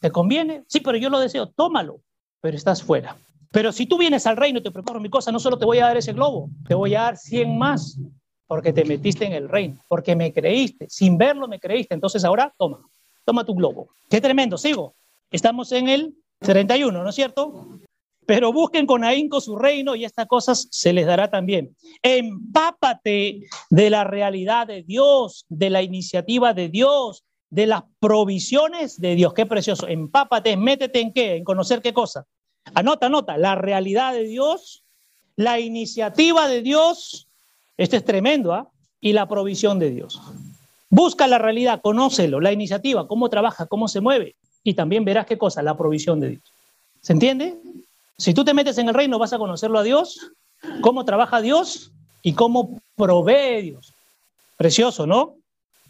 ¿te 0.00 0.10
conviene? 0.10 0.64
Sí, 0.66 0.80
pero 0.80 0.96
yo 0.96 1.10
lo 1.10 1.20
deseo, 1.20 1.46
tómalo, 1.46 2.00
pero 2.40 2.56
estás 2.56 2.82
fuera. 2.82 3.18
Pero 3.50 3.70
si 3.70 3.84
tú 3.84 3.98
vienes 3.98 4.26
al 4.26 4.38
reino 4.38 4.60
y 4.60 4.62
te 4.62 4.70
preparo 4.70 4.98
mi 4.98 5.10
cosa, 5.10 5.30
no 5.30 5.40
solo 5.40 5.58
te 5.58 5.66
voy 5.66 5.78
a 5.78 5.88
dar 5.88 5.98
ese 5.98 6.14
globo, 6.14 6.48
te 6.66 6.74
voy 6.74 6.94
a 6.94 7.02
dar 7.02 7.18
100 7.18 7.58
más, 7.58 7.98
porque 8.46 8.72
te 8.72 8.86
metiste 8.86 9.26
en 9.26 9.34
el 9.34 9.50
reino, 9.50 9.76
porque 9.88 10.16
me 10.16 10.32
creíste, 10.32 10.88
sin 10.88 11.18
verlo 11.18 11.48
me 11.48 11.60
creíste. 11.60 11.92
Entonces 11.92 12.24
ahora 12.24 12.50
toma, 12.56 12.80
toma 13.26 13.44
tu 13.44 13.54
globo. 13.54 13.90
Qué 14.08 14.22
tremendo, 14.22 14.56
sigo. 14.56 14.94
Estamos 15.30 15.70
en 15.72 15.90
el 15.90 16.14
31, 16.40 17.02
¿no 17.02 17.10
es 17.10 17.14
cierto? 17.14 17.78
Pero 18.26 18.52
busquen 18.52 18.86
con 18.86 19.04
ahínco 19.04 19.40
su 19.40 19.56
reino 19.56 19.94
y 19.94 20.04
estas 20.04 20.26
cosas 20.26 20.68
se 20.70 20.92
les 20.92 21.06
dará 21.06 21.30
también. 21.30 21.76
Empápate 22.02 23.42
de 23.70 23.90
la 23.90 24.04
realidad 24.04 24.66
de 24.66 24.82
Dios, 24.82 25.46
de 25.48 25.70
la 25.70 25.82
iniciativa 25.82 26.52
de 26.52 26.68
Dios, 26.68 27.24
de 27.50 27.66
las 27.66 27.84
provisiones 28.00 29.00
de 29.00 29.14
Dios. 29.14 29.32
Qué 29.32 29.46
precioso. 29.46 29.86
Empápate, 29.86 30.56
métete 30.56 31.00
en 31.00 31.12
qué, 31.12 31.36
en 31.36 31.44
conocer 31.44 31.80
qué 31.80 31.94
cosa. 31.94 32.26
Anota, 32.74 33.06
anota, 33.06 33.38
la 33.38 33.54
realidad 33.54 34.12
de 34.12 34.24
Dios, 34.24 34.84
la 35.36 35.60
iniciativa 35.60 36.48
de 36.48 36.62
Dios, 36.62 37.28
esto 37.76 37.96
es 37.96 38.04
tremendo, 38.04 38.52
¿ah? 38.52 38.70
Y 39.00 39.12
la 39.12 39.28
provisión 39.28 39.78
de 39.78 39.90
Dios. 39.90 40.20
Busca 40.90 41.28
la 41.28 41.38
realidad, 41.38 41.80
conócelo, 41.80 42.40
la 42.40 42.52
iniciativa, 42.52 43.06
cómo 43.06 43.28
trabaja, 43.28 43.66
cómo 43.66 43.86
se 43.86 44.00
mueve, 44.00 44.34
y 44.64 44.74
también 44.74 45.04
verás 45.04 45.26
qué 45.26 45.38
cosa, 45.38 45.62
la 45.62 45.76
provisión 45.76 46.18
de 46.18 46.30
Dios. 46.30 46.42
¿Se 47.02 47.12
entiende? 47.12 47.56
Si 48.18 48.32
tú 48.32 48.44
te 48.44 48.54
metes 48.54 48.78
en 48.78 48.88
el 48.88 48.94
reino, 48.94 49.18
vas 49.18 49.32
a 49.32 49.38
conocerlo 49.38 49.78
a 49.78 49.82
Dios, 49.82 50.32
cómo 50.80 51.04
trabaja 51.04 51.42
Dios 51.42 51.92
y 52.22 52.32
cómo 52.32 52.80
provee 52.96 53.62
Dios. 53.62 53.92
Precioso, 54.56 55.06
¿no? 55.06 55.34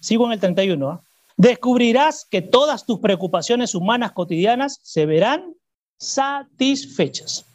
Sigo 0.01 0.27
en 0.27 0.33
el 0.33 0.41
31. 0.41 0.89
¿ah? 0.89 1.01
Descubrirás 1.37 2.27
que 2.29 2.43
todas 2.43 2.85
tus 2.85 2.99
preocupaciones 2.99 3.75
humanas 3.75 4.13
cotidianas 4.13 4.81
se 4.83 5.07
verán 5.07 5.55
satisfechas. 5.99 7.47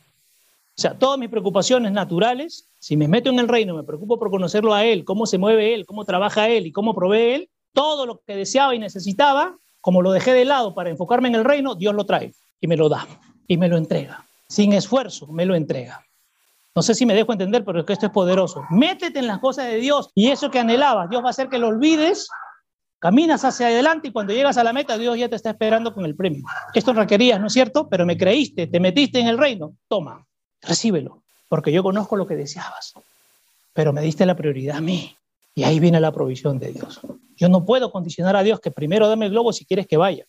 O 0.77 0.81
sea, 0.81 0.97
todas 0.97 1.19
mis 1.19 1.29
preocupaciones 1.29 1.91
naturales, 1.91 2.69
si 2.79 2.95
me 2.95 3.07
meto 3.07 3.29
en 3.29 3.39
el 3.39 3.49
reino, 3.49 3.75
me 3.75 3.83
preocupo 3.83 4.17
por 4.17 4.31
conocerlo 4.31 4.73
a 4.73 4.85
Él, 4.85 5.03
cómo 5.03 5.25
se 5.25 5.37
mueve 5.37 5.73
Él, 5.73 5.85
cómo 5.85 6.05
trabaja 6.05 6.47
Él 6.47 6.65
y 6.65 6.71
cómo 6.71 6.95
provee 6.95 7.33
Él, 7.33 7.49
todo 7.73 8.05
lo 8.05 8.21
que 8.25 8.35
deseaba 8.35 8.73
y 8.73 8.79
necesitaba, 8.79 9.57
como 9.81 10.01
lo 10.01 10.11
dejé 10.11 10.33
de 10.33 10.45
lado 10.45 10.73
para 10.73 10.89
enfocarme 10.89 11.27
en 11.27 11.35
el 11.35 11.43
reino, 11.43 11.75
Dios 11.75 11.93
lo 11.93 12.05
trae 12.05 12.33
y 12.59 12.67
me 12.67 12.77
lo 12.77 12.87
da 12.87 13.05
y 13.47 13.57
me 13.57 13.67
lo 13.67 13.77
entrega. 13.77 14.25
Sin 14.51 14.73
esfuerzo, 14.73 15.27
me 15.27 15.45
lo 15.45 15.55
entrega. 15.55 16.05
No 16.75 16.81
sé 16.81 16.93
si 16.93 17.05
me 17.05 17.13
dejo 17.13 17.31
entender, 17.31 17.63
pero 17.63 17.79
es 17.79 17.85
que 17.85 17.93
esto 17.93 18.07
es 18.07 18.11
poderoso. 18.11 18.65
Métete 18.69 19.19
en 19.19 19.27
las 19.27 19.39
cosas 19.39 19.67
de 19.67 19.77
Dios 19.77 20.09
y 20.13 20.27
eso 20.27 20.51
que 20.51 20.59
anhelabas, 20.59 21.09
Dios 21.09 21.23
va 21.23 21.27
a 21.27 21.29
hacer 21.29 21.47
que 21.47 21.57
lo 21.57 21.69
olvides. 21.69 22.27
Caminas 22.99 23.45
hacia 23.45 23.67
adelante 23.67 24.09
y 24.09 24.11
cuando 24.11 24.33
llegas 24.33 24.57
a 24.57 24.65
la 24.65 24.73
meta, 24.73 24.97
Dios 24.97 25.17
ya 25.17 25.29
te 25.29 25.37
está 25.37 25.51
esperando 25.51 25.93
con 25.93 26.03
el 26.03 26.17
premio. 26.17 26.43
Esto 26.73 26.91
requerías, 26.91 27.39
¿no 27.39 27.47
es 27.47 27.53
cierto? 27.53 27.87
Pero 27.87 28.05
me 28.05 28.17
creíste, 28.17 28.67
te 28.67 28.81
metiste 28.81 29.21
en 29.21 29.27
el 29.27 29.37
reino. 29.37 29.73
Toma, 29.87 30.27
recíbelo, 30.61 31.23
porque 31.47 31.71
yo 31.71 31.81
conozco 31.81 32.17
lo 32.17 32.27
que 32.27 32.35
deseabas, 32.35 32.93
pero 33.71 33.93
me 33.93 34.01
diste 34.01 34.25
la 34.25 34.35
prioridad 34.35 34.75
a 34.75 34.81
mí. 34.81 35.15
Y 35.55 35.63
ahí 35.63 35.79
viene 35.79 36.01
la 36.01 36.11
provisión 36.11 36.59
de 36.59 36.73
Dios. 36.73 36.99
Yo 37.37 37.47
no 37.47 37.65
puedo 37.65 37.89
condicionar 37.89 38.35
a 38.35 38.43
Dios 38.43 38.59
que 38.59 38.71
primero 38.71 39.07
dame 39.07 39.27
el 39.27 39.31
globo 39.31 39.53
si 39.53 39.63
quieres 39.63 39.87
que 39.87 39.95
vaya. 39.95 40.25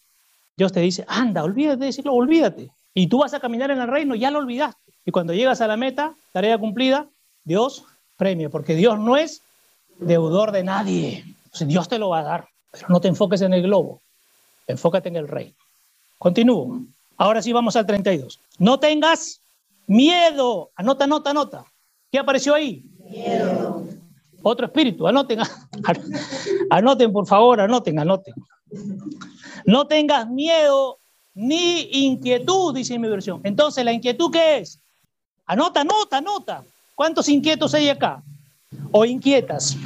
Dios 0.57 0.73
te 0.73 0.79
dice, 0.79 1.05
anda, 1.09 1.43
olvídate 1.43 1.81
de 1.81 1.87
decirlo, 1.87 2.15
olvídate. 2.15 2.71
Y 2.95 3.07
tú 3.07 3.19
vas 3.19 3.35
a 3.35 3.41
caminar 3.41 3.71
en 3.71 3.81
el 3.81 3.89
reino, 3.89 4.15
ya 4.15 4.31
lo 4.31 4.39
olvidaste. 4.39 4.93
Y 5.05 5.11
cuando 5.11 5.33
llegas 5.33 5.61
a 5.61 5.67
la 5.67 5.77
meta, 5.77 6.15
tarea 6.33 6.59
cumplida, 6.59 7.09
Dios 7.45 7.85
premia, 8.17 8.51
porque 8.51 8.75
Dios 8.75 8.99
no 8.99 9.17
es 9.17 9.43
deudor 9.99 10.53
de 10.53 10.65
nadie. 10.65 11.25
Dios 11.61 11.89
te 11.89 11.99
lo 11.99 12.11
va 12.11 12.21
a 12.21 12.25
dar, 12.25 12.49
pero 12.71 12.87
no 12.89 13.01
te 13.01 13.09
enfoques 13.09 13.41
en 13.43 13.53
el 13.53 13.63
globo, 13.63 14.01
enfócate 14.67 15.09
en 15.09 15.17
el 15.17 15.29
reino. 15.29 15.55
Continúo. 16.19 16.81
Ahora 17.17 17.43
sí 17.43 17.53
vamos 17.53 17.77
al 17.77 17.87
32. 17.87 18.41
No 18.59 18.79
tengas 18.79 19.41
miedo. 19.87 20.71
Anota, 20.77 21.05
anota, 21.05 21.31
anota. 21.31 21.65
¿Qué 22.11 22.19
apareció 22.19 22.55
ahí? 22.55 22.85
Miedo. 23.11 23.85
Otro 24.43 24.67
espíritu. 24.67 25.07
Anoten, 25.07 25.41
anoten, 26.71 27.13
por 27.13 27.27
favor, 27.27 27.61
anoten, 27.61 27.99
anoten. 27.99 28.35
No 29.65 29.87
tengas 29.87 30.29
miedo 30.29 30.99
ni 31.35 31.89
inquietud, 32.07 32.75
dice 32.75 32.99
mi 32.99 33.09
versión. 33.09 33.41
Entonces, 33.45 33.85
¿la 33.85 33.93
inquietud 33.93 34.31
qué 34.31 34.59
es? 34.59 34.79
Anota, 35.47 35.81
anota, 35.81 36.19
anota. 36.19 36.65
¿Cuántos 36.95 37.29
inquietos 37.29 37.75
hay 37.75 37.89
acá? 37.89 38.23
¿O 38.91 39.05
inquietas? 39.05 39.77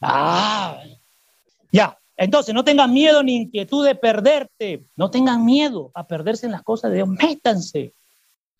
Ah, 0.00 0.80
ya. 1.70 1.98
Entonces, 2.16 2.54
no 2.54 2.64
tengan 2.64 2.92
miedo 2.92 3.22
ni 3.22 3.36
inquietud 3.36 3.84
de 3.84 3.94
perderte. 3.94 4.84
No 4.96 5.10
tengan 5.10 5.44
miedo 5.44 5.90
a 5.94 6.06
perderse 6.06 6.46
en 6.46 6.52
las 6.52 6.62
cosas 6.62 6.90
de 6.90 6.98
Dios. 6.98 7.08
Métanse. 7.08 7.92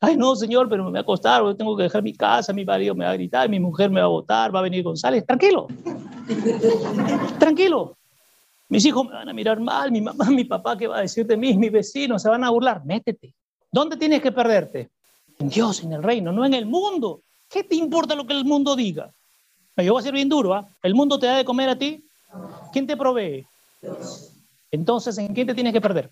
Ay, 0.01 0.16
no, 0.16 0.36
señor, 0.36 0.68
pero 0.68 0.84
me 0.84 0.90
va 0.90 1.01
a 1.01 1.05
costar, 1.05 1.42
yo 1.42 1.57
tengo 1.57 1.74
que 1.74 1.84
dejar 1.84 2.03
mi 2.03 2.12
casa, 2.12 2.53
mi 2.53 2.66
marido 2.66 2.94
me 2.94 3.07
va 3.07 3.12
a 3.12 3.14
gritar, 3.14 3.49
mi 3.49 3.59
mujer 3.59 3.90
me 3.90 4.01
va 4.01 4.07
a 4.07 4.11
votar, 4.11 4.55
va 4.55 4.59
a 4.59 4.62
venir 4.62 4.82
González. 4.82 5.24
Tranquilo. 5.24 5.68
Tranquilo. 7.38 7.97
Mis 8.69 8.85
hijos 8.85 9.07
me 9.07 9.12
van 9.12 9.29
a 9.29 9.33
mirar 9.33 9.61
mal, 9.61 9.93
mi 9.93 10.01
mamá, 10.01 10.25
mi 10.31 10.45
papá, 10.45 10.77
¿qué 10.77 10.87
va 10.87 10.99
a 10.99 11.03
decir 11.03 11.27
de 11.27 11.37
mí? 11.37 11.55
Mis 11.55 11.73
vecinos 11.73 12.23
se 12.23 12.29
van 12.29 12.45
a 12.45 12.51
burlar. 12.51 12.85
Métete. 12.85 13.35
¿Dónde 13.71 13.97
tienes 13.97 14.23
que 14.23 14.33
perderte? 14.33 14.91
En 15.39 15.49
Dios, 15.49 15.83
en 15.83 15.93
el 15.93 16.03
reino, 16.03 16.33
no 16.33 16.45
en 16.45 16.55
el 16.55 16.67
mundo. 16.67 17.21
¿Qué 17.49 17.62
te 17.62 17.77
importa 17.77 18.14
lo 18.14 18.27
que 18.27 18.33
el 18.33 18.45
mundo 18.45 18.75
diga? 18.75 19.12
Yo 19.77 19.93
voy 19.93 20.01
a 20.01 20.05
ser 20.05 20.14
bien 20.14 20.29
duro, 20.29 20.55
¿ah? 20.55 20.67
¿El 20.83 20.95
mundo 20.95 21.19
te 21.19 21.27
da 21.27 21.37
de 21.37 21.45
comer 21.45 21.69
a 21.69 21.77
ti? 21.77 22.03
¿Quién 22.73 22.87
te 22.87 22.97
provee? 22.97 23.47
Entonces, 24.71 25.19
¿en 25.19 25.35
quién 25.35 25.47
te 25.47 25.55
tienes 25.55 25.73
que 25.73 25.81
perder? 25.81 26.11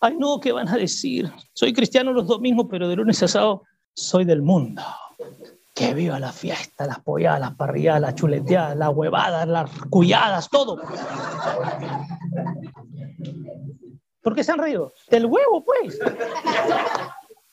Ay, 0.00 0.16
no, 0.18 0.40
¿qué 0.40 0.52
van 0.52 0.68
a 0.68 0.76
decir? 0.76 1.30
Soy 1.52 1.72
cristiano 1.72 2.12
los 2.12 2.26
domingos, 2.26 2.66
pero 2.68 2.88
de 2.88 2.96
lunes 2.96 3.22
a 3.22 3.28
sábado 3.28 3.62
soy 3.94 4.24
del 4.24 4.42
mundo. 4.42 4.82
Que 5.78 5.94
viva 5.94 6.18
la 6.18 6.32
fiesta, 6.32 6.86
las 6.86 6.98
polladas, 6.98 7.38
las 7.38 7.54
parrilladas, 7.54 8.00
las 8.00 8.14
chuleteadas, 8.16 8.76
las 8.76 8.90
huevadas, 8.92 9.46
las 9.46 9.70
cuyadas, 9.88 10.50
todo. 10.50 10.80
¿Por 14.20 14.34
qué 14.34 14.42
se 14.42 14.50
han 14.50 14.58
reído? 14.58 14.92
Del 15.08 15.26
huevo, 15.26 15.64
pues. 15.64 15.96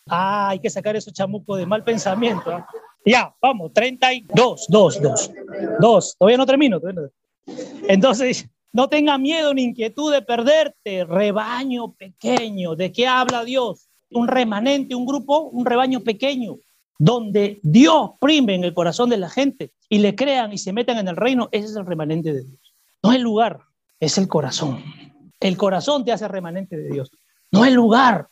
Ah, 0.09 0.49
hay 0.49 0.59
que 0.59 0.71
sacar 0.71 0.95
esos 0.95 1.13
chamucos 1.13 1.59
de 1.59 1.67
mal 1.67 1.84
pensamiento. 1.84 2.49
¿ah? 2.49 2.67
Ya, 3.05 3.32
vamos, 3.39 3.71
32, 3.73 4.65
2, 4.69 5.01
2. 5.01 5.32
2, 5.80 6.15
todavía 6.17 6.38
no 6.38 6.45
termino. 6.47 6.82
Entonces, 7.88 8.49
no 8.73 8.89
tenga 8.89 9.19
miedo 9.19 9.53
ni 9.53 9.65
inquietud 9.65 10.11
de 10.11 10.23
perderte, 10.23 11.05
rebaño 11.05 11.93
pequeño. 11.93 12.76
¿De 12.76 12.91
qué 12.91 13.05
habla 13.05 13.43
Dios? 13.43 13.88
Un 14.09 14.28
remanente, 14.28 14.95
un 14.95 15.05
grupo, 15.05 15.41
un 15.41 15.65
rebaño 15.65 15.99
pequeño, 15.99 16.55
donde 16.98 17.60
Dios 17.64 18.12
prime 18.20 18.56
en 18.56 18.64
el 18.64 18.74
corazón 18.74 19.10
de 19.10 19.18
la 19.18 19.30
gente 19.30 19.72
y 19.89 20.00
le 20.00 20.16
crean 20.16 20.54
y 20.54 20.58
se 20.58 20.74
metan 20.74 20.98
en 20.98 21.08
el 21.08 21.16
reino. 21.16 21.50
Ese 21.52 21.68
es 21.68 21.76
el 21.76 21.86
remanente 21.86 22.34
de 22.34 22.43
Dios. 22.43 22.74
No 23.04 23.12
el 23.12 23.22
lugar, 23.22 23.60
es 24.00 24.18
el 24.18 24.28
corazón. 24.28 24.84
El 25.39 25.58
corazón 25.58 26.06
te 26.06 26.12
hace 26.12 26.28
remanente 26.28 26.78
de 26.78 26.89
Dios. 26.89 27.12
No 27.52 27.66
el 27.66 27.74
lugar, 27.74 28.30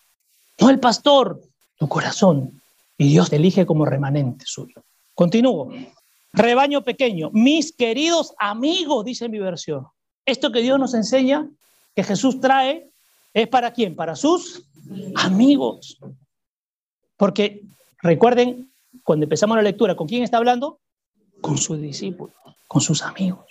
no 0.59 0.70
el 0.70 0.80
pastor, 0.80 1.41
tu 1.78 1.88
corazón. 1.88 2.61
Y 2.97 3.09
Dios 3.09 3.30
te 3.30 3.36
elige 3.36 3.66
como 3.66 3.86
remanente 3.86 4.45
suyo. 4.45 4.84
Continúo. 5.14 5.72
Rebaño 6.32 6.84
pequeño, 6.84 7.30
mis 7.32 7.72
queridos 7.72 8.34
amigos, 8.39 9.05
dice 9.05 9.30
mi 9.30 9.39
versión. 9.39 9.86
Esto 10.26 10.51
que 10.51 10.61
Dios 10.61 10.80
nos 10.80 10.93
enseña, 10.93 11.47
que 11.95 12.03
Jesús 12.03 12.39
trae, 12.39 12.89
es 13.34 13.47
para 13.47 13.72
quién? 13.74 13.95
Para 13.95 14.16
sus 14.16 14.64
amigos. 15.16 15.99
Porque 17.18 17.61
recuerden, 18.03 18.69
cuando 19.03 19.23
empezamos 19.23 19.57
la 19.57 19.63
lectura, 19.63 19.95
¿con 19.95 20.07
quién 20.07 20.23
está 20.23 20.37
hablando? 20.37 20.79
Con 21.41 21.57
sus 21.57 21.81
discípulos, 21.81 22.35
con 22.67 22.81
sus 22.81 23.01
amigos. 23.01 23.45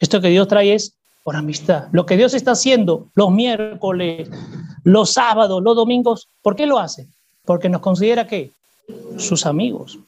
Esto 0.00 0.20
que 0.20 0.28
Dios 0.28 0.48
trae 0.48 0.74
es 0.74 0.94
por 1.22 1.36
amistad. 1.36 1.86
Lo 1.92 2.04
que 2.04 2.16
Dios 2.16 2.34
está 2.34 2.52
haciendo 2.52 3.06
los 3.14 3.30
miércoles, 3.30 4.28
los 4.82 5.12
sábados, 5.12 5.62
los 5.62 5.76
domingos, 5.76 6.28
¿por 6.42 6.56
qué 6.56 6.66
lo 6.66 6.78
hace? 6.78 7.06
Porque 7.44 7.68
nos 7.68 7.80
considera 7.80 8.26
que 8.26 8.50
sus 9.18 9.46
amigos, 9.46 9.98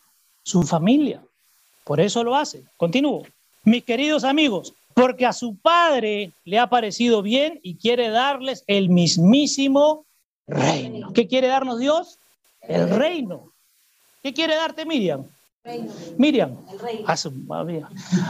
su 0.43 0.63
familia. 0.65 1.23
Por 1.85 2.01
eso 2.01 2.25
lo 2.25 2.35
hace. 2.35 2.65
Continúo. 2.77 3.23
Mis 3.63 3.85
queridos 3.85 4.25
amigos, 4.25 4.75
porque 4.95 5.27
a 5.27 5.33
su 5.33 5.57
padre 5.57 6.33
le 6.45 6.59
ha 6.59 6.69
parecido 6.69 7.23
bien 7.23 7.61
y 7.63 7.77
quiere 7.77 8.11
darles 8.11 8.65
el 8.67 8.89
mismísimo 8.89 10.05
reino. 10.47 11.13
¿Qué 11.13 11.27
quiere 11.27 11.49
darnos 11.49 11.79
Dios? 11.79 12.19
El 12.61 12.91
reino. 12.91 13.54
¿Qué 14.25 14.33
quiere 14.33 14.57
darte 14.57 14.87
Miriam? 14.87 15.23
Reino. 15.63 15.93
Miriam. 16.17 16.57
El 16.73 16.79
reino. 16.79 17.05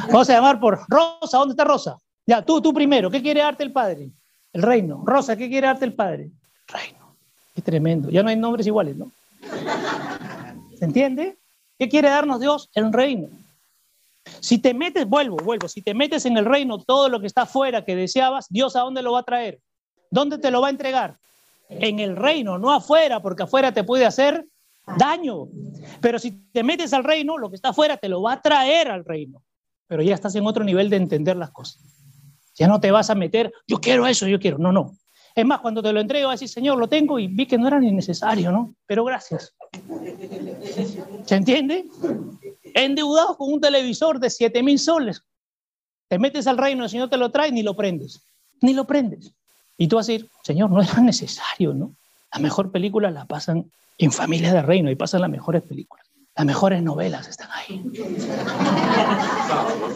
Vamos 0.08 0.28
a 0.28 0.32
llamar 0.32 0.58
por 0.58 0.80
Rosa. 0.88 1.38
¿Dónde 1.38 1.52
está 1.52 1.62
Rosa? 1.62 1.96
Ya, 2.26 2.42
tú, 2.42 2.60
tú 2.60 2.74
primero. 2.74 3.08
¿Qué 3.08 3.22
quiere 3.22 3.40
darte 3.40 3.62
el 3.62 3.70
Padre? 3.70 4.10
El 4.52 4.62
reino. 4.62 5.04
Rosa, 5.06 5.36
¿qué 5.36 5.48
quiere 5.48 5.68
darte 5.68 5.84
el 5.84 5.92
Padre? 5.92 6.30
Reino. 6.66 7.14
Qué 7.54 7.62
tremendo. 7.62 8.10
Ya 8.10 8.24
no 8.24 8.28
hay 8.28 8.34
nombres 8.34 8.66
iguales, 8.66 8.96
¿no? 8.96 9.12
¿Se 10.76 10.84
entiende? 10.84 11.36
¿Qué 11.78 11.88
quiere 11.88 12.08
darnos 12.08 12.40
Dios? 12.40 12.70
El 12.74 12.92
reino. 12.92 13.28
Si 14.40 14.58
te 14.58 14.74
metes, 14.74 15.06
vuelvo, 15.06 15.36
vuelvo, 15.36 15.68
si 15.68 15.80
te 15.80 15.94
metes 15.94 16.26
en 16.26 16.36
el 16.36 16.44
reino, 16.44 16.78
todo 16.78 17.08
lo 17.08 17.20
que 17.20 17.28
está 17.28 17.42
afuera 17.42 17.84
que 17.84 17.94
deseabas, 17.94 18.46
Dios 18.48 18.74
a 18.74 18.80
dónde 18.80 19.02
lo 19.02 19.12
va 19.12 19.20
a 19.20 19.24
traer? 19.24 19.60
¿Dónde 20.10 20.38
te 20.38 20.50
lo 20.50 20.60
va 20.60 20.66
a 20.66 20.70
entregar? 20.70 21.18
En 21.68 22.00
el 22.00 22.16
reino, 22.16 22.58
no 22.58 22.72
afuera, 22.72 23.20
porque 23.20 23.44
afuera 23.44 23.72
te 23.72 23.84
puede 23.84 24.06
hacer 24.06 24.44
daño. 24.98 25.48
Pero 26.00 26.18
si 26.18 26.32
te 26.52 26.62
metes 26.62 26.92
al 26.92 27.04
reino, 27.04 27.38
lo 27.38 27.50
que 27.50 27.56
está 27.56 27.70
afuera 27.70 27.96
te 27.96 28.08
lo 28.08 28.22
va 28.22 28.34
a 28.34 28.42
traer 28.42 28.88
al 28.90 29.04
reino. 29.04 29.42
Pero 29.86 30.02
ya 30.02 30.14
estás 30.14 30.34
en 30.34 30.46
otro 30.46 30.64
nivel 30.64 30.90
de 30.90 30.96
entender 30.96 31.36
las 31.36 31.50
cosas. 31.50 31.82
Ya 32.54 32.68
no 32.68 32.80
te 32.80 32.90
vas 32.90 33.10
a 33.10 33.14
meter, 33.14 33.52
yo 33.66 33.80
quiero 33.80 34.06
eso, 34.06 34.26
yo 34.26 34.38
quiero. 34.38 34.58
No, 34.58 34.72
no. 34.72 34.96
Es 35.34 35.44
más, 35.44 35.60
cuando 35.60 35.82
te 35.82 35.92
lo 35.92 36.00
entrego, 36.00 36.28
vas 36.28 36.34
a 36.34 36.36
decir, 36.40 36.48
Señor, 36.48 36.78
lo 36.78 36.88
tengo 36.88 37.18
y 37.18 37.26
vi 37.26 37.46
que 37.46 37.58
no 37.58 37.66
era 37.66 37.80
ni 37.80 37.90
necesario, 37.90 38.52
¿no? 38.52 38.74
Pero 38.86 39.04
gracias. 39.04 39.52
¿Se 41.24 41.34
entiende? 41.34 41.86
Endeudados 42.62 43.36
con 43.36 43.52
un 43.52 43.60
televisor 43.60 44.20
de 44.20 44.30
7 44.30 44.62
mil 44.62 44.78
soles. 44.78 45.22
Te 46.08 46.18
metes 46.20 46.46
al 46.46 46.58
reino, 46.58 46.84
el 46.84 46.90
Señor 46.90 47.10
te 47.10 47.16
lo 47.16 47.30
trae, 47.30 47.50
ni 47.50 47.64
lo 47.64 47.74
prendes. 47.74 48.24
Ni 48.60 48.74
lo 48.74 48.86
prendes. 48.86 49.34
Y 49.76 49.88
tú 49.88 49.96
vas 49.96 50.08
a 50.08 50.12
decir, 50.12 50.30
Señor, 50.44 50.70
no 50.70 50.80
era 50.80 51.00
necesario, 51.00 51.74
¿no? 51.74 51.96
La 52.32 52.40
mejor 52.40 52.70
película 52.70 53.10
la 53.10 53.24
pasan 53.24 53.72
en 53.98 54.12
familias 54.12 54.52
de 54.52 54.62
reino 54.62 54.90
y 54.90 54.96
pasan 54.96 55.20
las 55.20 55.30
mejores 55.30 55.62
películas. 55.62 56.04
Las 56.36 56.46
mejores 56.46 56.82
novelas 56.82 57.28
están 57.28 57.48
ahí. 57.52 57.84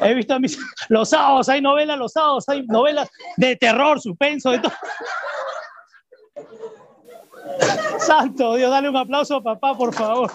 He 0.02 0.14
visto 0.14 0.38
mis, 0.38 0.56
los 0.88 1.10
sábados 1.10 1.48
hay 1.48 1.60
novelas, 1.60 1.98
los 1.98 2.12
sábados 2.12 2.48
hay 2.48 2.64
novelas 2.66 3.08
de 3.36 3.56
terror, 3.56 4.00
suspenso, 4.00 4.50
de 4.52 4.60
todo. 4.60 4.72
Santo 7.98 8.54
Dios, 8.54 8.70
dale 8.70 8.88
un 8.88 8.96
aplauso 8.96 9.36
a 9.36 9.42
papá, 9.42 9.76
por 9.76 9.92
favor. 9.92 10.30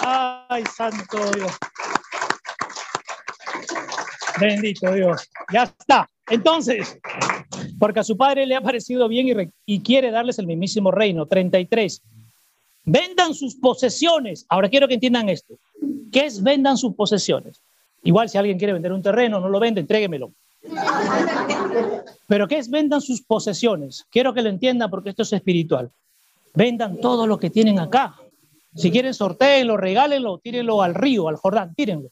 Ay, 0.00 0.64
santo 0.76 1.30
Dios. 1.30 1.52
Bendito 4.40 4.92
Dios. 4.92 5.30
Ya 5.52 5.62
está. 5.62 6.08
Entonces, 6.28 6.98
porque 7.78 8.00
a 8.00 8.04
su 8.04 8.16
padre 8.16 8.46
le 8.46 8.56
ha 8.56 8.60
parecido 8.60 9.08
bien 9.08 9.52
y 9.64 9.82
quiere 9.82 10.10
darles 10.10 10.40
el 10.40 10.48
mismísimo 10.48 10.90
reino. 10.90 11.26
33. 11.26 12.02
Vendan 12.86 13.34
sus 13.34 13.56
posesiones. 13.56 14.46
Ahora 14.48 14.68
quiero 14.68 14.86
que 14.86 14.94
entiendan 14.94 15.28
esto. 15.28 15.54
¿Qué 16.12 16.24
es 16.24 16.42
vendan 16.42 16.78
sus 16.78 16.94
posesiones? 16.94 17.60
Igual 18.04 18.28
si 18.28 18.38
alguien 18.38 18.58
quiere 18.58 18.72
vender 18.72 18.92
un 18.92 19.02
terreno, 19.02 19.40
no 19.40 19.48
lo 19.48 19.58
vende, 19.58 19.80
entréguemelo. 19.80 20.30
Pero 22.28 22.46
¿qué 22.46 22.58
es 22.58 22.70
vendan 22.70 23.00
sus 23.00 23.22
posesiones? 23.22 24.06
Quiero 24.10 24.32
que 24.32 24.42
lo 24.42 24.48
entiendan 24.48 24.88
porque 24.88 25.10
esto 25.10 25.22
es 25.22 25.32
espiritual. 25.32 25.90
Vendan 26.54 27.00
todo 27.00 27.26
lo 27.26 27.38
que 27.38 27.50
tienen 27.50 27.80
acá. 27.80 28.14
Si 28.76 28.90
quieren, 28.90 29.14
sorteenlo, 29.14 29.76
regálenlo, 29.76 30.38
tírenlo 30.38 30.80
al 30.80 30.94
río, 30.94 31.28
al 31.28 31.36
Jordán, 31.36 31.74
tírenlo. 31.74 32.10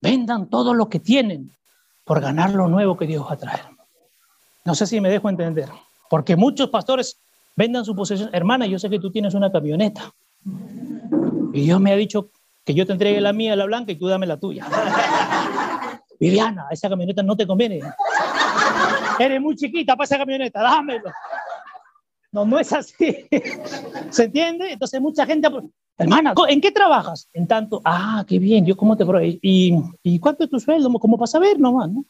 Vendan 0.00 0.48
todo 0.48 0.72
lo 0.72 0.88
que 0.88 1.00
tienen 1.00 1.50
por 2.04 2.20
ganar 2.20 2.50
lo 2.50 2.68
nuevo 2.68 2.96
que 2.96 3.06
Dios 3.06 3.26
va 3.26 3.34
a 3.34 3.38
traer. 3.38 3.64
No 4.64 4.74
sé 4.74 4.86
si 4.86 5.00
me 5.00 5.10
dejo 5.10 5.28
entender. 5.28 5.68
Porque 6.08 6.36
muchos 6.36 6.70
pastores 6.70 7.18
vendan 7.56 7.84
su 7.84 7.94
posesión. 7.94 8.30
Hermana, 8.32 8.66
yo 8.66 8.78
sé 8.78 8.90
que 8.90 8.98
tú 8.98 9.10
tienes 9.10 9.34
una 9.34 9.50
camioneta. 9.50 10.12
Y 11.52 11.60
Dios 11.62 11.80
me 11.80 11.92
ha 11.92 11.96
dicho 11.96 12.30
que 12.64 12.74
yo 12.74 12.86
te 12.86 12.92
entregue 12.92 13.20
la 13.20 13.32
mía, 13.32 13.56
la 13.56 13.66
blanca, 13.66 13.92
y 13.92 13.96
tú 13.96 14.08
dame 14.08 14.26
la 14.26 14.38
tuya. 14.38 14.66
Viviana, 16.20 16.66
esa 16.70 16.88
camioneta 16.88 17.22
no 17.22 17.36
te 17.36 17.46
conviene. 17.46 17.80
Eres 19.18 19.40
muy 19.40 19.56
chiquita 19.56 19.94
para 19.96 20.04
esa 20.04 20.18
camioneta, 20.18 20.62
dámelo. 20.62 21.10
No, 22.32 22.44
no 22.44 22.58
es 22.58 22.72
así. 22.72 23.28
¿Se 24.10 24.24
entiende? 24.24 24.72
Entonces 24.72 25.00
mucha 25.00 25.24
gente, 25.26 25.48
pues, 25.50 25.64
hermana, 25.96 26.34
¿en 26.48 26.60
qué 26.60 26.72
trabajas? 26.72 27.28
En 27.32 27.46
tanto, 27.46 27.80
ah, 27.84 28.24
qué 28.26 28.38
bien, 28.38 28.66
yo 28.66 28.76
cómo 28.76 28.96
te 28.96 29.04
¿Y, 29.42 29.76
¿Y 30.02 30.18
cuánto 30.18 30.44
es 30.44 30.50
tu 30.50 30.58
sueldo? 30.58 30.92
¿Cómo 30.98 31.16
para 31.16 31.28
saber 31.28 31.60
nomás? 31.60 31.90
¿no? 31.90 32.04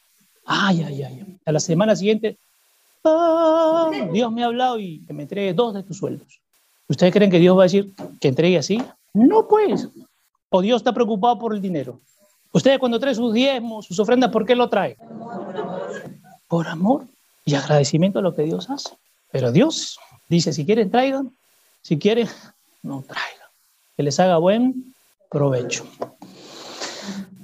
Ay, 0.45 0.83
ay, 0.83 1.03
ay. 1.03 1.37
A 1.45 1.51
la 1.51 1.59
semana 1.59 1.95
siguiente, 1.95 2.39
ah, 3.05 3.91
Dios 4.11 4.31
me 4.31 4.43
ha 4.43 4.47
hablado 4.47 4.79
y 4.79 4.99
que 5.05 5.13
me 5.13 5.23
entregue 5.23 5.53
dos 5.53 5.73
de 5.73 5.83
tus 5.83 5.97
sueldos. 5.97 6.39
¿Ustedes 6.87 7.13
creen 7.13 7.31
que 7.31 7.39
Dios 7.39 7.57
va 7.57 7.63
a 7.63 7.65
decir 7.65 7.93
que 8.19 8.27
entregue 8.27 8.57
así? 8.57 8.81
No, 9.13 9.47
pues. 9.47 9.87
O 10.49 10.61
Dios 10.61 10.81
está 10.81 10.93
preocupado 10.93 11.39
por 11.39 11.53
el 11.53 11.61
dinero. 11.61 11.99
Ustedes 12.51 12.79
cuando 12.79 12.99
traen 12.99 13.15
sus 13.15 13.33
diezmos, 13.33 13.85
sus 13.85 13.99
ofrendas, 13.99 14.31
¿por 14.31 14.45
qué 14.45 14.55
lo 14.55 14.69
traen? 14.69 14.95
Por 16.47 16.67
amor 16.67 17.05
y 17.43 17.55
agradecimiento 17.55 18.19
a 18.19 18.21
lo 18.21 18.35
que 18.35 18.43
Dios 18.43 18.69
hace. 18.69 18.89
Pero 19.31 19.51
Dios 19.51 19.99
dice, 20.29 20.53
si 20.53 20.65
quieren 20.65 20.89
traigan, 20.89 21.31
si 21.81 21.97
quieren, 21.97 22.27
no 22.83 23.03
traigan. 23.05 23.49
Que 23.97 24.03
les 24.03 24.19
haga 24.19 24.37
buen 24.37 24.93
provecho. 25.29 25.85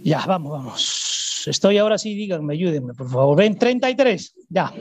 Ya, 0.04 0.26
vamos, 0.26 0.52
vamos. 0.52 1.44
Estoy 1.46 1.78
ahora 1.78 1.98
sí, 1.98 2.16
díganme, 2.16 2.54
ayúdenme, 2.54 2.94
por 2.94 3.10
favor. 3.10 3.38
Ven, 3.38 3.58
33, 3.58 4.34
ya. 4.50 4.74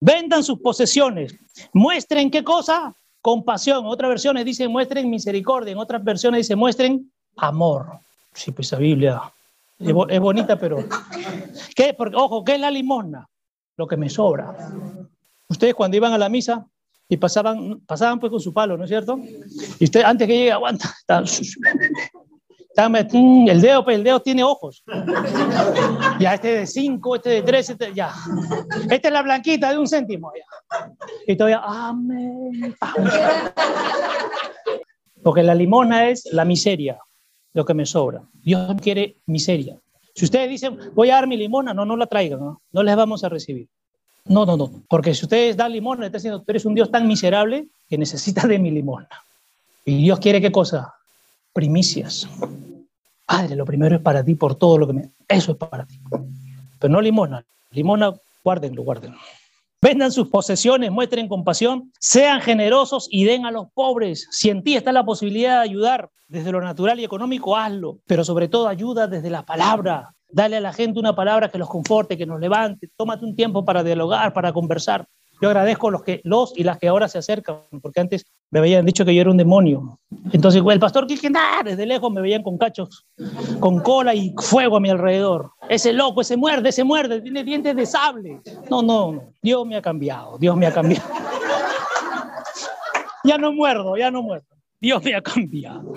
Vendan 0.00 0.44
sus 0.44 0.60
posesiones. 0.60 1.34
Muestren 1.72 2.30
qué 2.30 2.44
cosa? 2.44 2.94
Compasión. 3.20 3.84
En 3.84 3.90
otras 3.90 4.08
versiones 4.08 4.44
dice 4.44 4.68
muestren 4.68 5.08
misericordia. 5.10 5.72
En 5.72 5.78
otras 5.78 6.02
versiones 6.04 6.38
dice 6.40 6.56
muestren 6.56 7.10
amor. 7.36 7.98
Sí, 8.32 8.52
pues 8.52 8.70
la 8.72 8.78
Biblia 8.78 9.22
es, 9.78 10.20
bonita, 10.20 10.58
pero... 10.58 10.78
¿Qué? 11.74 11.94
Porque, 11.94 12.16
ojo, 12.16 12.44
¿qué 12.44 12.54
es 12.54 12.60
la 12.60 12.70
limosna? 12.70 13.28
Lo 13.76 13.86
que 13.86 13.96
me 13.96 14.08
sobra. 14.08 14.54
Ustedes 15.48 15.74
cuando 15.74 15.96
iban 15.96 16.12
a 16.12 16.18
la 16.18 16.28
misa 16.28 16.66
y 17.08 17.16
pasaban, 17.16 17.80
pasaban 17.86 18.18
pues 18.18 18.30
con 18.30 18.40
su 18.40 18.52
palo, 18.52 18.76
¿no 18.76 18.84
es 18.84 18.90
cierto? 18.90 19.18
Y 19.78 19.84
usted 19.84 20.02
antes 20.02 20.26
que 20.26 20.36
llegue 20.36 20.52
aguanta. 20.52 20.94
el 22.76 23.60
dedo, 23.60 23.84
pues 23.84 23.96
el 23.96 24.04
dedo 24.04 24.20
tiene 24.20 24.44
ojos. 24.44 24.84
Ya 26.18 26.32
este 26.32 26.48
de 26.48 26.66
cinco, 26.66 27.16
este 27.16 27.28
de 27.28 27.42
tres, 27.42 27.68
este, 27.68 27.92
ya. 27.92 28.10
Esta 28.90 29.08
es 29.08 29.12
la 29.12 29.20
blanquita 29.20 29.70
de 29.70 29.78
un 29.78 29.86
céntimo. 29.86 30.32
Ya. 30.34 30.90
Y 31.26 31.36
todavía, 31.36 31.60
amén. 31.62 32.74
Porque 35.22 35.42
la 35.42 35.54
limosna 35.54 36.08
es 36.08 36.26
la 36.32 36.46
miseria 36.46 36.98
lo 37.52 37.66
que 37.66 37.74
me 37.74 37.84
sobra. 37.84 38.22
Dios 38.32 38.76
quiere 38.80 39.16
miseria. 39.26 39.78
Si 40.14 40.24
ustedes 40.24 40.48
dicen, 40.48 40.78
voy 40.94 41.10
a 41.10 41.16
dar 41.16 41.26
mi 41.26 41.36
limona, 41.36 41.74
no, 41.74 41.84
no 41.84 41.96
la 41.96 42.06
traigan, 42.06 42.40
no, 42.40 42.62
no 42.72 42.82
les 42.82 42.96
vamos 42.96 43.24
a 43.24 43.28
recibir. 43.28 43.68
No, 44.24 44.44
no, 44.44 44.56
no, 44.56 44.70
porque 44.88 45.14
si 45.14 45.24
ustedes 45.24 45.56
dan 45.56 45.72
limona, 45.72 46.06
están 46.06 46.18
diciendo, 46.18 46.40
tú 46.40 46.46
eres 46.48 46.64
un 46.64 46.74
Dios 46.74 46.90
tan 46.90 47.06
miserable 47.06 47.68
que 47.88 47.98
necesita 47.98 48.46
de 48.46 48.58
mi 48.58 48.70
limona. 48.70 49.08
Y 49.84 50.02
Dios 50.02 50.18
quiere 50.18 50.40
qué 50.40 50.50
cosa? 50.50 50.94
Primicias. 51.52 52.28
Padre, 53.26 53.56
lo 53.56 53.64
primero 53.64 53.96
es 53.96 54.00
para 54.00 54.24
ti 54.24 54.34
por 54.34 54.54
todo 54.54 54.78
lo 54.78 54.86
que 54.86 54.92
me... 54.92 55.10
Eso 55.28 55.52
es 55.52 55.58
para 55.58 55.84
ti. 55.84 56.00
Pero 56.78 56.92
no 56.92 57.00
limona. 57.00 57.44
Limona, 57.70 58.14
guárdenlo, 58.44 58.82
guárdenlo. 58.82 59.18
Vendan 59.82 60.12
sus 60.12 60.28
posesiones, 60.28 60.90
muestren 60.90 61.28
compasión, 61.28 61.92
sean 62.00 62.40
generosos 62.40 63.08
y 63.10 63.24
den 63.24 63.44
a 63.44 63.50
los 63.50 63.66
pobres. 63.72 64.26
Si 64.30 64.48
en 64.48 64.62
ti 64.62 64.76
está 64.76 64.92
la 64.92 65.04
posibilidad 65.04 65.56
de 65.56 65.68
ayudar 65.68 66.10
desde 66.28 66.52
lo 66.52 66.60
natural 66.60 66.98
y 67.00 67.04
económico, 67.04 67.56
hazlo. 67.56 67.98
Pero 68.06 68.24
sobre 68.24 68.48
todo 68.48 68.68
ayuda 68.68 69.06
desde 69.06 69.28
la 69.28 69.44
palabra. 69.44 70.14
Dale 70.28 70.56
a 70.56 70.60
la 70.60 70.72
gente 70.72 70.98
una 70.98 71.14
palabra 71.14 71.50
que 71.50 71.58
los 71.58 71.68
conforte, 71.68 72.16
que 72.16 72.26
nos 72.26 72.40
levante. 72.40 72.88
Tómate 72.96 73.24
un 73.24 73.36
tiempo 73.36 73.64
para 73.64 73.82
dialogar, 73.82 74.32
para 74.32 74.52
conversar. 74.52 75.06
Yo 75.40 75.48
agradezco 75.48 75.90
los, 75.90 76.02
que, 76.02 76.20
los 76.24 76.56
y 76.56 76.64
las 76.64 76.78
que 76.78 76.88
ahora 76.88 77.08
se 77.08 77.18
acercan, 77.18 77.58
porque 77.82 78.00
antes 78.00 78.24
me 78.50 78.60
habían 78.60 78.86
dicho 78.86 79.04
que 79.04 79.14
yo 79.14 79.20
era 79.20 79.30
un 79.30 79.36
demonio. 79.36 79.98
Entonces, 80.32 80.62
el 80.66 80.78
pastor 80.78 81.06
que 81.06 81.16
desde 81.64 81.86
lejos 81.86 82.12
me 82.12 82.20
veían 82.20 82.42
con 82.42 82.58
cachos, 82.58 83.06
con 83.60 83.80
cola 83.80 84.14
y 84.14 84.34
fuego 84.38 84.76
a 84.76 84.80
mi 84.80 84.88
alrededor. 84.88 85.50
Ese 85.68 85.92
loco, 85.92 86.20
ese 86.20 86.36
muerde, 86.36 86.68
ese 86.68 86.84
muerde, 86.84 87.20
tiene 87.20 87.42
dientes 87.42 87.74
de 87.74 87.86
sable. 87.86 88.40
No, 88.70 88.82
no, 88.82 89.12
no. 89.12 89.32
Dios 89.42 89.66
me 89.66 89.76
ha 89.76 89.82
cambiado, 89.82 90.38
Dios 90.38 90.56
me 90.56 90.66
ha 90.66 90.72
cambiado. 90.72 91.08
ya 93.24 93.38
no 93.38 93.52
muerdo, 93.52 93.96
ya 93.96 94.10
no 94.10 94.22
muerdo. 94.22 94.46
Dios 94.80 95.02
me 95.02 95.14
ha 95.14 95.22
cambiado. 95.22 95.94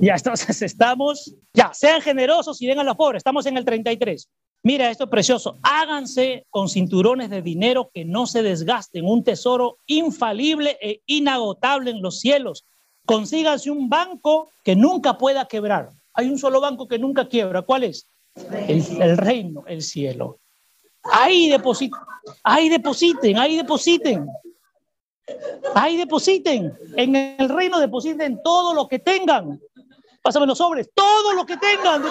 Ya, 0.00 0.14
entonces 0.14 0.62
estamos, 0.62 1.34
ya, 1.52 1.72
sean 1.74 2.00
generosos 2.00 2.62
y 2.62 2.66
den 2.66 2.78
a 2.78 2.84
los 2.84 2.96
pobres. 2.96 3.20
Estamos 3.20 3.44
en 3.46 3.56
el 3.56 3.64
33. 3.64 4.28
Mira, 4.62 4.90
esto 4.90 5.04
es 5.04 5.10
precioso. 5.10 5.58
Háganse 5.62 6.46
con 6.50 6.68
cinturones 6.68 7.30
de 7.30 7.40
dinero 7.40 7.90
que 7.92 8.04
no 8.04 8.26
se 8.26 8.42
desgasten, 8.42 9.06
un 9.06 9.24
tesoro 9.24 9.78
infalible 9.86 10.76
e 10.82 11.00
inagotable 11.06 11.90
en 11.90 12.02
los 12.02 12.20
cielos. 12.20 12.66
Consíganse 13.06 13.70
un 13.70 13.88
banco 13.88 14.50
que 14.62 14.76
nunca 14.76 15.16
pueda 15.16 15.46
quebrar. 15.46 15.90
Hay 16.12 16.28
un 16.28 16.38
solo 16.38 16.60
banco 16.60 16.86
que 16.86 16.98
nunca 16.98 17.26
quiebra. 17.26 17.62
¿Cuál 17.62 17.84
es? 17.84 18.06
El, 18.68 19.16
reino, 19.16 19.64
el 19.66 19.82
cielo. 19.82 20.38
Ahí 21.04 21.48
depositen, 21.48 21.98
ahí 22.44 22.68
depositen, 22.68 23.38
ahí 23.38 23.56
depositen. 23.56 24.28
Ahí 25.74 25.96
depositen. 25.96 26.72
En 26.96 27.16
el 27.16 27.48
reino 27.48 27.80
depositen 27.80 28.42
todo 28.42 28.74
lo 28.74 28.86
que 28.86 28.98
tengan. 28.98 29.58
Pásame 30.22 30.46
los 30.46 30.58
sobres, 30.58 30.90
todo 30.94 31.32
lo 31.32 31.46
que 31.46 31.56
tengan. 31.56 32.02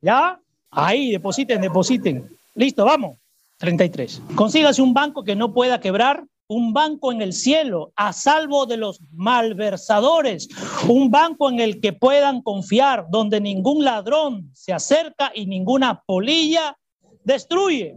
¿Ya? 0.00 0.40
Ahí, 0.70 1.12
depositen, 1.12 1.60
depositen. 1.60 2.28
Listo, 2.54 2.84
vamos. 2.84 3.16
33. 3.58 4.22
Consígase 4.34 4.82
un 4.82 4.94
banco 4.94 5.24
que 5.24 5.34
no 5.34 5.52
pueda 5.52 5.80
quebrar, 5.80 6.24
un 6.46 6.72
banco 6.72 7.12
en 7.12 7.20
el 7.20 7.32
cielo, 7.32 7.92
a 7.96 8.12
salvo 8.12 8.66
de 8.66 8.76
los 8.76 9.00
malversadores, 9.12 10.48
un 10.88 11.10
banco 11.10 11.50
en 11.50 11.60
el 11.60 11.80
que 11.80 11.92
puedan 11.92 12.40
confiar, 12.40 13.06
donde 13.10 13.40
ningún 13.40 13.84
ladrón 13.84 14.50
se 14.54 14.72
acerca 14.72 15.30
y 15.34 15.46
ninguna 15.46 16.02
polilla 16.06 16.76
destruye. 17.24 17.96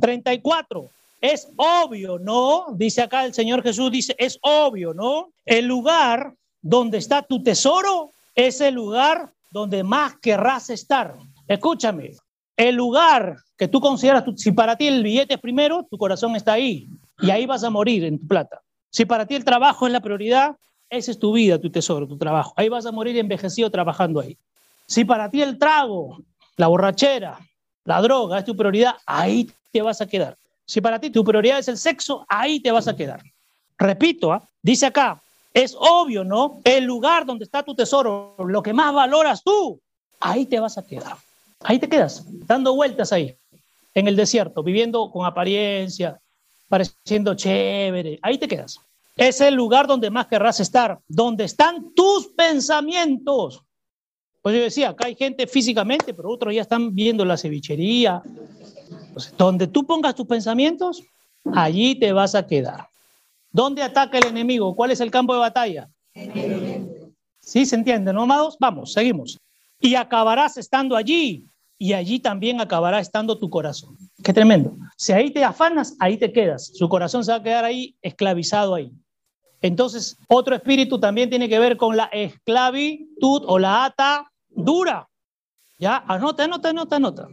34. 0.00 0.86
Es 1.20 1.48
obvio, 1.56 2.18
¿no? 2.18 2.66
Dice 2.74 3.02
acá 3.02 3.24
el 3.24 3.34
Señor 3.34 3.62
Jesús, 3.62 3.92
dice, 3.92 4.16
es 4.18 4.38
obvio, 4.42 4.92
¿no? 4.92 5.30
El 5.44 5.66
lugar 5.66 6.34
donde 6.60 6.98
está 6.98 7.22
tu 7.22 7.42
tesoro 7.42 8.10
es 8.34 8.60
el 8.60 8.74
lugar 8.74 9.30
donde 9.52 9.84
más 9.84 10.16
querrás 10.20 10.70
estar. 10.70 11.14
Escúchame, 11.52 12.12
el 12.56 12.76
lugar 12.76 13.36
que 13.58 13.68
tú 13.68 13.78
consideras, 13.78 14.24
si 14.36 14.52
para 14.52 14.74
ti 14.74 14.86
el 14.86 15.02
billete 15.02 15.34
es 15.34 15.40
primero, 15.40 15.86
tu 15.90 15.98
corazón 15.98 16.34
está 16.34 16.54
ahí 16.54 16.88
y 17.20 17.30
ahí 17.30 17.44
vas 17.44 17.62
a 17.62 17.68
morir 17.68 18.04
en 18.04 18.18
tu 18.18 18.26
plata. 18.26 18.62
Si 18.88 19.04
para 19.04 19.26
ti 19.26 19.34
el 19.34 19.44
trabajo 19.44 19.86
es 19.86 19.92
la 19.92 20.00
prioridad, 20.00 20.56
esa 20.88 21.10
es 21.10 21.18
tu 21.18 21.34
vida, 21.34 21.58
tu 21.58 21.68
tesoro, 21.68 22.08
tu 22.08 22.16
trabajo. 22.16 22.54
Ahí 22.56 22.70
vas 22.70 22.86
a 22.86 22.92
morir 22.92 23.18
envejecido 23.18 23.70
trabajando 23.70 24.20
ahí. 24.20 24.38
Si 24.86 25.04
para 25.04 25.28
ti 25.28 25.42
el 25.42 25.58
trago, 25.58 26.22
la 26.56 26.68
borrachera, 26.68 27.38
la 27.84 28.00
droga 28.00 28.38
es 28.38 28.46
tu 28.46 28.56
prioridad, 28.56 28.94
ahí 29.04 29.50
te 29.72 29.82
vas 29.82 30.00
a 30.00 30.06
quedar. 30.06 30.38
Si 30.64 30.80
para 30.80 30.98
ti 30.98 31.10
tu 31.10 31.22
prioridad 31.22 31.58
es 31.58 31.68
el 31.68 31.76
sexo, 31.76 32.24
ahí 32.30 32.60
te 32.60 32.72
vas 32.72 32.88
a 32.88 32.96
quedar. 32.96 33.22
Repito, 33.76 34.32
¿ah? 34.32 34.42
dice 34.62 34.86
acá, 34.86 35.20
Es 35.52 35.76
obvio, 35.78 36.24
¿no? 36.24 36.62
El 36.64 36.84
lugar 36.84 37.26
donde 37.26 37.44
está 37.44 37.62
tu 37.62 37.74
tesoro, 37.74 38.36
lo 38.38 38.62
que 38.62 38.72
más 38.72 38.94
valoras 38.94 39.42
tú, 39.44 39.78
ahí 40.18 40.46
te 40.46 40.58
vas 40.58 40.78
a 40.78 40.86
quedar. 40.86 41.16
Ahí 41.64 41.78
te 41.78 41.88
quedas, 41.88 42.24
dando 42.46 42.74
vueltas 42.74 43.12
ahí, 43.12 43.36
en 43.94 44.08
el 44.08 44.16
desierto, 44.16 44.62
viviendo 44.62 45.10
con 45.10 45.26
apariencia, 45.26 46.20
pareciendo 46.68 47.34
chévere. 47.34 48.18
Ahí 48.22 48.38
te 48.38 48.48
quedas. 48.48 48.80
Es 49.16 49.40
el 49.40 49.54
lugar 49.54 49.86
donde 49.86 50.10
más 50.10 50.26
querrás 50.26 50.58
estar, 50.60 50.98
donde 51.06 51.44
están 51.44 51.92
tus 51.94 52.28
pensamientos. 52.28 53.62
Pues 54.40 54.56
yo 54.56 54.62
decía, 54.62 54.88
acá 54.88 55.06
hay 55.06 55.14
gente 55.14 55.46
físicamente, 55.46 56.14
pero 56.14 56.30
otros 56.30 56.54
ya 56.54 56.62
están 56.62 56.94
viendo 56.94 57.24
la 57.24 57.36
cevichería. 57.36 58.22
donde 59.36 59.66
tú 59.66 59.86
pongas 59.86 60.14
tus 60.14 60.26
pensamientos, 60.26 61.02
allí 61.54 61.94
te 61.94 62.12
vas 62.12 62.34
a 62.34 62.46
quedar. 62.46 62.88
¿Dónde 63.50 63.82
ataca 63.82 64.18
el 64.18 64.26
enemigo? 64.26 64.74
¿Cuál 64.74 64.90
es 64.90 65.00
el 65.00 65.10
campo 65.10 65.34
de 65.34 65.40
batalla? 65.40 65.88
¿Sí 67.40 67.66
se 67.66 67.76
entiende, 67.76 68.12
no, 68.12 68.22
amados? 68.22 68.56
Vamos, 68.58 68.92
seguimos. 68.92 69.38
Y 69.78 69.94
acabarás 69.94 70.56
estando 70.56 70.96
allí, 70.96 71.44
y 71.82 71.94
allí 71.94 72.20
también 72.20 72.60
acabará 72.60 73.00
estando 73.00 73.40
tu 73.40 73.50
corazón. 73.50 73.98
Qué 74.22 74.32
tremendo. 74.32 74.76
Si 74.96 75.12
ahí 75.12 75.32
te 75.32 75.42
afanas, 75.42 75.96
ahí 75.98 76.16
te 76.16 76.32
quedas. 76.32 76.70
Su 76.74 76.88
corazón 76.88 77.24
se 77.24 77.32
va 77.32 77.38
a 77.38 77.42
quedar 77.42 77.64
ahí 77.64 77.96
esclavizado 78.02 78.76
ahí. 78.76 78.92
Entonces, 79.60 80.16
otro 80.28 80.54
espíritu 80.54 81.00
también 81.00 81.28
tiene 81.28 81.48
que 81.48 81.58
ver 81.58 81.76
con 81.76 81.96
la 81.96 82.04
esclavitud 82.12 83.42
o 83.48 83.58
la 83.58 83.86
ata 83.86 84.30
dura. 84.48 85.08
¿Ya? 85.80 86.04
Anota, 86.06 86.44
anota, 86.44 86.68
anota, 86.68 86.96
anota. 86.96 87.28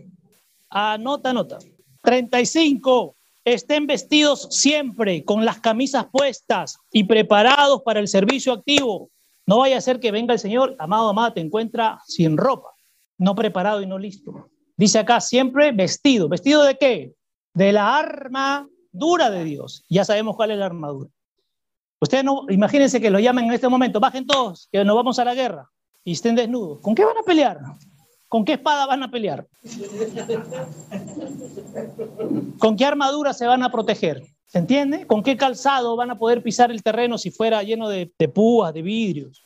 Anota, 0.71 1.29
anota. 1.29 1.59
35. 2.01 3.15
Estén 3.45 3.85
vestidos 3.85 4.47
siempre 4.49 5.23
con 5.25 5.45
las 5.45 5.59
camisas 5.59 6.07
puestas 6.11 6.79
y 6.91 7.03
preparados 7.03 7.83
para 7.83 7.99
el 7.99 8.07
servicio 8.07 8.53
activo. 8.53 9.11
No 9.45 9.59
vaya 9.59 9.77
a 9.77 9.81
ser 9.81 9.99
que 9.99 10.09
venga 10.11 10.33
el 10.33 10.39
Señor, 10.39 10.75
amado, 10.79 11.09
amada, 11.09 11.35
te 11.35 11.41
encuentra 11.41 12.01
sin 12.07 12.35
ropa 12.35 12.69
no 13.19 13.35
preparado 13.35 13.81
y 13.81 13.85
no 13.85 13.99
listo. 13.99 14.49
Dice 14.75 14.97
acá 14.97 15.21
siempre 15.21 15.71
vestido. 15.71 16.27
¿Vestido 16.29 16.63
de 16.63 16.77
qué? 16.77 17.13
De 17.53 17.71
la 17.71 17.97
armadura 17.97 19.29
de 19.29 19.43
Dios. 19.43 19.83
Ya 19.89 20.05
sabemos 20.05 20.35
cuál 20.35 20.51
es 20.51 20.57
la 20.57 20.65
armadura. 20.65 21.11
Ustedes 22.01 22.23
no, 22.23 22.45
imagínense 22.49 23.01
que 23.01 23.09
lo 23.09 23.19
llamen 23.19 23.45
en 23.45 23.51
este 23.51 23.67
momento, 23.67 23.99
bajen 23.99 24.25
todos, 24.25 24.69
que 24.71 24.85
nos 24.85 24.95
vamos 24.95 25.19
a 25.19 25.25
la 25.25 25.35
guerra 25.35 25.69
y 26.05 26.13
estén 26.13 26.33
desnudos. 26.33 26.79
¿Con 26.79 26.95
qué 26.95 27.03
van 27.03 27.17
a 27.17 27.23
pelear? 27.23 27.59
¿Con 28.29 28.45
qué 28.45 28.53
espada 28.53 28.85
van 28.85 29.03
a 29.03 29.11
pelear? 29.11 29.45
¿Con 32.57 32.77
qué 32.77 32.85
armadura 32.85 33.33
se 33.33 33.47
van 33.47 33.63
a 33.63 33.71
proteger? 33.71 34.23
¿Se 34.45 34.59
entiende? 34.59 35.05
¿Con 35.05 35.23
qué 35.23 35.35
calzado 35.35 35.97
van 35.97 36.11
a 36.11 36.17
poder 36.17 36.41
pisar 36.41 36.71
el 36.71 36.81
terreno 36.81 37.17
si 37.17 37.31
fuera 37.31 37.61
lleno 37.63 37.89
de, 37.89 38.13
de 38.17 38.29
púas, 38.29 38.73
de 38.73 38.81
vidrios? 38.81 39.43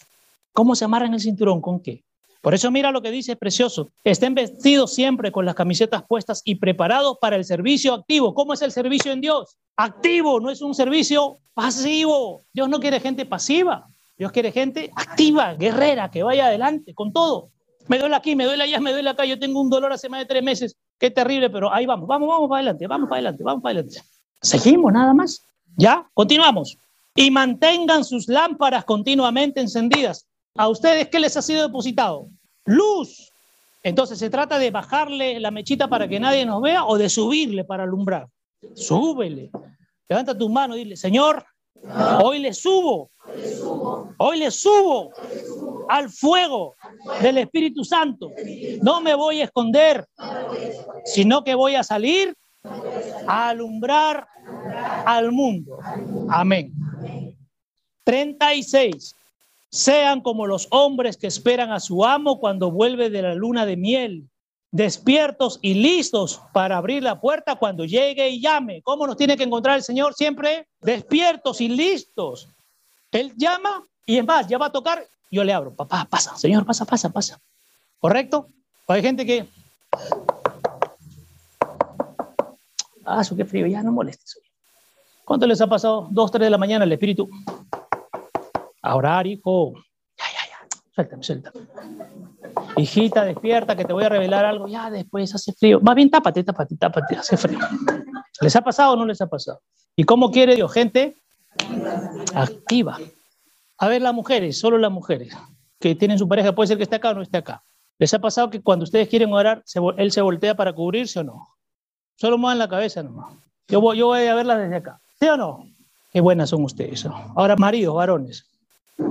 ¿Cómo 0.52 0.76
se 0.76 0.86
amarran 0.86 1.14
el 1.14 1.20
cinturón? 1.20 1.60
¿Con 1.60 1.80
qué? 1.80 2.04
Por 2.44 2.54
eso 2.54 2.70
mira 2.72 2.92
lo 2.92 3.02
que 3.02 3.10
dice, 3.10 3.38
precioso. 3.38 3.88
Estén 4.04 4.36
vestidos 4.36 4.94
siempre 4.94 5.32
con 5.32 5.46
las 5.46 5.56
camisetas 5.56 6.04
puestas 6.04 6.42
y 6.44 6.56
preparados 6.56 7.18
para 7.22 7.38
el 7.38 7.46
servicio 7.46 7.94
activo. 7.94 8.34
¿Cómo 8.34 8.52
es 8.52 8.62
el 8.62 8.74
servicio 8.74 9.14
en 9.14 9.22
Dios? 9.22 9.56
Activo, 9.78 10.42
no 10.42 10.50
es 10.50 10.62
un 10.62 10.76
servicio 10.76 11.38
pasivo. 11.54 12.42
Dios 12.52 12.68
no 12.68 12.82
quiere 12.82 13.00
gente 13.00 13.26
pasiva. 13.26 13.88
Dios 14.18 14.34
quiere 14.34 14.52
gente 14.52 14.92
activa, 14.94 15.54
guerrera, 15.54 16.12
que 16.12 16.22
vaya 16.22 16.48
adelante 16.48 16.94
con 16.94 17.14
todo. 17.14 17.48
Me 17.88 17.98
duele 17.98 18.18
aquí, 18.18 18.36
me 18.36 18.44
duele 18.44 18.66
allá, 18.66 18.82
me 18.82 18.92
duele 18.92 19.10
acá. 19.10 19.24
Yo 19.24 19.40
tengo 19.40 19.62
un 19.62 19.70
dolor 19.70 19.94
hace 19.94 20.10
más 20.10 20.20
de 20.20 20.26
tres 20.26 20.44
meses. 20.44 20.76
Qué 21.00 21.10
terrible, 21.12 21.50
pero 21.50 21.74
ahí 21.74 21.86
vamos, 21.86 22.10
vamos, 22.10 22.28
vamos 22.28 22.50
para 22.50 22.60
adelante, 22.60 22.88
vamos 22.88 23.08
para 23.08 23.20
adelante, 23.20 23.42
vamos 23.46 23.64
para 23.64 23.80
adelante. 23.80 24.02
Seguimos 24.42 24.92
nada 24.92 25.14
más. 25.14 25.42
¿Ya? 25.78 26.06
Continuamos. 26.14 26.78
Y 27.16 27.32
mantengan 27.32 28.04
sus 28.04 28.28
lámparas 28.28 28.84
continuamente 28.84 29.62
encendidas. 29.62 30.28
¿A 30.56 30.70
ustedes 30.70 31.10
qué 31.10 31.20
les 31.20 31.36
ha 31.36 31.42
sido 31.42 31.64
depositado? 31.64 32.28
Luz. 32.66 33.32
Entonces, 33.82 34.20
¿se 34.20 34.30
trata 34.30 34.60
de 34.60 34.70
bajarle 34.70 35.40
la 35.40 35.52
mechita 35.52 35.88
para 35.88 36.08
que 36.08 36.20
nadie 36.20 36.46
nos 36.46 36.62
vea 36.62 36.86
o 36.86 36.98
de 36.98 37.10
subirle 37.10 37.64
para 37.64 37.84
alumbrar? 37.84 38.28
Súbele. 38.76 39.50
Levanta 40.08 40.38
tu 40.38 40.48
mano 40.50 40.76
y 40.76 40.80
dile, 40.80 40.96
Señor, 40.96 41.44
hoy 42.24 42.40
le 42.40 42.54
subo, 42.54 43.10
hoy 44.18 44.38
le 44.38 44.52
subo 44.52 45.12
al 45.90 46.10
fuego 46.10 46.76
del 47.22 47.40
Espíritu 47.40 47.84
Santo. 47.84 48.32
No 48.82 49.02
me 49.02 49.16
voy 49.16 49.42
a 49.42 49.46
esconder, 49.46 50.06
sino 51.04 51.44
que 51.44 51.56
voy 51.56 51.76
a 51.76 51.84
salir 51.84 52.34
a 53.28 53.50
alumbrar 53.50 54.28
al 55.06 55.32
mundo. 55.32 55.80
Amén. 56.30 56.72
36. 58.06 59.16
Sean 59.74 60.22
como 60.22 60.46
los 60.46 60.68
hombres 60.70 61.18
que 61.18 61.26
esperan 61.26 61.72
a 61.72 61.80
su 61.80 62.06
amo 62.06 62.40
cuando 62.40 62.70
vuelve 62.70 63.10
de 63.10 63.24
la 63.24 63.34
luna 63.34 63.66
de 63.66 63.76
miel, 63.76 64.30
despiertos 64.70 65.58
y 65.64 65.74
listos 65.74 66.44
para 66.54 66.78
abrir 66.78 67.02
la 67.02 67.20
puerta 67.20 67.56
cuando 67.56 67.84
llegue 67.84 68.30
y 68.30 68.40
llame. 68.40 68.84
¿Cómo 68.84 69.08
nos 69.08 69.18
tiene 69.18 69.36
que 69.36 69.42
encontrar 69.42 69.78
el 69.78 69.82
Señor? 69.82 70.14
Siempre 70.14 70.68
despiertos 70.80 71.60
y 71.60 71.70
listos. 71.70 72.50
Él 73.12 73.34
llama 73.36 73.84
y 74.06 74.20
es 74.20 74.24
más, 74.24 74.48
ya 74.48 74.60
va 74.60 74.68
a 74.68 74.72
tocar, 74.72 75.08
yo 75.32 75.44
le 75.44 75.52
abro. 75.52 75.76
Papá, 75.76 76.06
pasa, 76.08 76.38
Señor, 76.38 76.68
pasa, 76.68 76.86
pasa, 76.86 77.10
pasa. 77.10 77.42
¿Correcto? 78.00 78.50
Hay 78.88 79.02
gente 79.02 79.26
que... 79.26 79.48
Ah, 83.04 83.24
su 83.24 83.36
qué 83.36 83.44
frío, 83.44 83.66
ya 83.66 83.82
no 83.82 83.92
molestes. 83.92 84.38
¿Cuánto 85.26 85.48
les 85.48 85.60
ha 85.62 85.68
pasado? 85.68 86.08
Dos, 86.12 86.30
tres 86.30 86.46
de 86.46 86.52
la 86.52 86.60
mañana 86.60 86.86
el 86.86 86.92
espíritu 86.92 87.28
a 88.84 88.96
orar, 88.96 89.26
hijo. 89.26 89.74
Ya, 90.18 90.26
ya, 90.26 90.50
ya. 90.50 90.82
Suéltame, 90.94 91.24
suéltame. 91.24 91.68
Hijita, 92.78 93.24
despierta, 93.24 93.76
que 93.76 93.86
te 93.86 93.94
voy 93.94 94.04
a 94.04 94.10
revelar 94.10 94.46
algo. 94.46 94.68
Ya, 94.68 94.92
después 94.92 95.34
hace 95.34 95.54
frío. 95.54 95.80
Más 95.82 95.96
bien, 95.96 96.12
tápate, 96.12 96.44
tápate, 96.44 96.76
tápate, 96.76 97.16
hace 97.16 97.38
frío. 97.38 97.60
¿Les 98.42 98.56
ha 98.56 98.62
pasado 98.62 98.94
o 98.94 98.96
no 98.96 99.06
les 99.06 99.22
ha 99.22 99.28
pasado? 99.28 99.62
¿Y 99.96 100.04
cómo 100.04 100.30
quiere 100.32 100.56
Dios? 100.56 100.72
Gente 100.72 101.16
activa. 102.36 103.00
A 103.78 103.88
ver, 103.88 104.02
las 104.02 104.14
mujeres, 104.14 104.60
solo 104.60 104.78
las 104.78 104.92
mujeres 104.92 105.36
que 105.80 105.96
tienen 105.96 106.20
su 106.20 106.28
pareja, 106.28 106.54
puede 106.54 106.68
ser 106.68 106.78
que 106.78 106.84
esté 106.84 106.98
acá 106.98 107.12
o 107.12 107.14
no 107.14 107.22
esté 107.22 107.38
acá. 107.38 107.64
¿Les 108.00 108.14
ha 108.14 108.20
pasado 108.20 108.50
que 108.50 108.62
cuando 108.62 108.84
ustedes 108.84 109.08
quieren 109.08 109.32
orar, 109.34 109.64
él 109.98 110.12
se 110.12 110.22
voltea 110.22 110.56
para 110.56 110.74
cubrirse 110.74 111.20
o 111.20 111.24
no? 111.24 111.48
Solo 112.16 112.38
muevan 112.38 112.60
la 112.60 112.68
cabeza 112.68 113.02
nomás. 113.02 113.34
Yo 113.68 113.80
voy, 113.82 113.98
yo 113.98 114.08
voy 114.08 114.26
a 114.26 114.36
verlas 114.36 114.60
desde 114.60 114.76
acá. 114.76 115.00
¿Sí 115.20 115.28
o 115.28 115.38
no? 115.38 115.66
Qué 116.12 116.22
buenas 116.22 116.50
son 116.50 116.64
ustedes. 116.64 117.06
Ahora, 117.36 117.56
maridos, 117.56 117.96
varones. 117.96 118.50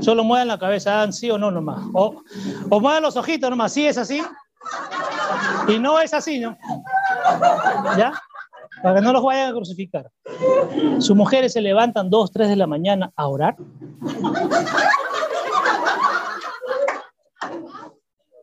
Solo 0.00 0.24
muevan 0.24 0.48
la 0.48 0.58
cabeza, 0.58 1.10
sí 1.12 1.30
o 1.30 1.38
no 1.38 1.50
nomás. 1.50 1.84
O, 1.92 2.22
o 2.70 2.80
muevan 2.80 3.02
los 3.02 3.16
ojitos 3.16 3.50
nomás, 3.50 3.72
sí 3.72 3.86
es 3.86 3.98
así. 3.98 4.22
Y 5.68 5.78
no 5.78 6.00
es 6.00 6.14
así, 6.14 6.38
¿no? 6.38 6.56
¿Ya? 7.96 8.12
Para 8.82 8.96
que 8.96 9.00
no 9.00 9.12
los 9.12 9.22
vayan 9.22 9.50
a 9.50 9.54
crucificar. 9.54 10.10
Sus 10.98 11.16
mujeres 11.16 11.52
se 11.52 11.60
levantan 11.60 12.10
dos, 12.10 12.32
tres 12.32 12.48
de 12.48 12.56
la 12.56 12.66
mañana 12.66 13.12
a 13.16 13.28
orar. 13.28 13.56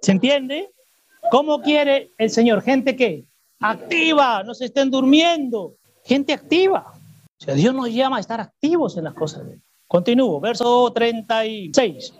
¿Se 0.01 0.11
entiende? 0.11 0.71
¿Cómo 1.31 1.61
quiere 1.61 2.13
el 2.17 2.29
Señor? 2.29 2.61
Gente 2.61 2.95
que 2.95 3.25
activa, 3.59 4.43
no 4.43 4.53
se 4.53 4.65
estén 4.65 4.89
durmiendo. 4.89 5.75
Gente 6.05 6.33
activa. 6.33 6.93
O 6.93 7.43
sea, 7.43 7.53
Dios 7.53 7.73
nos 7.75 7.89
llama 7.89 8.17
a 8.17 8.19
estar 8.21 8.39
activos 8.39 8.97
en 8.97 9.03
las 9.05 9.13
cosas 9.13 9.45
de 9.45 9.53
Él. 9.53 9.61
Continúo, 9.89 10.39
verso 10.39 10.93
36. 10.93 12.13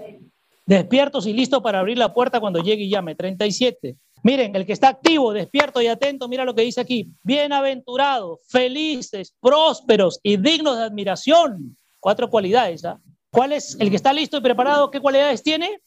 Despiertos 0.66 1.28
y 1.28 1.34
listos 1.34 1.62
para 1.62 1.80
abrir 1.80 2.00
la 2.00 2.12
puerta 2.12 2.40
cuando 2.40 2.64
llegue 2.64 2.86
y 2.86 2.90
llame. 2.90 3.14
37. 3.14 3.96
Miren, 4.24 4.56
el 4.56 4.66
que 4.66 4.74
está 4.74 4.90
activo, 4.90 5.32
despierto 5.32 5.80
y 5.80 5.86
atento, 5.86 6.28
mira 6.28 6.46
lo 6.46 6.56
que 6.56 6.64
dice 6.64 6.82
aquí. 6.82 7.12
Bienaventurados, 7.22 8.40
felices, 8.48 9.36
prósperos 9.40 10.20
y 10.24 10.38
dignos 10.38 10.80
de 10.80 10.86
admiración. 10.86 11.78
Cuatro 12.00 12.32
cualidades. 12.32 12.86
¿ah? 12.86 13.00
¿Cuál 13.30 13.52
es 13.52 13.78
el 13.80 13.92
que 13.92 13.98
está 13.98 14.14
listo 14.14 14.38
y 14.38 14.42
preparado? 14.42 14.90
¿Qué 14.90 15.00
cualidades 15.00 15.44
tiene? 15.44 15.80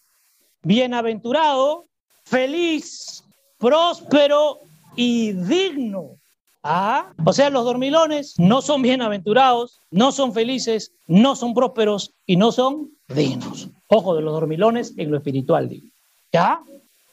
Bienaventurado, 0.63 1.89
feliz, 2.25 3.25
próspero 3.59 4.61
y 4.95 5.33
digno 5.33 6.22
Ah, 6.63 7.13
o 7.25 7.33
sea, 7.33 7.51
los 7.51 7.65
dormilones 7.65 8.35
no 8.39 8.63
son 8.63 8.83
bienaventurados, 8.83 9.81
no 9.91 10.13
son 10.13 10.33
felices, 10.33 10.93
no 11.09 11.35
son 11.35 11.55
prósperos 11.55 12.15
y 12.25 12.37
no 12.37 12.53
son 12.53 12.93
dignos. 13.09 13.69
Ojo 13.89 14.15
de 14.15 14.23
los 14.23 14.33
dormilones 14.33 14.95
en 14.97 15.11
lo 15.11 15.17
espiritual, 15.17 15.69
digo. 15.69 15.89
¿Ya? 16.33 16.63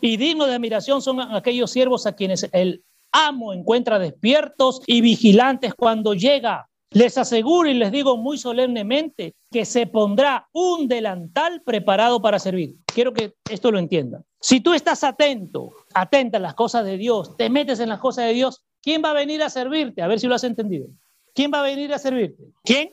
Y 0.02 0.18
dignos 0.18 0.47
de 0.47 0.54
admiración 0.54 1.02
son 1.02 1.20
aquellos 1.20 1.72
siervos 1.72 2.06
a 2.06 2.16
quienes 2.16 2.47
el 2.52 2.84
amo 3.12 3.52
encuentra 3.52 3.97
despiertos 3.97 4.82
y 4.86 5.02
vigilantes 5.02 5.74
cuando 5.74 6.14
llega. 6.14 6.68
Les 6.91 7.18
aseguro 7.18 7.70
y 7.70 7.74
les 7.74 7.91
digo 7.91 8.18
muy 8.18 8.38
solemnemente 8.38 9.36
que 9.52 9.66
se 9.66 9.88
pondrá 9.88 10.47
un 10.54 10.88
delantal 10.88 11.62
preparado 11.64 12.22
para 12.22 12.39
servir. 12.39 12.76
Quiero 12.86 13.14
que 13.14 13.34
esto 13.50 13.72
lo 13.72 13.80
entiendan. 13.80 14.24
Si 14.39 14.62
tú 14.62 14.74
estás 14.74 15.04
atento, 15.04 15.72
atenta 15.93 16.38
a 16.38 16.41
las 16.41 16.56
cosas 16.56 16.86
de 16.86 16.97
Dios, 16.97 17.36
te 17.36 17.50
metes 17.50 17.80
en 17.80 17.89
las 17.89 18.00
cosas 18.00 18.26
de 18.26 18.34
Dios, 18.34 18.64
¿Quién 18.82 19.01
va 19.03 19.11
a 19.11 19.13
venir 19.13 19.41
a 19.43 19.49
servirte? 19.49 20.01
A 20.01 20.07
ver 20.07 20.19
si 20.19 20.27
lo 20.27 20.36
has 20.36 20.43
entendido. 20.43 20.88
¿Quién 21.34 21.51
va 21.53 21.59
a 21.59 21.63
venir 21.63 21.93
a 21.93 21.99
servirte? 21.99 22.43
¿Quién? 22.63 22.89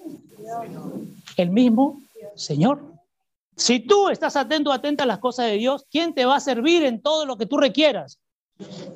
El 1.36 1.50
mismo 1.50 2.00
Señor. 2.34 2.82
Si 3.56 3.80
tú 3.80 4.10
estás 4.10 4.36
atento, 4.36 4.70
atenta 4.70 5.04
a 5.04 5.06
las 5.06 5.18
cosas 5.18 5.46
de 5.46 5.56
Dios, 5.56 5.86
¿quién 5.90 6.14
te 6.14 6.26
va 6.26 6.36
a 6.36 6.40
servir 6.40 6.84
en 6.84 7.00
todo 7.00 7.24
lo 7.24 7.36
que 7.38 7.46
tú 7.46 7.56
requieras? 7.56 8.18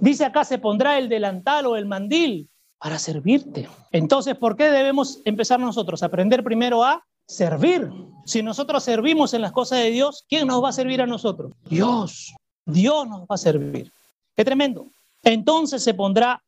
Dice 0.01 0.25
acá, 0.25 0.45
se 0.45 0.59
pondrá 0.59 0.99
el 0.99 1.09
delantal 1.09 1.67
o 1.67 1.77
el 1.77 1.87
mandil 1.87 2.49
para 2.79 2.99
servirte. 2.99 3.69
Entonces, 3.93 4.37
¿por 4.37 4.57
qué 4.57 4.71
debemos 4.71 5.21
empezar 5.25 5.61
nosotros? 5.61 6.03
Aprender 6.03 6.45
primero 6.45 6.85
a 6.85 7.05
servir. 7.27 7.91
Si 8.27 8.43
nosotros 8.43 8.83
servimos 8.83 9.35
en 9.35 9.43
las 9.43 9.53
cosas 9.53 9.79
de 9.79 9.91
Dios, 9.91 10.25
¿quién 10.29 10.47
nos 10.47 10.63
va 10.63 10.71
a 10.71 10.73
servir 10.73 11.01
a 11.01 11.07
nosotros? 11.07 11.53
Dios. 11.69 12.35
Dios 12.65 13.09
nos 13.09 13.23
va 13.23 13.35
a 13.35 13.39
servir. 13.39 13.91
Qué 14.37 14.45
tremendo. 14.45 14.87
Entonces 15.23 15.83
se 15.83 15.95
pondrá 15.95 16.43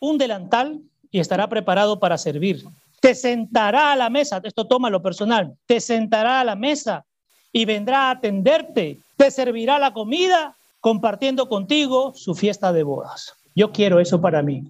un 0.00 0.18
delantal 0.18 0.80
y 1.10 1.20
estará 1.20 1.48
preparado 1.48 1.98
para 1.98 2.18
servir. 2.18 2.64
Te 3.00 3.14
sentará 3.14 3.92
a 3.92 3.96
la 3.96 4.10
mesa, 4.10 4.40
esto 4.42 4.66
toma 4.66 4.90
lo 4.90 5.02
personal, 5.02 5.56
te 5.66 5.80
sentará 5.80 6.40
a 6.40 6.44
la 6.44 6.56
mesa 6.56 7.04
y 7.52 7.64
vendrá 7.64 8.08
a 8.08 8.10
atenderte, 8.12 9.00
te 9.16 9.30
servirá 9.30 9.78
la 9.78 9.92
comida 9.92 10.56
compartiendo 10.80 11.48
contigo 11.48 12.12
su 12.14 12.34
fiesta 12.34 12.72
de 12.72 12.82
bodas. 12.82 13.34
Yo 13.54 13.72
quiero 13.72 14.00
eso 14.00 14.20
para 14.20 14.42
mí. 14.42 14.62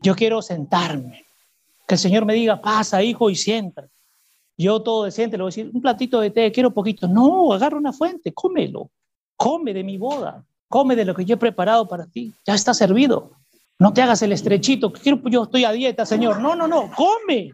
Yo 0.00 0.14
quiero 0.14 0.40
sentarme. 0.40 1.24
Que 1.86 1.94
el 1.96 1.98
Señor 1.98 2.24
me 2.24 2.34
diga, 2.34 2.60
pasa, 2.60 3.02
hijo, 3.02 3.28
y 3.28 3.36
sienta. 3.36 3.88
Yo 4.56 4.80
todo 4.82 5.04
decente 5.04 5.36
le 5.36 5.42
voy 5.42 5.48
a 5.48 5.52
decir, 5.52 5.70
un 5.72 5.80
platito 5.80 6.20
de 6.20 6.30
té, 6.30 6.52
quiero 6.52 6.70
poquito. 6.70 7.08
No, 7.08 7.52
agarra 7.52 7.76
una 7.76 7.92
fuente, 7.92 8.32
cómelo. 8.32 8.90
Come 9.36 9.74
de 9.74 9.82
mi 9.82 9.98
boda. 9.98 10.44
Come 10.68 10.94
de 10.94 11.04
lo 11.04 11.14
que 11.14 11.24
yo 11.24 11.34
he 11.34 11.38
preparado 11.38 11.88
para 11.88 12.06
ti. 12.06 12.32
Ya 12.46 12.54
está 12.54 12.72
servido. 12.72 13.32
No 13.80 13.92
te 13.92 14.02
hagas 14.02 14.22
el 14.22 14.30
estrechito. 14.30 14.92
Yo 15.02 15.42
estoy 15.42 15.64
a 15.64 15.72
dieta, 15.72 16.06
Señor. 16.06 16.40
No, 16.40 16.54
no, 16.54 16.68
no. 16.68 16.90
Come. 16.94 17.50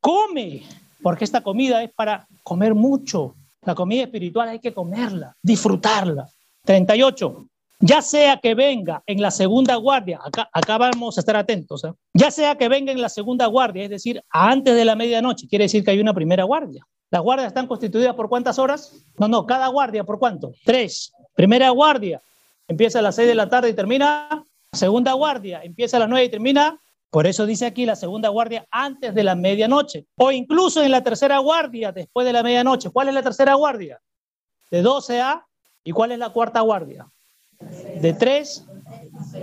Come. 0.00 0.62
Porque 1.02 1.24
esta 1.24 1.40
comida 1.40 1.82
es 1.82 1.90
para 1.94 2.26
comer 2.42 2.74
mucho. 2.74 3.34
La 3.62 3.74
comida 3.74 4.02
espiritual 4.02 4.50
hay 4.50 4.58
que 4.58 4.74
comerla, 4.74 5.34
disfrutarla. 5.42 6.28
38 6.64 7.48
ya 7.80 8.02
sea 8.02 8.38
que 8.38 8.54
venga 8.54 9.02
en 9.06 9.20
la 9.20 9.30
segunda 9.30 9.76
guardia, 9.76 10.18
acá, 10.24 10.48
acá 10.52 10.78
vamos 10.78 11.16
a 11.16 11.20
estar 11.20 11.36
atentos, 11.36 11.84
¿eh? 11.84 11.92
ya 12.12 12.30
sea 12.30 12.56
que 12.56 12.68
venga 12.68 12.90
en 12.90 13.00
la 13.00 13.08
segunda 13.08 13.46
guardia, 13.46 13.84
es 13.84 13.90
decir, 13.90 14.20
antes 14.30 14.74
de 14.74 14.84
la 14.84 14.96
medianoche, 14.96 15.46
quiere 15.46 15.66
decir 15.66 15.84
que 15.84 15.92
hay 15.92 16.00
una 16.00 16.14
primera 16.14 16.44
guardia. 16.44 16.84
¿Las 17.10 17.22
guardias 17.22 17.48
están 17.48 17.66
constituidas 17.66 18.14
por 18.14 18.28
cuántas 18.28 18.58
horas? 18.58 18.92
No, 19.16 19.28
no, 19.28 19.46
cada 19.46 19.68
guardia, 19.68 20.04
¿por 20.04 20.18
cuánto? 20.18 20.52
Tres. 20.64 21.12
Primera 21.34 21.70
guardia, 21.70 22.20
empieza 22.66 22.98
a 22.98 23.02
las 23.02 23.14
seis 23.14 23.28
de 23.28 23.34
la 23.34 23.48
tarde 23.48 23.70
y 23.70 23.74
termina. 23.74 24.44
Segunda 24.78 25.12
guardia, 25.12 25.60
empieza 25.62 25.96
a 25.96 26.00
las 26.00 26.08
nueve 26.08 26.26
y 26.26 26.30
termina. 26.30 26.80
Por 27.10 27.26
eso 27.26 27.46
dice 27.46 27.66
aquí 27.66 27.84
la 27.84 27.96
segunda 27.96 28.28
guardia 28.28 28.66
antes 28.70 29.14
de 29.14 29.24
la 29.24 29.34
medianoche. 29.34 30.06
O 30.16 30.30
incluso 30.30 30.82
en 30.82 30.90
la 30.90 31.02
tercera 31.02 31.38
guardia 31.38 31.90
después 31.90 32.26
de 32.26 32.32
la 32.32 32.42
medianoche. 32.42 32.90
¿Cuál 32.90 33.08
es 33.08 33.14
la 33.14 33.22
tercera 33.22 33.54
guardia? 33.54 34.00
De 34.70 34.82
12 34.82 35.20
a. 35.20 35.44
¿Y 35.84 35.92
cuál 35.92 36.12
es 36.12 36.18
la 36.18 36.30
cuarta 36.30 36.60
guardia? 36.60 37.08
de 37.60 38.12
3 38.12 38.66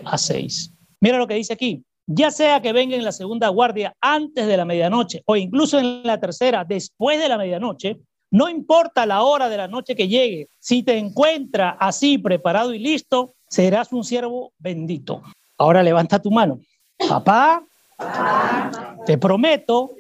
a 0.06 0.18
6. 0.18 0.72
Mira 1.02 1.18
lo 1.18 1.28
que 1.28 1.36
dice 1.36 1.54
aquí. 1.54 1.84
Ya 2.08 2.32
sea 2.32 2.62
que 2.62 2.72
venga 2.72 2.96
en 2.96 3.04
la 3.04 3.12
segunda 3.12 3.50
guardia 3.50 3.96
antes 4.00 4.46
de 4.46 4.58
la 4.58 4.66
medianoche 4.66 5.24
o 5.26 5.36
incluso 5.36 5.80
en 5.80 6.04
la 6.04 6.20
tercera 6.20 6.64
después 6.64 7.20
de 7.20 7.28
la 7.28 7.38
medianoche, 7.38 7.98
no 8.30 8.48
importa 8.48 9.06
la 9.06 9.24
hora 9.24 9.50
de 9.50 9.58
la 9.58 9.68
noche 9.68 9.96
que 9.96 10.08
llegue, 10.08 10.48
si 10.60 10.84
te 10.84 10.98
encuentra 10.98 11.72
así 11.80 12.18
preparado 12.18 12.74
y 12.74 12.80
listo, 12.80 13.35
serás 13.48 13.92
un 13.94 14.04
siervo 14.04 14.52
bendito. 14.58 15.22
Ahora 15.58 15.84
levanta 15.84 16.20
tu 16.20 16.32
mano. 16.32 16.60
Papá, 17.10 17.64
te 19.06 19.18
prometo, 19.18 19.92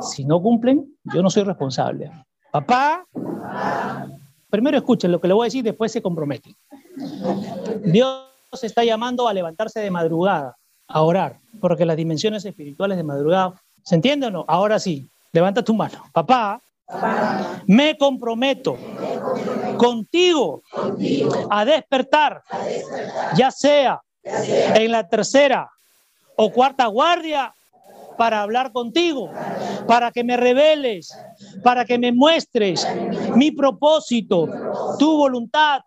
si 0.00 0.24
no 0.24 0.40
cumplen, 0.40 0.96
yo 1.04 1.22
no 1.22 1.30
soy 1.30 1.44
responsable. 1.44 2.10
Papá, 2.50 3.06
primero 4.50 4.76
escuchen 4.76 5.12
lo 5.12 5.20
que 5.20 5.28
le 5.28 5.34
voy 5.34 5.44
a 5.44 5.46
decir, 5.46 5.64
después 5.64 5.92
se 5.92 6.02
compromete. 6.02 6.54
Dios 7.84 8.28
está 8.62 8.84
llamando 8.84 9.26
a 9.28 9.32
levantarse 9.32 9.80
de 9.80 9.90
madrugada, 9.90 10.56
a 10.88 11.02
orar, 11.02 11.40
porque 11.60 11.84
las 11.84 11.96
dimensiones 11.96 12.44
espirituales 12.44 12.96
de 12.96 13.04
madrugada, 13.04 13.54
¿se 13.82 13.94
entiende 13.94 14.26
o 14.26 14.30
no? 14.30 14.44
Ahora 14.48 14.78
sí, 14.78 15.08
levanta 15.32 15.62
tu 15.62 15.74
mano. 15.74 16.04
Papá, 16.12 16.60
me 17.66 17.96
comprometo 17.96 18.76
contigo 19.76 20.62
a 21.50 21.64
despertar, 21.64 22.42
ya 23.36 23.50
sea 23.50 24.00
en 24.24 24.92
la 24.92 25.08
tercera 25.08 25.70
o 26.36 26.50
cuarta 26.50 26.86
guardia 26.86 27.54
para 28.16 28.42
hablar 28.42 28.72
contigo, 28.72 29.30
para 29.86 30.10
que 30.10 30.24
me 30.24 30.36
reveles, 30.36 31.14
para 31.62 31.84
que 31.84 31.98
me 31.98 32.12
muestres 32.12 32.86
mi 33.34 33.50
propósito, 33.50 34.48
tu 34.98 35.16
voluntad 35.16 35.82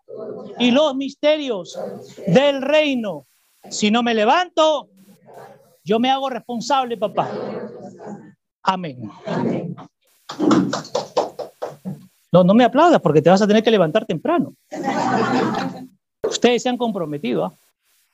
y 0.58 0.70
los 0.70 0.94
misterios 0.94 1.78
del 2.26 2.62
reino. 2.62 3.26
Si 3.70 3.90
no 3.90 4.02
me 4.02 4.14
levanto, 4.14 4.88
yo 5.84 5.98
me 5.98 6.10
hago 6.10 6.28
responsable, 6.28 6.96
papá. 6.96 7.28
Amén. 8.62 9.10
No, 12.30 12.44
no 12.44 12.54
me 12.54 12.64
aplaudas 12.64 13.00
porque 13.00 13.22
te 13.22 13.30
vas 13.30 13.40
a 13.40 13.46
tener 13.46 13.62
que 13.62 13.70
levantar 13.70 14.04
temprano. 14.04 14.52
Ustedes 16.22 16.62
se 16.62 16.68
han 16.68 16.76
comprometido. 16.76 17.44
¿ah? 17.44 17.52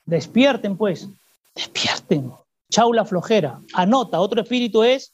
Despierten, 0.05 0.77
pues. 0.77 1.07
Despierten. 1.53 2.31
Chau 2.69 2.93
la 2.93 3.05
flojera. 3.05 3.59
Anota, 3.73 4.19
otro 4.19 4.41
espíritu 4.41 4.83
es. 4.83 5.13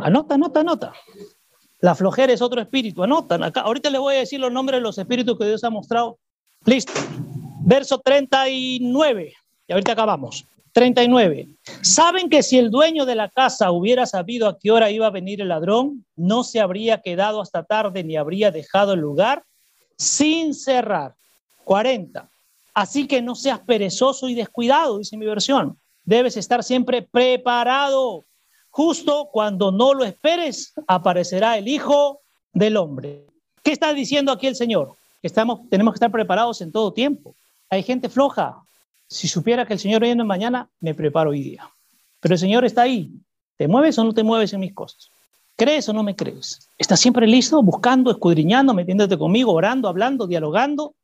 Anota, 0.00 0.34
anota, 0.34 0.60
anota. 0.60 0.92
La 1.80 1.94
flojera 1.94 2.32
es 2.32 2.42
otro 2.42 2.60
espíritu. 2.60 3.02
Anotan 3.02 3.42
acá. 3.42 3.62
Ahorita 3.62 3.90
les 3.90 4.00
voy 4.00 4.14
a 4.14 4.18
decir 4.18 4.40
los 4.40 4.52
nombres 4.52 4.78
de 4.78 4.82
los 4.82 4.98
espíritus 4.98 5.38
que 5.38 5.46
Dios 5.46 5.64
ha 5.64 5.70
mostrado. 5.70 6.18
Listo. 6.64 6.92
Verso 7.60 7.98
39. 7.98 9.32
Y 9.68 9.72
ahorita 9.72 9.92
acabamos. 9.92 10.44
39. 10.76 11.48
¿Saben 11.80 12.28
que 12.28 12.42
si 12.42 12.58
el 12.58 12.70
dueño 12.70 13.06
de 13.06 13.14
la 13.14 13.30
casa 13.30 13.70
hubiera 13.72 14.04
sabido 14.04 14.46
a 14.46 14.58
qué 14.58 14.70
hora 14.70 14.90
iba 14.90 15.06
a 15.06 15.10
venir 15.10 15.40
el 15.40 15.48
ladrón, 15.48 16.04
no 16.16 16.44
se 16.44 16.60
habría 16.60 17.00
quedado 17.00 17.40
hasta 17.40 17.64
tarde 17.64 18.04
ni 18.04 18.16
habría 18.16 18.50
dejado 18.50 18.92
el 18.92 19.00
lugar 19.00 19.42
sin 19.96 20.52
cerrar? 20.54 21.14
40. 21.64 22.28
Así 22.74 23.06
que 23.06 23.22
no 23.22 23.34
seas 23.34 23.60
perezoso 23.60 24.28
y 24.28 24.34
descuidado, 24.34 24.98
dice 24.98 25.16
mi 25.16 25.24
versión 25.24 25.78
debes 26.06 26.36
estar 26.38 26.64
siempre 26.64 27.02
preparado. 27.02 28.24
Justo 28.70 29.28
cuando 29.32 29.72
no 29.72 29.92
lo 29.92 30.04
esperes, 30.04 30.72
aparecerá 30.86 31.58
el 31.58 31.68
Hijo 31.68 32.20
del 32.52 32.76
Hombre. 32.76 33.26
¿Qué 33.62 33.72
está 33.72 33.92
diciendo 33.92 34.32
aquí 34.32 34.46
el 34.46 34.56
Señor? 34.56 34.94
Estamos, 35.22 35.68
tenemos 35.68 35.92
que 35.92 35.96
estar 35.96 36.12
preparados 36.12 36.60
en 36.60 36.72
todo 36.72 36.92
tiempo. 36.92 37.34
Hay 37.68 37.82
gente 37.82 38.08
floja. 38.08 38.62
Si 39.08 39.28
supiera 39.28 39.66
que 39.66 39.72
el 39.72 39.78
Señor 39.78 40.02
viene 40.02 40.24
mañana, 40.24 40.68
me 40.80 40.94
preparo 40.94 41.30
hoy 41.30 41.42
día. 41.42 41.70
Pero 42.20 42.34
el 42.34 42.38
Señor 42.38 42.64
está 42.64 42.82
ahí. 42.82 43.10
¿Te 43.56 43.68
mueves 43.68 43.98
o 43.98 44.04
no 44.04 44.12
te 44.12 44.22
mueves 44.22 44.52
en 44.52 44.60
mis 44.60 44.74
cosas? 44.74 45.10
¿Crees 45.56 45.88
o 45.88 45.92
no 45.92 46.02
me 46.02 46.14
crees? 46.14 46.68
¿Estás 46.76 47.00
siempre 47.00 47.26
listo, 47.26 47.62
buscando, 47.62 48.10
escudriñando, 48.10 48.74
metiéndote 48.74 49.16
conmigo, 49.16 49.52
orando, 49.52 49.88
hablando, 49.88 50.26
dialogando? 50.26 50.94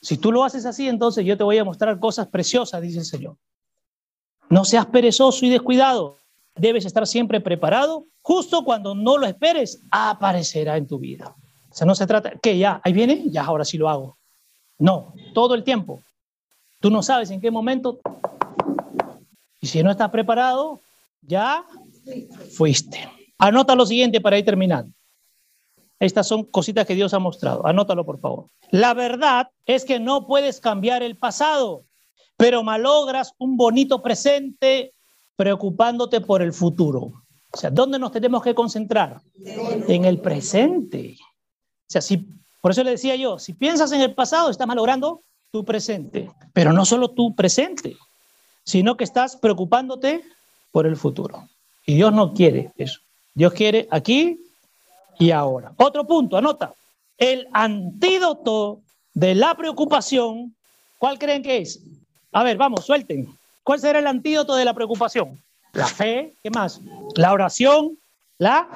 Si 0.00 0.16
tú 0.16 0.32
lo 0.32 0.44
haces 0.44 0.64
así, 0.64 0.88
entonces 0.88 1.26
yo 1.26 1.36
te 1.36 1.44
voy 1.44 1.58
a 1.58 1.64
mostrar 1.64 1.98
cosas 1.98 2.28
preciosas, 2.28 2.80
dice 2.80 3.00
el 3.00 3.04
Señor. 3.04 3.36
No 4.48 4.64
seas 4.64 4.86
perezoso 4.86 5.44
y 5.44 5.50
descuidado. 5.50 6.16
Debes 6.56 6.86
estar 6.86 7.06
siempre 7.06 7.40
preparado. 7.40 8.06
Justo 8.22 8.64
cuando 8.64 8.94
no 8.94 9.18
lo 9.18 9.26
esperes, 9.26 9.82
aparecerá 9.90 10.76
en 10.76 10.86
tu 10.86 10.98
vida. 10.98 11.34
O 11.70 11.74
sea, 11.74 11.86
no 11.86 11.94
se 11.94 12.06
trata, 12.06 12.32
que 12.42 12.56
ya, 12.56 12.80
ahí 12.82 12.92
viene, 12.92 13.24
ya 13.26 13.44
ahora 13.44 13.64
sí 13.64 13.76
lo 13.76 13.88
hago. 13.88 14.16
No, 14.78 15.12
todo 15.34 15.54
el 15.54 15.62
tiempo. 15.62 16.02
Tú 16.80 16.90
no 16.90 17.02
sabes 17.02 17.30
en 17.30 17.40
qué 17.40 17.50
momento. 17.50 18.00
Y 19.60 19.66
si 19.66 19.82
no 19.82 19.90
estás 19.90 20.10
preparado, 20.10 20.80
ya 21.22 21.64
fuiste. 22.56 23.08
Anota 23.38 23.74
lo 23.74 23.86
siguiente 23.86 24.20
para 24.20 24.38
ir 24.38 24.44
terminando. 24.44 24.92
Estas 25.98 26.26
son 26.26 26.44
cositas 26.44 26.86
que 26.86 26.94
Dios 26.94 27.12
ha 27.12 27.18
mostrado. 27.18 27.66
Anótalo, 27.66 28.06
por 28.06 28.18
favor. 28.18 28.46
La 28.70 28.94
verdad 28.94 29.50
es 29.66 29.84
que 29.84 30.00
no 30.00 30.26
puedes 30.26 30.60
cambiar 30.60 31.02
el 31.02 31.16
pasado 31.16 31.84
pero 32.40 32.62
malogras 32.62 33.34
un 33.36 33.58
bonito 33.58 34.00
presente 34.00 34.94
preocupándote 35.36 36.22
por 36.22 36.40
el 36.40 36.54
futuro. 36.54 37.12
O 37.52 37.56
sea, 37.56 37.70
¿dónde 37.70 37.98
nos 37.98 38.12
tenemos 38.12 38.42
que 38.42 38.54
concentrar? 38.54 39.20
En 39.44 40.06
el 40.06 40.20
presente. 40.20 41.16
O 41.20 41.86
sea, 41.86 42.00
si, 42.00 42.26
por 42.62 42.70
eso 42.70 42.82
le 42.82 42.92
decía 42.92 43.14
yo, 43.14 43.38
si 43.38 43.52
piensas 43.52 43.92
en 43.92 44.00
el 44.00 44.14
pasado, 44.14 44.48
estás 44.48 44.66
malogrando 44.66 45.22
tu 45.50 45.64
presente. 45.64 46.30
Pero 46.52 46.72
no 46.72 46.84
solo 46.84 47.08
tu 47.08 47.34
presente, 47.34 47.96
sino 48.64 48.96
que 48.96 49.04
estás 49.04 49.36
preocupándote 49.36 50.22
por 50.70 50.86
el 50.86 50.96
futuro. 50.96 51.48
Y 51.86 51.94
Dios 51.96 52.12
no 52.12 52.34
quiere 52.34 52.72
eso. 52.76 53.00
Dios 53.34 53.52
quiere 53.52 53.88
aquí 53.90 54.40
y 55.18 55.30
ahora. 55.30 55.72
Otro 55.76 56.06
punto, 56.06 56.36
anota. 56.36 56.72
El 57.18 57.48
antídoto 57.52 58.80
de 59.12 59.34
la 59.34 59.54
preocupación, 59.54 60.54
¿cuál 60.98 61.18
creen 61.18 61.42
que 61.42 61.58
es? 61.58 61.80
A 62.32 62.42
ver, 62.42 62.56
vamos, 62.56 62.86
suelten. 62.86 63.28
¿Cuál 63.62 63.80
será 63.80 63.98
el 63.98 64.06
antídoto 64.06 64.54
de 64.54 64.64
la 64.64 64.74
preocupación? 64.74 65.42
La 65.72 65.86
fe, 65.86 66.34
¿qué 66.42 66.50
más? 66.50 66.80
La 67.16 67.32
oración, 67.32 67.98
la, 68.38 68.68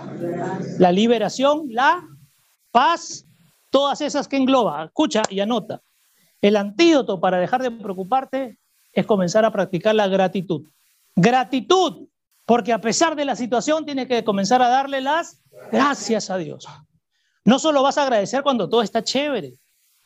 la 0.78 0.92
liberación, 0.92 1.66
la 1.70 2.06
paz, 2.70 3.24
todas 3.70 4.00
esas 4.00 4.28
que 4.28 4.36
engloba. 4.36 4.84
Escucha 4.84 5.22
y 5.30 5.40
anota. 5.40 5.80
El 6.44 6.56
antídoto 6.56 7.20
para 7.20 7.38
dejar 7.38 7.62
de 7.62 7.70
preocuparte 7.70 8.58
es 8.92 9.06
comenzar 9.06 9.46
a 9.46 9.50
practicar 9.50 9.94
la 9.94 10.08
gratitud. 10.08 10.68
Gratitud, 11.16 12.06
porque 12.44 12.74
a 12.74 12.82
pesar 12.82 13.16
de 13.16 13.24
la 13.24 13.34
situación 13.34 13.86
tienes 13.86 14.08
que 14.08 14.24
comenzar 14.24 14.60
a 14.60 14.68
darle 14.68 15.00
las 15.00 15.40
gracias 15.72 16.28
a 16.28 16.36
Dios. 16.36 16.68
No 17.46 17.58
solo 17.58 17.82
vas 17.82 17.96
a 17.96 18.02
agradecer 18.02 18.42
cuando 18.42 18.68
todo 18.68 18.82
está 18.82 19.02
chévere, 19.02 19.54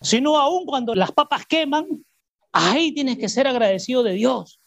sino 0.01 0.39
aún 0.39 0.65
cuando 0.65 0.95
las 0.95 1.11
papas 1.11 1.45
queman, 1.45 2.05
ahí 2.53 2.95
tienes 2.95 3.19
que 3.19 3.29
ser 3.29 3.49
agradecido 3.49 4.05
de 4.05 4.13
Dios. 4.13 4.61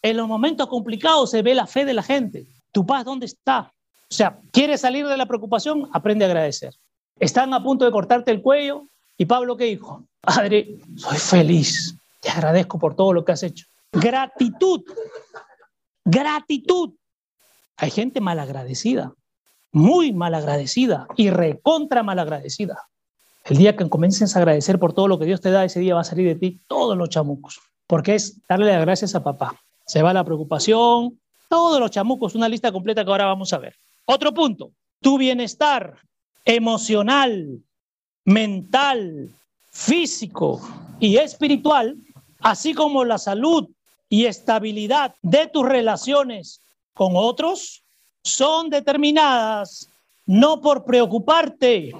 En 0.00 0.16
los 0.16 0.26
momentos 0.26 0.66
complicados 0.66 1.30
se 1.30 1.42
ve 1.42 1.54
la 1.54 1.66
fe 1.66 1.84
de 1.84 1.92
la 1.92 2.02
gente. 2.02 2.46
¿Tu 2.72 2.86
paz 2.86 3.04
dónde 3.04 3.26
está? 3.26 3.70
O 4.10 4.14
sea, 4.14 4.40
¿quieres 4.50 4.80
salir 4.80 5.06
de 5.06 5.18
la 5.18 5.26
preocupación? 5.26 5.90
Aprende 5.92 6.24
a 6.24 6.28
agradecer. 6.28 6.74
Están 7.20 7.52
a 7.52 7.62
punto 7.62 7.84
de 7.84 7.90
cortarte 7.90 8.30
el 8.30 8.40
cuello 8.40 8.88
y 9.18 9.24
Pablo, 9.24 9.56
¿qué 9.56 9.64
dijo? 9.64 10.04
Padre, 10.20 10.78
soy 10.96 11.18
feliz. 11.18 11.96
Te 12.20 12.30
agradezco 12.30 12.78
por 12.78 12.94
todo 12.94 13.12
lo 13.12 13.24
que 13.24 13.32
has 13.32 13.42
hecho. 13.42 13.66
Gratitud. 13.92 14.82
Gratitud. 16.04 16.94
Hay 17.76 17.90
gente 17.90 18.20
malagradecida, 18.20 19.12
muy 19.72 20.12
malagradecida 20.12 21.06
y 21.16 21.30
recontra 21.30 22.02
malagradecida. 22.02 22.88
El 23.44 23.58
día 23.58 23.76
que 23.76 23.88
comiences 23.88 24.34
a 24.34 24.38
agradecer 24.40 24.78
por 24.78 24.92
todo 24.92 25.08
lo 25.08 25.18
que 25.18 25.26
Dios 25.26 25.40
te 25.40 25.50
da, 25.50 25.64
ese 25.64 25.80
día 25.80 25.94
va 25.94 26.00
a 26.00 26.04
salir 26.04 26.26
de 26.26 26.34
ti 26.34 26.60
todos 26.66 26.96
los 26.96 27.10
chamucos, 27.10 27.60
porque 27.86 28.14
es 28.14 28.40
darle 28.48 28.72
las 28.72 28.80
gracias 28.80 29.14
a 29.14 29.22
papá. 29.22 29.54
Se 29.86 30.02
va 30.02 30.12
la 30.12 30.24
preocupación, 30.24 31.20
todos 31.48 31.78
los 31.78 31.90
chamucos, 31.90 32.34
una 32.34 32.48
lista 32.48 32.72
completa 32.72 33.04
que 33.04 33.10
ahora 33.10 33.26
vamos 33.26 33.52
a 33.52 33.58
ver. 33.58 33.76
Otro 34.06 34.32
punto, 34.32 34.72
tu 35.00 35.18
bienestar 35.18 35.98
emocional, 36.44 37.60
mental, 38.26 39.30
físico 39.70 40.60
y 41.00 41.16
espiritual, 41.16 41.96
así 42.40 42.74
como 42.74 43.04
la 43.04 43.18
salud 43.18 43.68
y 44.10 44.26
estabilidad 44.26 45.14
de 45.22 45.46
tus 45.46 45.66
relaciones 45.66 46.60
con 46.92 47.12
otros, 47.14 47.82
son 48.22 48.68
determinadas 48.68 49.88
no 50.26 50.60
por 50.60 50.84
preocuparte, 50.84 51.92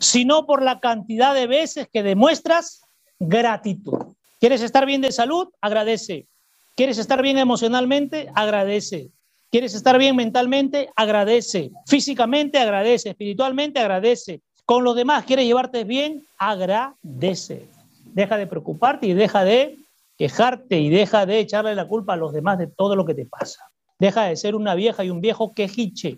sino 0.00 0.46
por 0.46 0.62
la 0.62 0.80
cantidad 0.80 1.34
de 1.34 1.46
veces 1.46 1.88
que 1.92 2.02
demuestras 2.02 2.82
gratitud. 3.18 4.14
¿Quieres 4.40 4.62
estar 4.62 4.86
bien 4.86 5.02
de 5.02 5.12
salud? 5.12 5.48
Agradece. 5.60 6.26
¿Quieres 6.74 6.98
estar 6.98 7.22
bien 7.22 7.38
emocionalmente? 7.38 8.30
Agradece. 8.34 9.10
¿Quieres 9.50 9.74
estar 9.74 9.98
bien 9.98 10.16
mentalmente? 10.16 10.90
Agradece. 10.96 11.70
Físicamente, 11.86 12.58
agradece. 12.58 13.10
Espiritualmente, 13.10 13.80
agradece. 13.80 14.40
Con 14.66 14.82
los 14.82 14.96
demás, 14.96 15.24
¿quieres 15.24 15.46
llevarte 15.46 15.84
bien? 15.84 16.26
Agradece. 16.38 17.68
Deja 18.04 18.36
de 18.36 18.48
preocuparte 18.48 19.06
y 19.06 19.14
deja 19.14 19.44
de 19.44 19.78
quejarte 20.18 20.80
y 20.80 20.90
deja 20.90 21.24
de 21.24 21.38
echarle 21.38 21.74
la 21.76 21.86
culpa 21.86 22.14
a 22.14 22.16
los 22.16 22.32
demás 22.32 22.58
de 22.58 22.66
todo 22.66 22.96
lo 22.96 23.04
que 23.04 23.14
te 23.14 23.26
pasa. 23.26 23.70
Deja 24.00 24.24
de 24.24 24.34
ser 24.34 24.56
una 24.56 24.74
vieja 24.74 25.04
y 25.04 25.10
un 25.10 25.20
viejo 25.20 25.54
quejiche. 25.54 26.16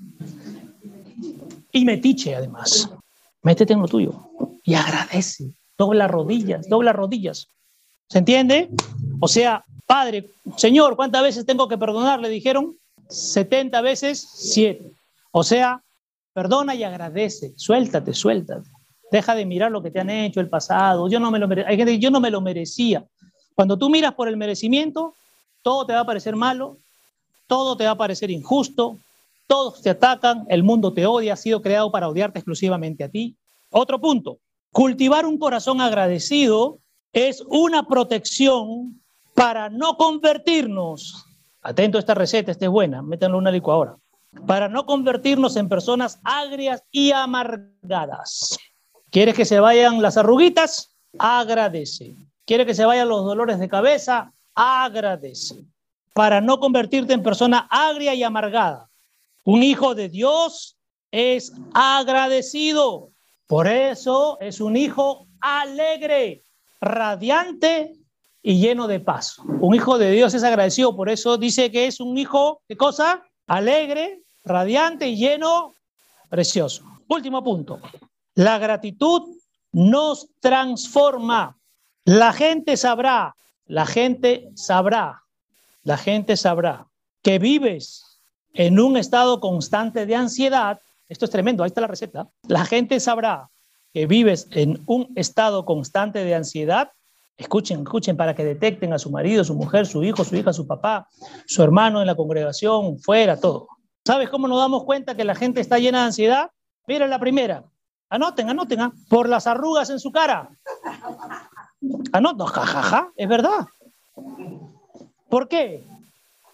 Y 1.73 1.85
metiche, 1.85 2.35
además. 2.35 2.91
Métete 3.43 3.75
en 3.75 3.81
lo 3.81 3.89
tuyo 3.89 4.15
y 4.65 4.75
agradece. 4.75 5.53
Dobla 5.77 6.09
rodillas, 6.09 6.69
dobla 6.71 6.95
rodillas. 6.95 7.49
¿Se 8.09 8.19
entiende? 8.19 8.71
O 9.21 9.29
sea, 9.29 9.63
Padre, 9.87 10.31
Señor, 10.57 10.97
¿cuántas 10.97 11.23
veces 11.23 11.45
tengo 11.45 11.69
que 11.69 11.77
perdonar? 11.77 12.21
Le 12.21 12.31
dijeron 12.31 12.77
70 13.09 13.81
veces 13.83 14.27
7. 14.35 14.91
O 15.33 15.45
sea, 15.45 15.83
perdona 16.39 16.77
y 16.77 16.85
agradece. 16.85 17.53
Suéltate, 17.57 18.15
suéltate. 18.15 18.71
Deja 19.11 19.35
de 19.35 19.45
mirar 19.45 19.73
lo 19.73 19.83
que 19.83 19.91
te 19.91 19.99
han 19.99 20.09
hecho, 20.09 20.39
el 20.39 20.49
pasado. 20.49 21.09
Yo 21.09 21.19
no 21.19 21.33
me 21.33 21.41
lo 21.41 21.49
Hay 21.67 21.77
gente 21.77 21.99
yo 21.99 22.13
no 22.13 22.21
me 22.21 22.31
lo 22.31 22.41
merecía. 22.41 23.05
Cuando 23.57 23.77
tú 23.77 23.91
miras 23.91 24.15
por 24.15 24.29
el 24.29 24.37
merecimiento, 24.37 25.15
todo 25.63 25.85
te 25.85 25.95
va 25.95 26.01
a 26.01 26.07
parecer 26.07 26.37
malo, 26.37 26.77
todo 27.49 27.77
te 27.77 27.87
va 27.87 27.91
a 27.91 27.97
parecer 27.97 28.31
injusto, 28.31 28.99
todos 29.49 29.83
te 29.83 29.91
atacan, 29.91 30.47
el 30.49 30.63
mundo 30.63 30.93
te 30.93 31.07
odia, 31.07 31.33
ha 31.33 31.37
sido 31.37 31.61
creado 31.61 31.91
para 31.91 32.09
odiarte 32.09 32.39
exclusivamente 32.39 33.03
a 33.03 33.09
ti. 33.09 33.35
Otro 33.73 34.01
punto, 34.01 34.39
cultivar 34.71 35.27
un 35.27 35.39
corazón 35.39 35.81
agradecido 35.81 36.79
es 37.13 37.43
una 37.49 37.83
protección 37.83 39.03
para 39.35 39.71
no 39.71 39.97
convertirnos, 39.97 41.27
atento 41.63 41.99
a 41.99 42.01
esta 42.01 42.15
receta, 42.15 42.53
esta 42.53 42.67
es 42.67 42.71
buena, 42.71 43.03
métanlo 43.03 43.39
en 43.39 43.43
una 43.43 43.51
licuadora, 43.51 43.97
para 44.47 44.69
no 44.69 44.87
convertirnos 44.87 45.57
en 45.57 45.69
personas 45.69 46.21
agrias 46.25 46.83
y 46.91 47.13
amargadas. 47.13 48.59
¿Quieres 49.11 49.35
que 49.35 49.45
se 49.45 49.61
vayan 49.61 50.03
las 50.03 50.17
arruguitas? 50.17 50.97
Agradece. 51.19 52.15
¿Quieres 52.45 52.67
que 52.67 52.75
se 52.75 52.85
vayan 52.85 53.09
los 53.09 53.25
dolores 53.25 53.59
de 53.59 53.69
cabeza? 53.69 54.33
Agradece. 54.55 55.65
Para 56.13 56.41
no 56.41 56.61
convertirte 56.61 57.15
en 57.15 57.23
persona 57.23 57.67
agria 57.71 58.15
y 58.15 58.23
amargada. 58.23 58.91
Un 59.45 59.63
hijo 59.63 59.95
de 59.95 60.09
Dios 60.09 60.77
es 61.11 61.53
agradecido. 61.73 63.11
Por 63.47 63.67
eso 63.67 64.39
es 64.41 64.61
un 64.61 64.77
hijo 64.77 65.27
alegre, 65.41 66.43
radiante 66.81 67.95
y 68.43 68.61
lleno 68.61 68.87
de 68.89 69.01
paz. 69.01 69.39
Un 69.61 69.75
hijo 69.75 69.99
de 69.99 70.11
Dios 70.11 70.35
es 70.35 70.43
agradecido, 70.43 70.95
por 70.95 71.09
eso 71.09 71.39
dice 71.39 71.71
que 71.71 71.87
es 71.87 72.01
un 72.01 72.19
hijo, 72.19 72.63
¿qué 72.69 72.77
cosa? 72.77 73.28
Alegre, 73.49 74.23
radiante 74.45 75.09
y 75.09 75.17
lleno, 75.17 75.75
precioso. 76.29 76.85
Último 77.09 77.43
punto. 77.43 77.81
La 78.35 78.59
gratitud 78.59 79.37
nos 79.73 80.29
transforma. 80.41 81.59
La 82.05 82.33
gente 82.33 82.77
sabrá, 82.77 83.35
la 83.67 83.87
gente 83.87 84.51
sabrá, 84.55 85.23
la 85.83 85.97
gente 85.97 86.37
sabrá 86.37 86.87
que 87.23 87.39
vives 87.39 88.21
en 88.55 88.81
un 88.81 88.97
estado 88.97 89.41
constante 89.41 90.07
de 90.07 90.15
ansiedad, 90.15 90.81
esto 91.09 91.25
es 91.27 91.31
tremendo, 91.31 91.63
ahí 91.63 91.69
está 91.69 91.83
la 91.83 91.87
receta, 91.87 92.29
la 92.47 92.65
gente 92.65 93.01
sabrá 93.01 93.51
que 93.93 94.07
vives 94.07 94.49
en 94.53 94.83
un 94.87 95.13
estado 95.17 95.65
constante 95.65 96.25
de 96.25 96.35
ansiedad, 96.35 96.93
escuchen, 97.39 97.81
escuchen 97.81 98.17
para 98.17 98.35
que 98.35 98.45
detecten 98.45 98.93
a 98.93 98.99
su 98.99 99.11
marido, 99.11 99.45
su 99.45 99.55
mujer, 99.55 99.87
su 99.87 100.03
hijo, 100.03 100.25
su 100.25 100.37
hija, 100.37 100.53
su 100.53 100.67
papá, 100.67 101.09
su 101.47 101.63
hermano 101.63 102.01
en 102.01 102.07
la 102.07 102.17
congregación, 102.17 102.99
fuera, 102.99 103.41
todo. 103.41 103.69
¿Sabes 104.05 104.29
cómo 104.29 104.49
nos 104.49 104.59
damos 104.59 104.85
cuenta 104.85 105.17
que 105.17 105.25
la 105.25 105.35
gente 105.35 105.61
está 105.61 105.79
llena 105.79 106.01
de 106.01 106.07
ansiedad? 106.07 106.51
Miren 106.87 107.11
la 107.11 107.21
primera. 107.21 107.65
Anoten, 108.11 108.51
anoten, 108.51 108.81
¿ah? 108.81 108.93
por 109.09 109.29
las 109.29 109.47
arrugas 109.47 109.89
en 109.91 110.01
su 110.01 110.11
cara. 110.11 110.51
Anoten, 112.13 112.47
jajaja, 112.47 113.13
es 113.17 113.29
verdad. 113.29 113.67
¿Por 115.29 115.49
qué? 115.49 115.87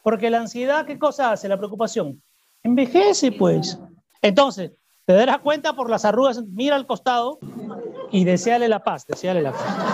Porque 0.03 0.31
la 0.31 0.41
ansiedad, 0.41 0.85
¿qué 0.85 0.99
cosa 0.99 1.33
hace? 1.33 1.49
La 1.49 1.57
preocupación. 1.57 2.23
Envejece, 2.63 3.33
pues. 3.33 3.79
Entonces, 4.21 4.73
te 5.07 5.15
darás 5.15 5.39
cuenta 5.39 5.75
por 5.75 5.89
las 5.89 6.05
arrugas, 6.05 6.43
mira 6.45 6.77
al 6.77 6.87
costado 6.87 7.39
y 8.11 8.25
deseale 8.25 8.69
la 8.69 8.83
paz, 8.83 9.07
deseale 9.07 9.41
la 9.41 9.53
paz. 9.53 9.94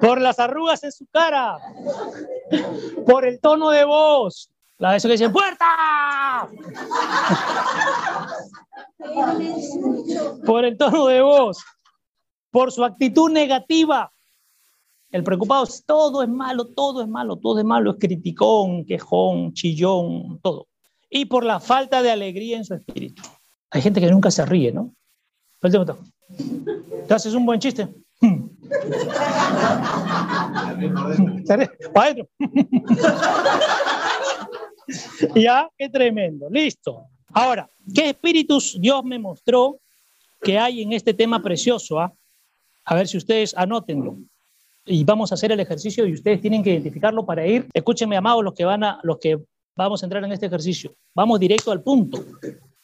Por 0.00 0.20
las 0.20 0.38
arrugas 0.38 0.82
en 0.84 0.92
su 0.92 1.06
cara, 1.06 1.58
por 3.06 3.24
el 3.24 3.40
tono 3.40 3.70
de 3.70 3.84
voz, 3.84 4.50
la 4.78 4.92
de 4.92 4.96
eso 4.96 5.08
que 5.08 5.12
dicen, 5.12 5.32
¡puerta! 5.32 6.48
por 10.44 10.64
el 10.64 10.76
tono 10.76 11.06
de 11.06 11.22
voz, 11.22 11.58
por 12.50 12.72
su 12.72 12.84
actitud 12.84 13.30
negativa, 13.30 14.12
el 15.12 15.22
preocupado 15.22 15.64
es 15.64 15.84
todo 15.84 16.22
es 16.22 16.28
malo, 16.28 16.66
todo 16.68 17.02
es 17.02 17.08
malo, 17.08 17.36
todo 17.36 17.58
es 17.58 17.64
malo, 17.64 17.92
es 17.92 17.96
criticón, 17.98 18.86
quejón, 18.86 19.52
chillón, 19.52 20.40
todo. 20.42 20.68
Y 21.10 21.26
por 21.26 21.44
la 21.44 21.60
falta 21.60 22.02
de 22.02 22.10
alegría 22.10 22.56
en 22.56 22.64
su 22.64 22.74
espíritu. 22.74 23.22
Hay 23.70 23.82
gente 23.82 24.00
que 24.00 24.10
nunca 24.10 24.30
se 24.30 24.46
ríe, 24.46 24.72
¿no? 24.72 24.94
¿Te 27.06 27.14
haces 27.14 27.34
un 27.34 27.46
buen 27.46 27.60
chiste? 27.60 27.88
Para 31.92 32.14
ya, 35.34 35.68
qué 35.76 35.88
tremendo. 35.88 36.48
Listo. 36.50 37.04
Ahora, 37.32 37.68
¿qué 37.94 38.10
espíritus 38.10 38.76
Dios 38.80 39.04
me 39.04 39.18
mostró 39.18 39.78
que 40.40 40.58
hay 40.58 40.82
en 40.82 40.92
este 40.92 41.14
tema 41.14 41.42
precioso? 41.42 41.98
Ah? 41.98 42.12
A 42.84 42.94
ver 42.94 43.08
si 43.08 43.16
ustedes 43.16 43.56
anótenlo 43.56 44.18
y 44.84 45.04
vamos 45.04 45.30
a 45.30 45.34
hacer 45.34 45.52
el 45.52 45.60
ejercicio 45.60 46.06
y 46.06 46.14
ustedes 46.14 46.40
tienen 46.40 46.62
que 46.62 46.70
identificarlo 46.70 47.24
para 47.24 47.46
ir. 47.46 47.66
Escúchenme, 47.72 48.16
amados, 48.16 48.44
los 48.44 48.54
que 48.54 48.64
van 48.64 48.84
a, 48.84 49.00
los 49.02 49.18
que 49.18 49.38
vamos 49.76 50.02
a 50.02 50.06
entrar 50.06 50.24
en 50.24 50.32
este 50.32 50.46
ejercicio. 50.46 50.94
Vamos 51.14 51.38
directo 51.40 51.70
al 51.70 51.82
punto. 51.82 52.24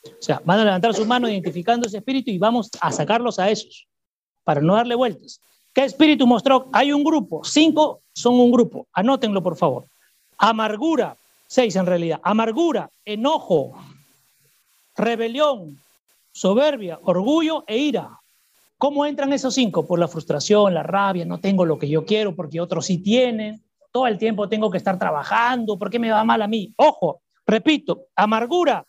O 0.05 0.23
sea, 0.23 0.41
van 0.45 0.61
a 0.61 0.65
levantar 0.65 0.95
su 0.95 1.05
mano 1.05 1.29
identificando 1.29 1.87
ese 1.87 1.99
espíritu 1.99 2.31
y 2.31 2.39
vamos 2.39 2.71
a 2.81 2.93
sacarlos 2.93 3.39
a 3.39 3.51
esos 3.51 3.87
para 4.45 4.61
no 4.61 4.75
darle 4.75 4.95
vueltas. 4.95 5.41
¿Qué 5.73 5.85
espíritu 5.85 6.27
mostró? 6.27 6.69
Hay 6.73 6.93
un 6.93 7.05
grupo, 7.05 7.43
cinco 7.45 8.03
son 8.13 8.35
un 8.35 8.51
grupo. 8.51 8.87
Anótenlo, 8.93 9.43
por 9.43 9.57
favor. 9.57 9.87
Amargura, 10.39 11.17
seis 11.47 11.77
en 11.77 11.87
realidad. 11.87 12.21
Amargura, 12.23 12.91
enojo, 13.05 13.73
rebelión, 14.97 15.79
soberbia, 16.33 16.99
orgullo 17.03 17.65
e 17.67 17.79
ira. 17.79 18.19
¿Cómo 18.77 19.05
entran 19.05 19.33
esos 19.33 19.55
cinco? 19.55 19.87
Por 19.87 19.99
la 19.99 20.09
frustración, 20.09 20.73
la 20.73 20.85
rabia, 20.85 21.25
no 21.25 21.41
tengo 21.41 21.65
lo 21.65 21.79
que 21.79 21.89
yo 21.89 22.05
quiero 22.05 22.35
porque 22.35 22.61
otros 22.61 22.87
sí 22.87 22.99
tienen, 22.99 23.63
todo 23.91 24.07
el 24.07 24.19
tiempo 24.19 24.49
tengo 24.49 24.71
que 24.71 24.79
estar 24.79 24.99
trabajando, 24.99 25.79
¿por 25.79 25.91
qué 25.91 25.99
me 25.99 26.11
va 26.11 26.23
mal 26.23 26.43
a 26.43 26.49
mí? 26.49 26.73
Ojo, 26.77 27.23
repito, 27.47 28.07
amargura, 28.15 28.85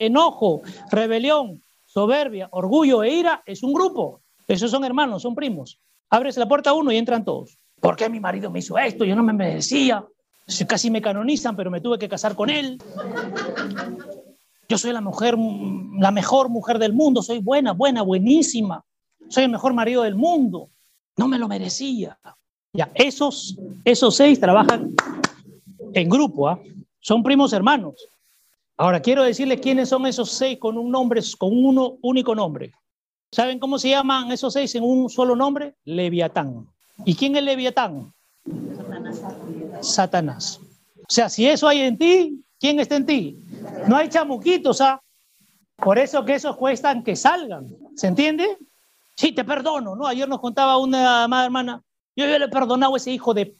enojo, 0.00 0.62
rebelión, 0.90 1.62
soberbia, 1.84 2.48
orgullo 2.50 3.04
e 3.04 3.10
ira 3.10 3.42
es 3.46 3.62
un 3.62 3.72
grupo. 3.72 4.22
Esos 4.48 4.70
son 4.70 4.84
hermanos, 4.84 5.22
son 5.22 5.36
primos. 5.36 5.80
Abres 6.08 6.36
la 6.36 6.48
puerta 6.48 6.70
a 6.70 6.72
uno 6.72 6.90
y 6.90 6.96
entran 6.96 7.24
todos. 7.24 7.58
¿Por 7.80 7.94
qué 7.94 8.08
mi 8.08 8.18
marido 8.18 8.50
me 8.50 8.58
hizo 8.58 8.76
esto? 8.78 9.04
Yo 9.04 9.14
no 9.14 9.22
me 9.22 9.32
merecía. 9.32 10.04
Casi 10.66 10.90
me 10.90 11.00
canonizan, 11.00 11.54
pero 11.54 11.70
me 11.70 11.80
tuve 11.80 11.98
que 11.98 12.08
casar 12.08 12.34
con 12.34 12.50
él. 12.50 12.82
Yo 14.68 14.78
soy 14.78 14.92
la 14.92 15.00
mujer, 15.00 15.36
la 15.98 16.10
mejor 16.10 16.48
mujer 16.48 16.78
del 16.78 16.92
mundo, 16.92 17.22
soy 17.22 17.38
buena, 17.38 17.72
buena, 17.72 18.02
buenísima. 18.02 18.84
Soy 19.28 19.44
el 19.44 19.50
mejor 19.50 19.74
marido 19.74 20.02
del 20.02 20.16
mundo. 20.16 20.70
No 21.16 21.28
me 21.28 21.38
lo 21.38 21.46
merecía. 21.46 22.18
Ya, 22.72 22.90
esos, 22.94 23.56
esos 23.84 24.16
seis 24.16 24.40
trabajan 24.40 24.94
en 25.92 26.08
grupo, 26.08 26.48
¿ah? 26.48 26.60
son 27.00 27.22
primos 27.22 27.52
hermanos. 27.52 27.94
Ahora 28.80 29.00
quiero 29.00 29.24
decirles 29.24 29.60
quiénes 29.60 29.90
son 29.90 30.06
esos 30.06 30.30
seis 30.30 30.58
con 30.58 30.78
un 30.78 30.90
nombre, 30.90 31.20
con 31.36 31.52
un 31.52 31.98
único 32.00 32.34
nombre. 32.34 32.72
¿Saben 33.30 33.58
cómo 33.58 33.78
se 33.78 33.90
llaman 33.90 34.32
esos 34.32 34.54
seis 34.54 34.74
en 34.74 34.82
un 34.82 35.10
solo 35.10 35.36
nombre? 35.36 35.76
Leviatán. 35.84 36.66
¿Y 37.04 37.14
quién 37.14 37.36
es 37.36 37.42
Leviatán? 37.42 38.10
Satanás. 39.82 40.60
O 40.96 41.12
sea, 41.12 41.28
si 41.28 41.46
eso 41.46 41.68
hay 41.68 41.82
en 41.82 41.98
ti, 41.98 42.42
¿quién 42.58 42.80
está 42.80 42.96
en 42.96 43.04
ti? 43.04 43.44
No 43.86 43.96
hay 43.98 44.08
chamuquitos, 44.08 44.80
¿ah? 44.80 44.98
Por 45.76 45.98
eso 45.98 46.24
que 46.24 46.36
esos 46.36 46.56
cuestan 46.56 47.04
que 47.04 47.16
salgan. 47.16 47.66
¿Se 47.96 48.06
entiende? 48.06 48.56
Sí, 49.14 49.32
te 49.32 49.44
perdono, 49.44 49.94
¿no? 49.94 50.06
Ayer 50.06 50.26
nos 50.26 50.40
contaba 50.40 50.78
una 50.78 51.28
madre 51.28 51.44
hermana, 51.44 51.82
yo 52.16 52.24
ya 52.24 52.38
le 52.38 52.46
he 52.46 52.48
perdonado 52.48 52.94
a 52.94 52.96
ese 52.96 53.10
hijo 53.10 53.34
de... 53.34 53.54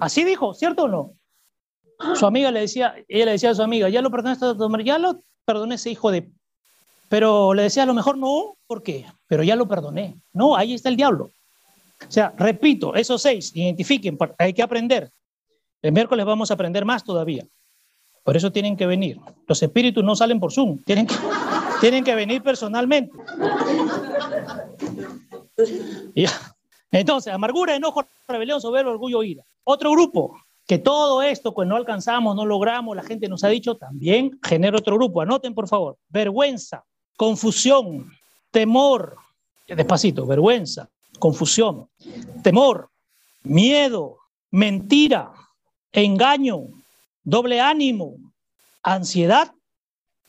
Así 0.00 0.24
dijo, 0.24 0.52
¿cierto 0.52 0.82
o 0.82 0.88
no? 0.88 1.19
Su 2.14 2.26
amiga 2.26 2.50
le 2.50 2.60
decía, 2.60 2.94
ella 3.08 3.26
le 3.26 3.32
decía 3.32 3.50
a 3.50 3.54
su 3.54 3.62
amiga, 3.62 3.88
ya 3.88 4.02
lo 4.02 4.10
perdonaste 4.10 4.46
a 4.46 4.82
ya 4.82 4.98
lo 4.98 5.22
perdoné 5.44 5.74
ese 5.74 5.90
hijo 5.90 6.10
de... 6.10 6.30
Pero 7.08 7.54
le 7.54 7.62
decía, 7.62 7.82
a 7.82 7.86
lo 7.86 7.94
mejor 7.94 8.16
no, 8.16 8.56
¿por 8.66 8.82
qué? 8.82 9.06
Pero 9.26 9.42
ya 9.42 9.56
lo 9.56 9.66
perdoné. 9.66 10.16
No, 10.32 10.56
ahí 10.56 10.74
está 10.74 10.88
el 10.88 10.96
diablo. 10.96 11.32
O 12.06 12.10
sea, 12.10 12.32
repito, 12.36 12.94
esos 12.94 13.20
seis, 13.20 13.54
identifiquen, 13.54 14.16
hay 14.38 14.52
que 14.52 14.62
aprender. 14.62 15.10
El 15.82 15.92
miércoles 15.92 16.24
vamos 16.24 16.50
a 16.50 16.54
aprender 16.54 16.84
más 16.84 17.04
todavía. 17.04 17.44
Por 18.22 18.36
eso 18.36 18.52
tienen 18.52 18.76
que 18.76 18.86
venir. 18.86 19.18
Los 19.46 19.62
espíritus 19.62 20.04
no 20.04 20.14
salen 20.14 20.40
por 20.40 20.52
Zoom, 20.52 20.78
tienen 20.84 21.06
que, 21.06 21.14
tienen 21.80 22.04
que 22.04 22.14
venir 22.14 22.42
personalmente. 22.42 23.16
Entonces, 26.92 27.32
amargura, 27.32 27.74
enojo, 27.74 28.04
rebelión, 28.28 28.60
soberbia, 28.60 28.92
orgullo, 28.92 29.22
ira. 29.22 29.42
Otro 29.64 29.90
grupo, 29.92 30.36
que 30.70 30.78
todo 30.78 31.20
esto, 31.20 31.52
pues 31.52 31.66
no 31.66 31.74
alcanzamos, 31.74 32.36
no 32.36 32.46
logramos, 32.46 32.94
la 32.94 33.02
gente 33.02 33.26
nos 33.26 33.42
ha 33.42 33.48
dicho, 33.48 33.76
también 33.76 34.38
genera 34.40 34.78
otro 34.78 34.94
grupo. 34.94 35.20
Anoten, 35.20 35.52
por 35.52 35.66
favor. 35.66 35.96
Vergüenza, 36.08 36.84
confusión, 37.16 38.08
temor, 38.52 39.16
despacito, 39.66 40.24
vergüenza, 40.26 40.88
confusión, 41.18 41.88
temor, 42.44 42.88
miedo, 43.42 44.18
mentira, 44.52 45.32
engaño, 45.90 46.68
doble 47.24 47.60
ánimo, 47.60 48.14
ansiedad 48.84 49.52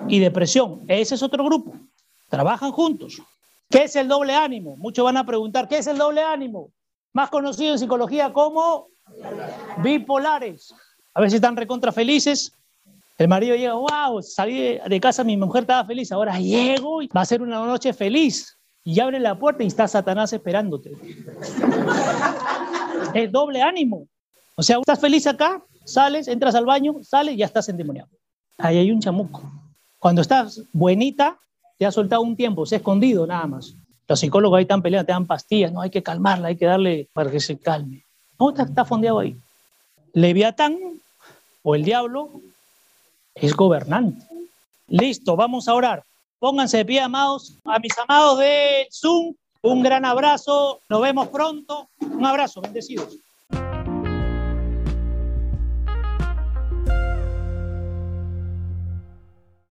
y 0.08 0.18
depresión. 0.18 0.86
Ese 0.88 1.14
es 1.14 1.22
otro 1.22 1.46
grupo. 1.46 1.76
Trabajan 2.30 2.72
juntos. 2.72 3.22
¿Qué 3.70 3.84
es 3.84 3.96
el 3.96 4.08
doble 4.08 4.34
ánimo? 4.34 4.76
Muchos 4.76 5.06
van 5.06 5.18
a 5.18 5.24
preguntar, 5.24 5.68
¿qué 5.68 5.78
es 5.78 5.86
el 5.86 6.00
doble 6.00 6.24
ánimo? 6.24 6.72
Más 7.14 7.30
conocido 7.30 7.74
en 7.74 7.78
psicología 7.78 8.34
como 8.34 8.91
bipolares. 9.78 10.74
A 11.14 11.30
si 11.30 11.36
están 11.36 11.58
recontra 11.58 11.92
felices. 11.92 12.54
El 13.18 13.28
marido 13.28 13.56
llega, 13.56 13.74
wow, 13.74 14.22
salí 14.22 14.80
de 14.80 15.00
casa, 15.00 15.24
mi 15.24 15.38
mujer 15.38 15.64
estaba 15.64 15.86
feliz, 15.86 16.12
ahora 16.12 16.40
llego 16.40 17.04
y 17.04 17.08
va 17.08 17.22
a 17.22 17.26
ser 17.26 17.42
una 17.42 17.64
noche 17.66 17.94
feliz. 17.94 18.58
Y 18.84 19.00
abre 19.00 19.20
la 19.20 19.38
puerta 19.38 19.64
y 19.64 19.68
está 19.68 19.88
Satanás 19.88 20.34
esperándote. 20.34 20.92
es 23.14 23.32
doble 23.32 23.62
ánimo. 23.62 24.08
O 24.56 24.64
sea, 24.64 24.80
estás 24.80 25.00
feliz 25.00 25.28
acá, 25.28 25.64
sales, 25.86 26.28
entras 26.28 26.56
al 26.56 26.66
baño, 26.66 26.96
sales 27.04 27.36
y 27.36 27.38
ya 27.38 27.46
estás 27.46 27.70
endemoniado. 27.70 28.10
Ahí 28.58 28.78
hay 28.78 28.92
un 28.92 29.00
chamuco. 29.00 29.44
Cuando 30.00 30.22
estás 30.22 30.64
buenita, 30.74 31.38
te 31.78 31.86
ha 31.86 31.92
soltado 31.92 32.24
un 32.24 32.36
tiempo, 32.36 32.66
se 32.66 32.76
ha 32.76 32.78
escondido 32.80 33.28
nada 33.28 33.46
más. 33.46 33.76
Los 34.08 34.20
psicólogos 34.20 34.58
ahí 34.58 34.64
están 34.64 34.82
peleando, 34.82 35.06
te 35.06 35.12
dan 35.12 35.28
pastillas, 35.28 35.72
no 35.72 35.82
hay 35.82 35.92
que 35.92 36.02
calmarla, 36.02 36.48
hay 36.48 36.58
que 36.58 36.66
darle 36.66 37.10
para 37.14 37.30
que 37.30 37.40
se 37.40 37.60
calme. 37.60 38.06
No, 38.42 38.50
está, 38.50 38.84
fondeado 38.84 39.20
ahí. 39.20 39.38
Leviatán 40.14 40.76
o 41.62 41.76
el 41.76 41.84
diablo 41.84 42.42
es 43.36 43.56
gobernante. 43.56 44.26
Listo, 44.88 45.36
vamos 45.36 45.68
a 45.68 45.76
orar. 45.76 46.04
Pónganse 46.40 46.78
de 46.78 46.86
pie, 46.86 47.02
amados. 47.02 47.56
A 47.64 47.78
mis 47.78 47.96
amados 48.00 48.40
de 48.40 48.88
Zoom, 48.92 49.36
un 49.62 49.84
gran 49.84 50.06
abrazo. 50.06 50.82
Nos 50.90 51.02
vemos 51.04 51.28
pronto. 51.28 51.88
Un 52.00 52.26
abrazo, 52.26 52.62
bendecidos. 52.62 53.16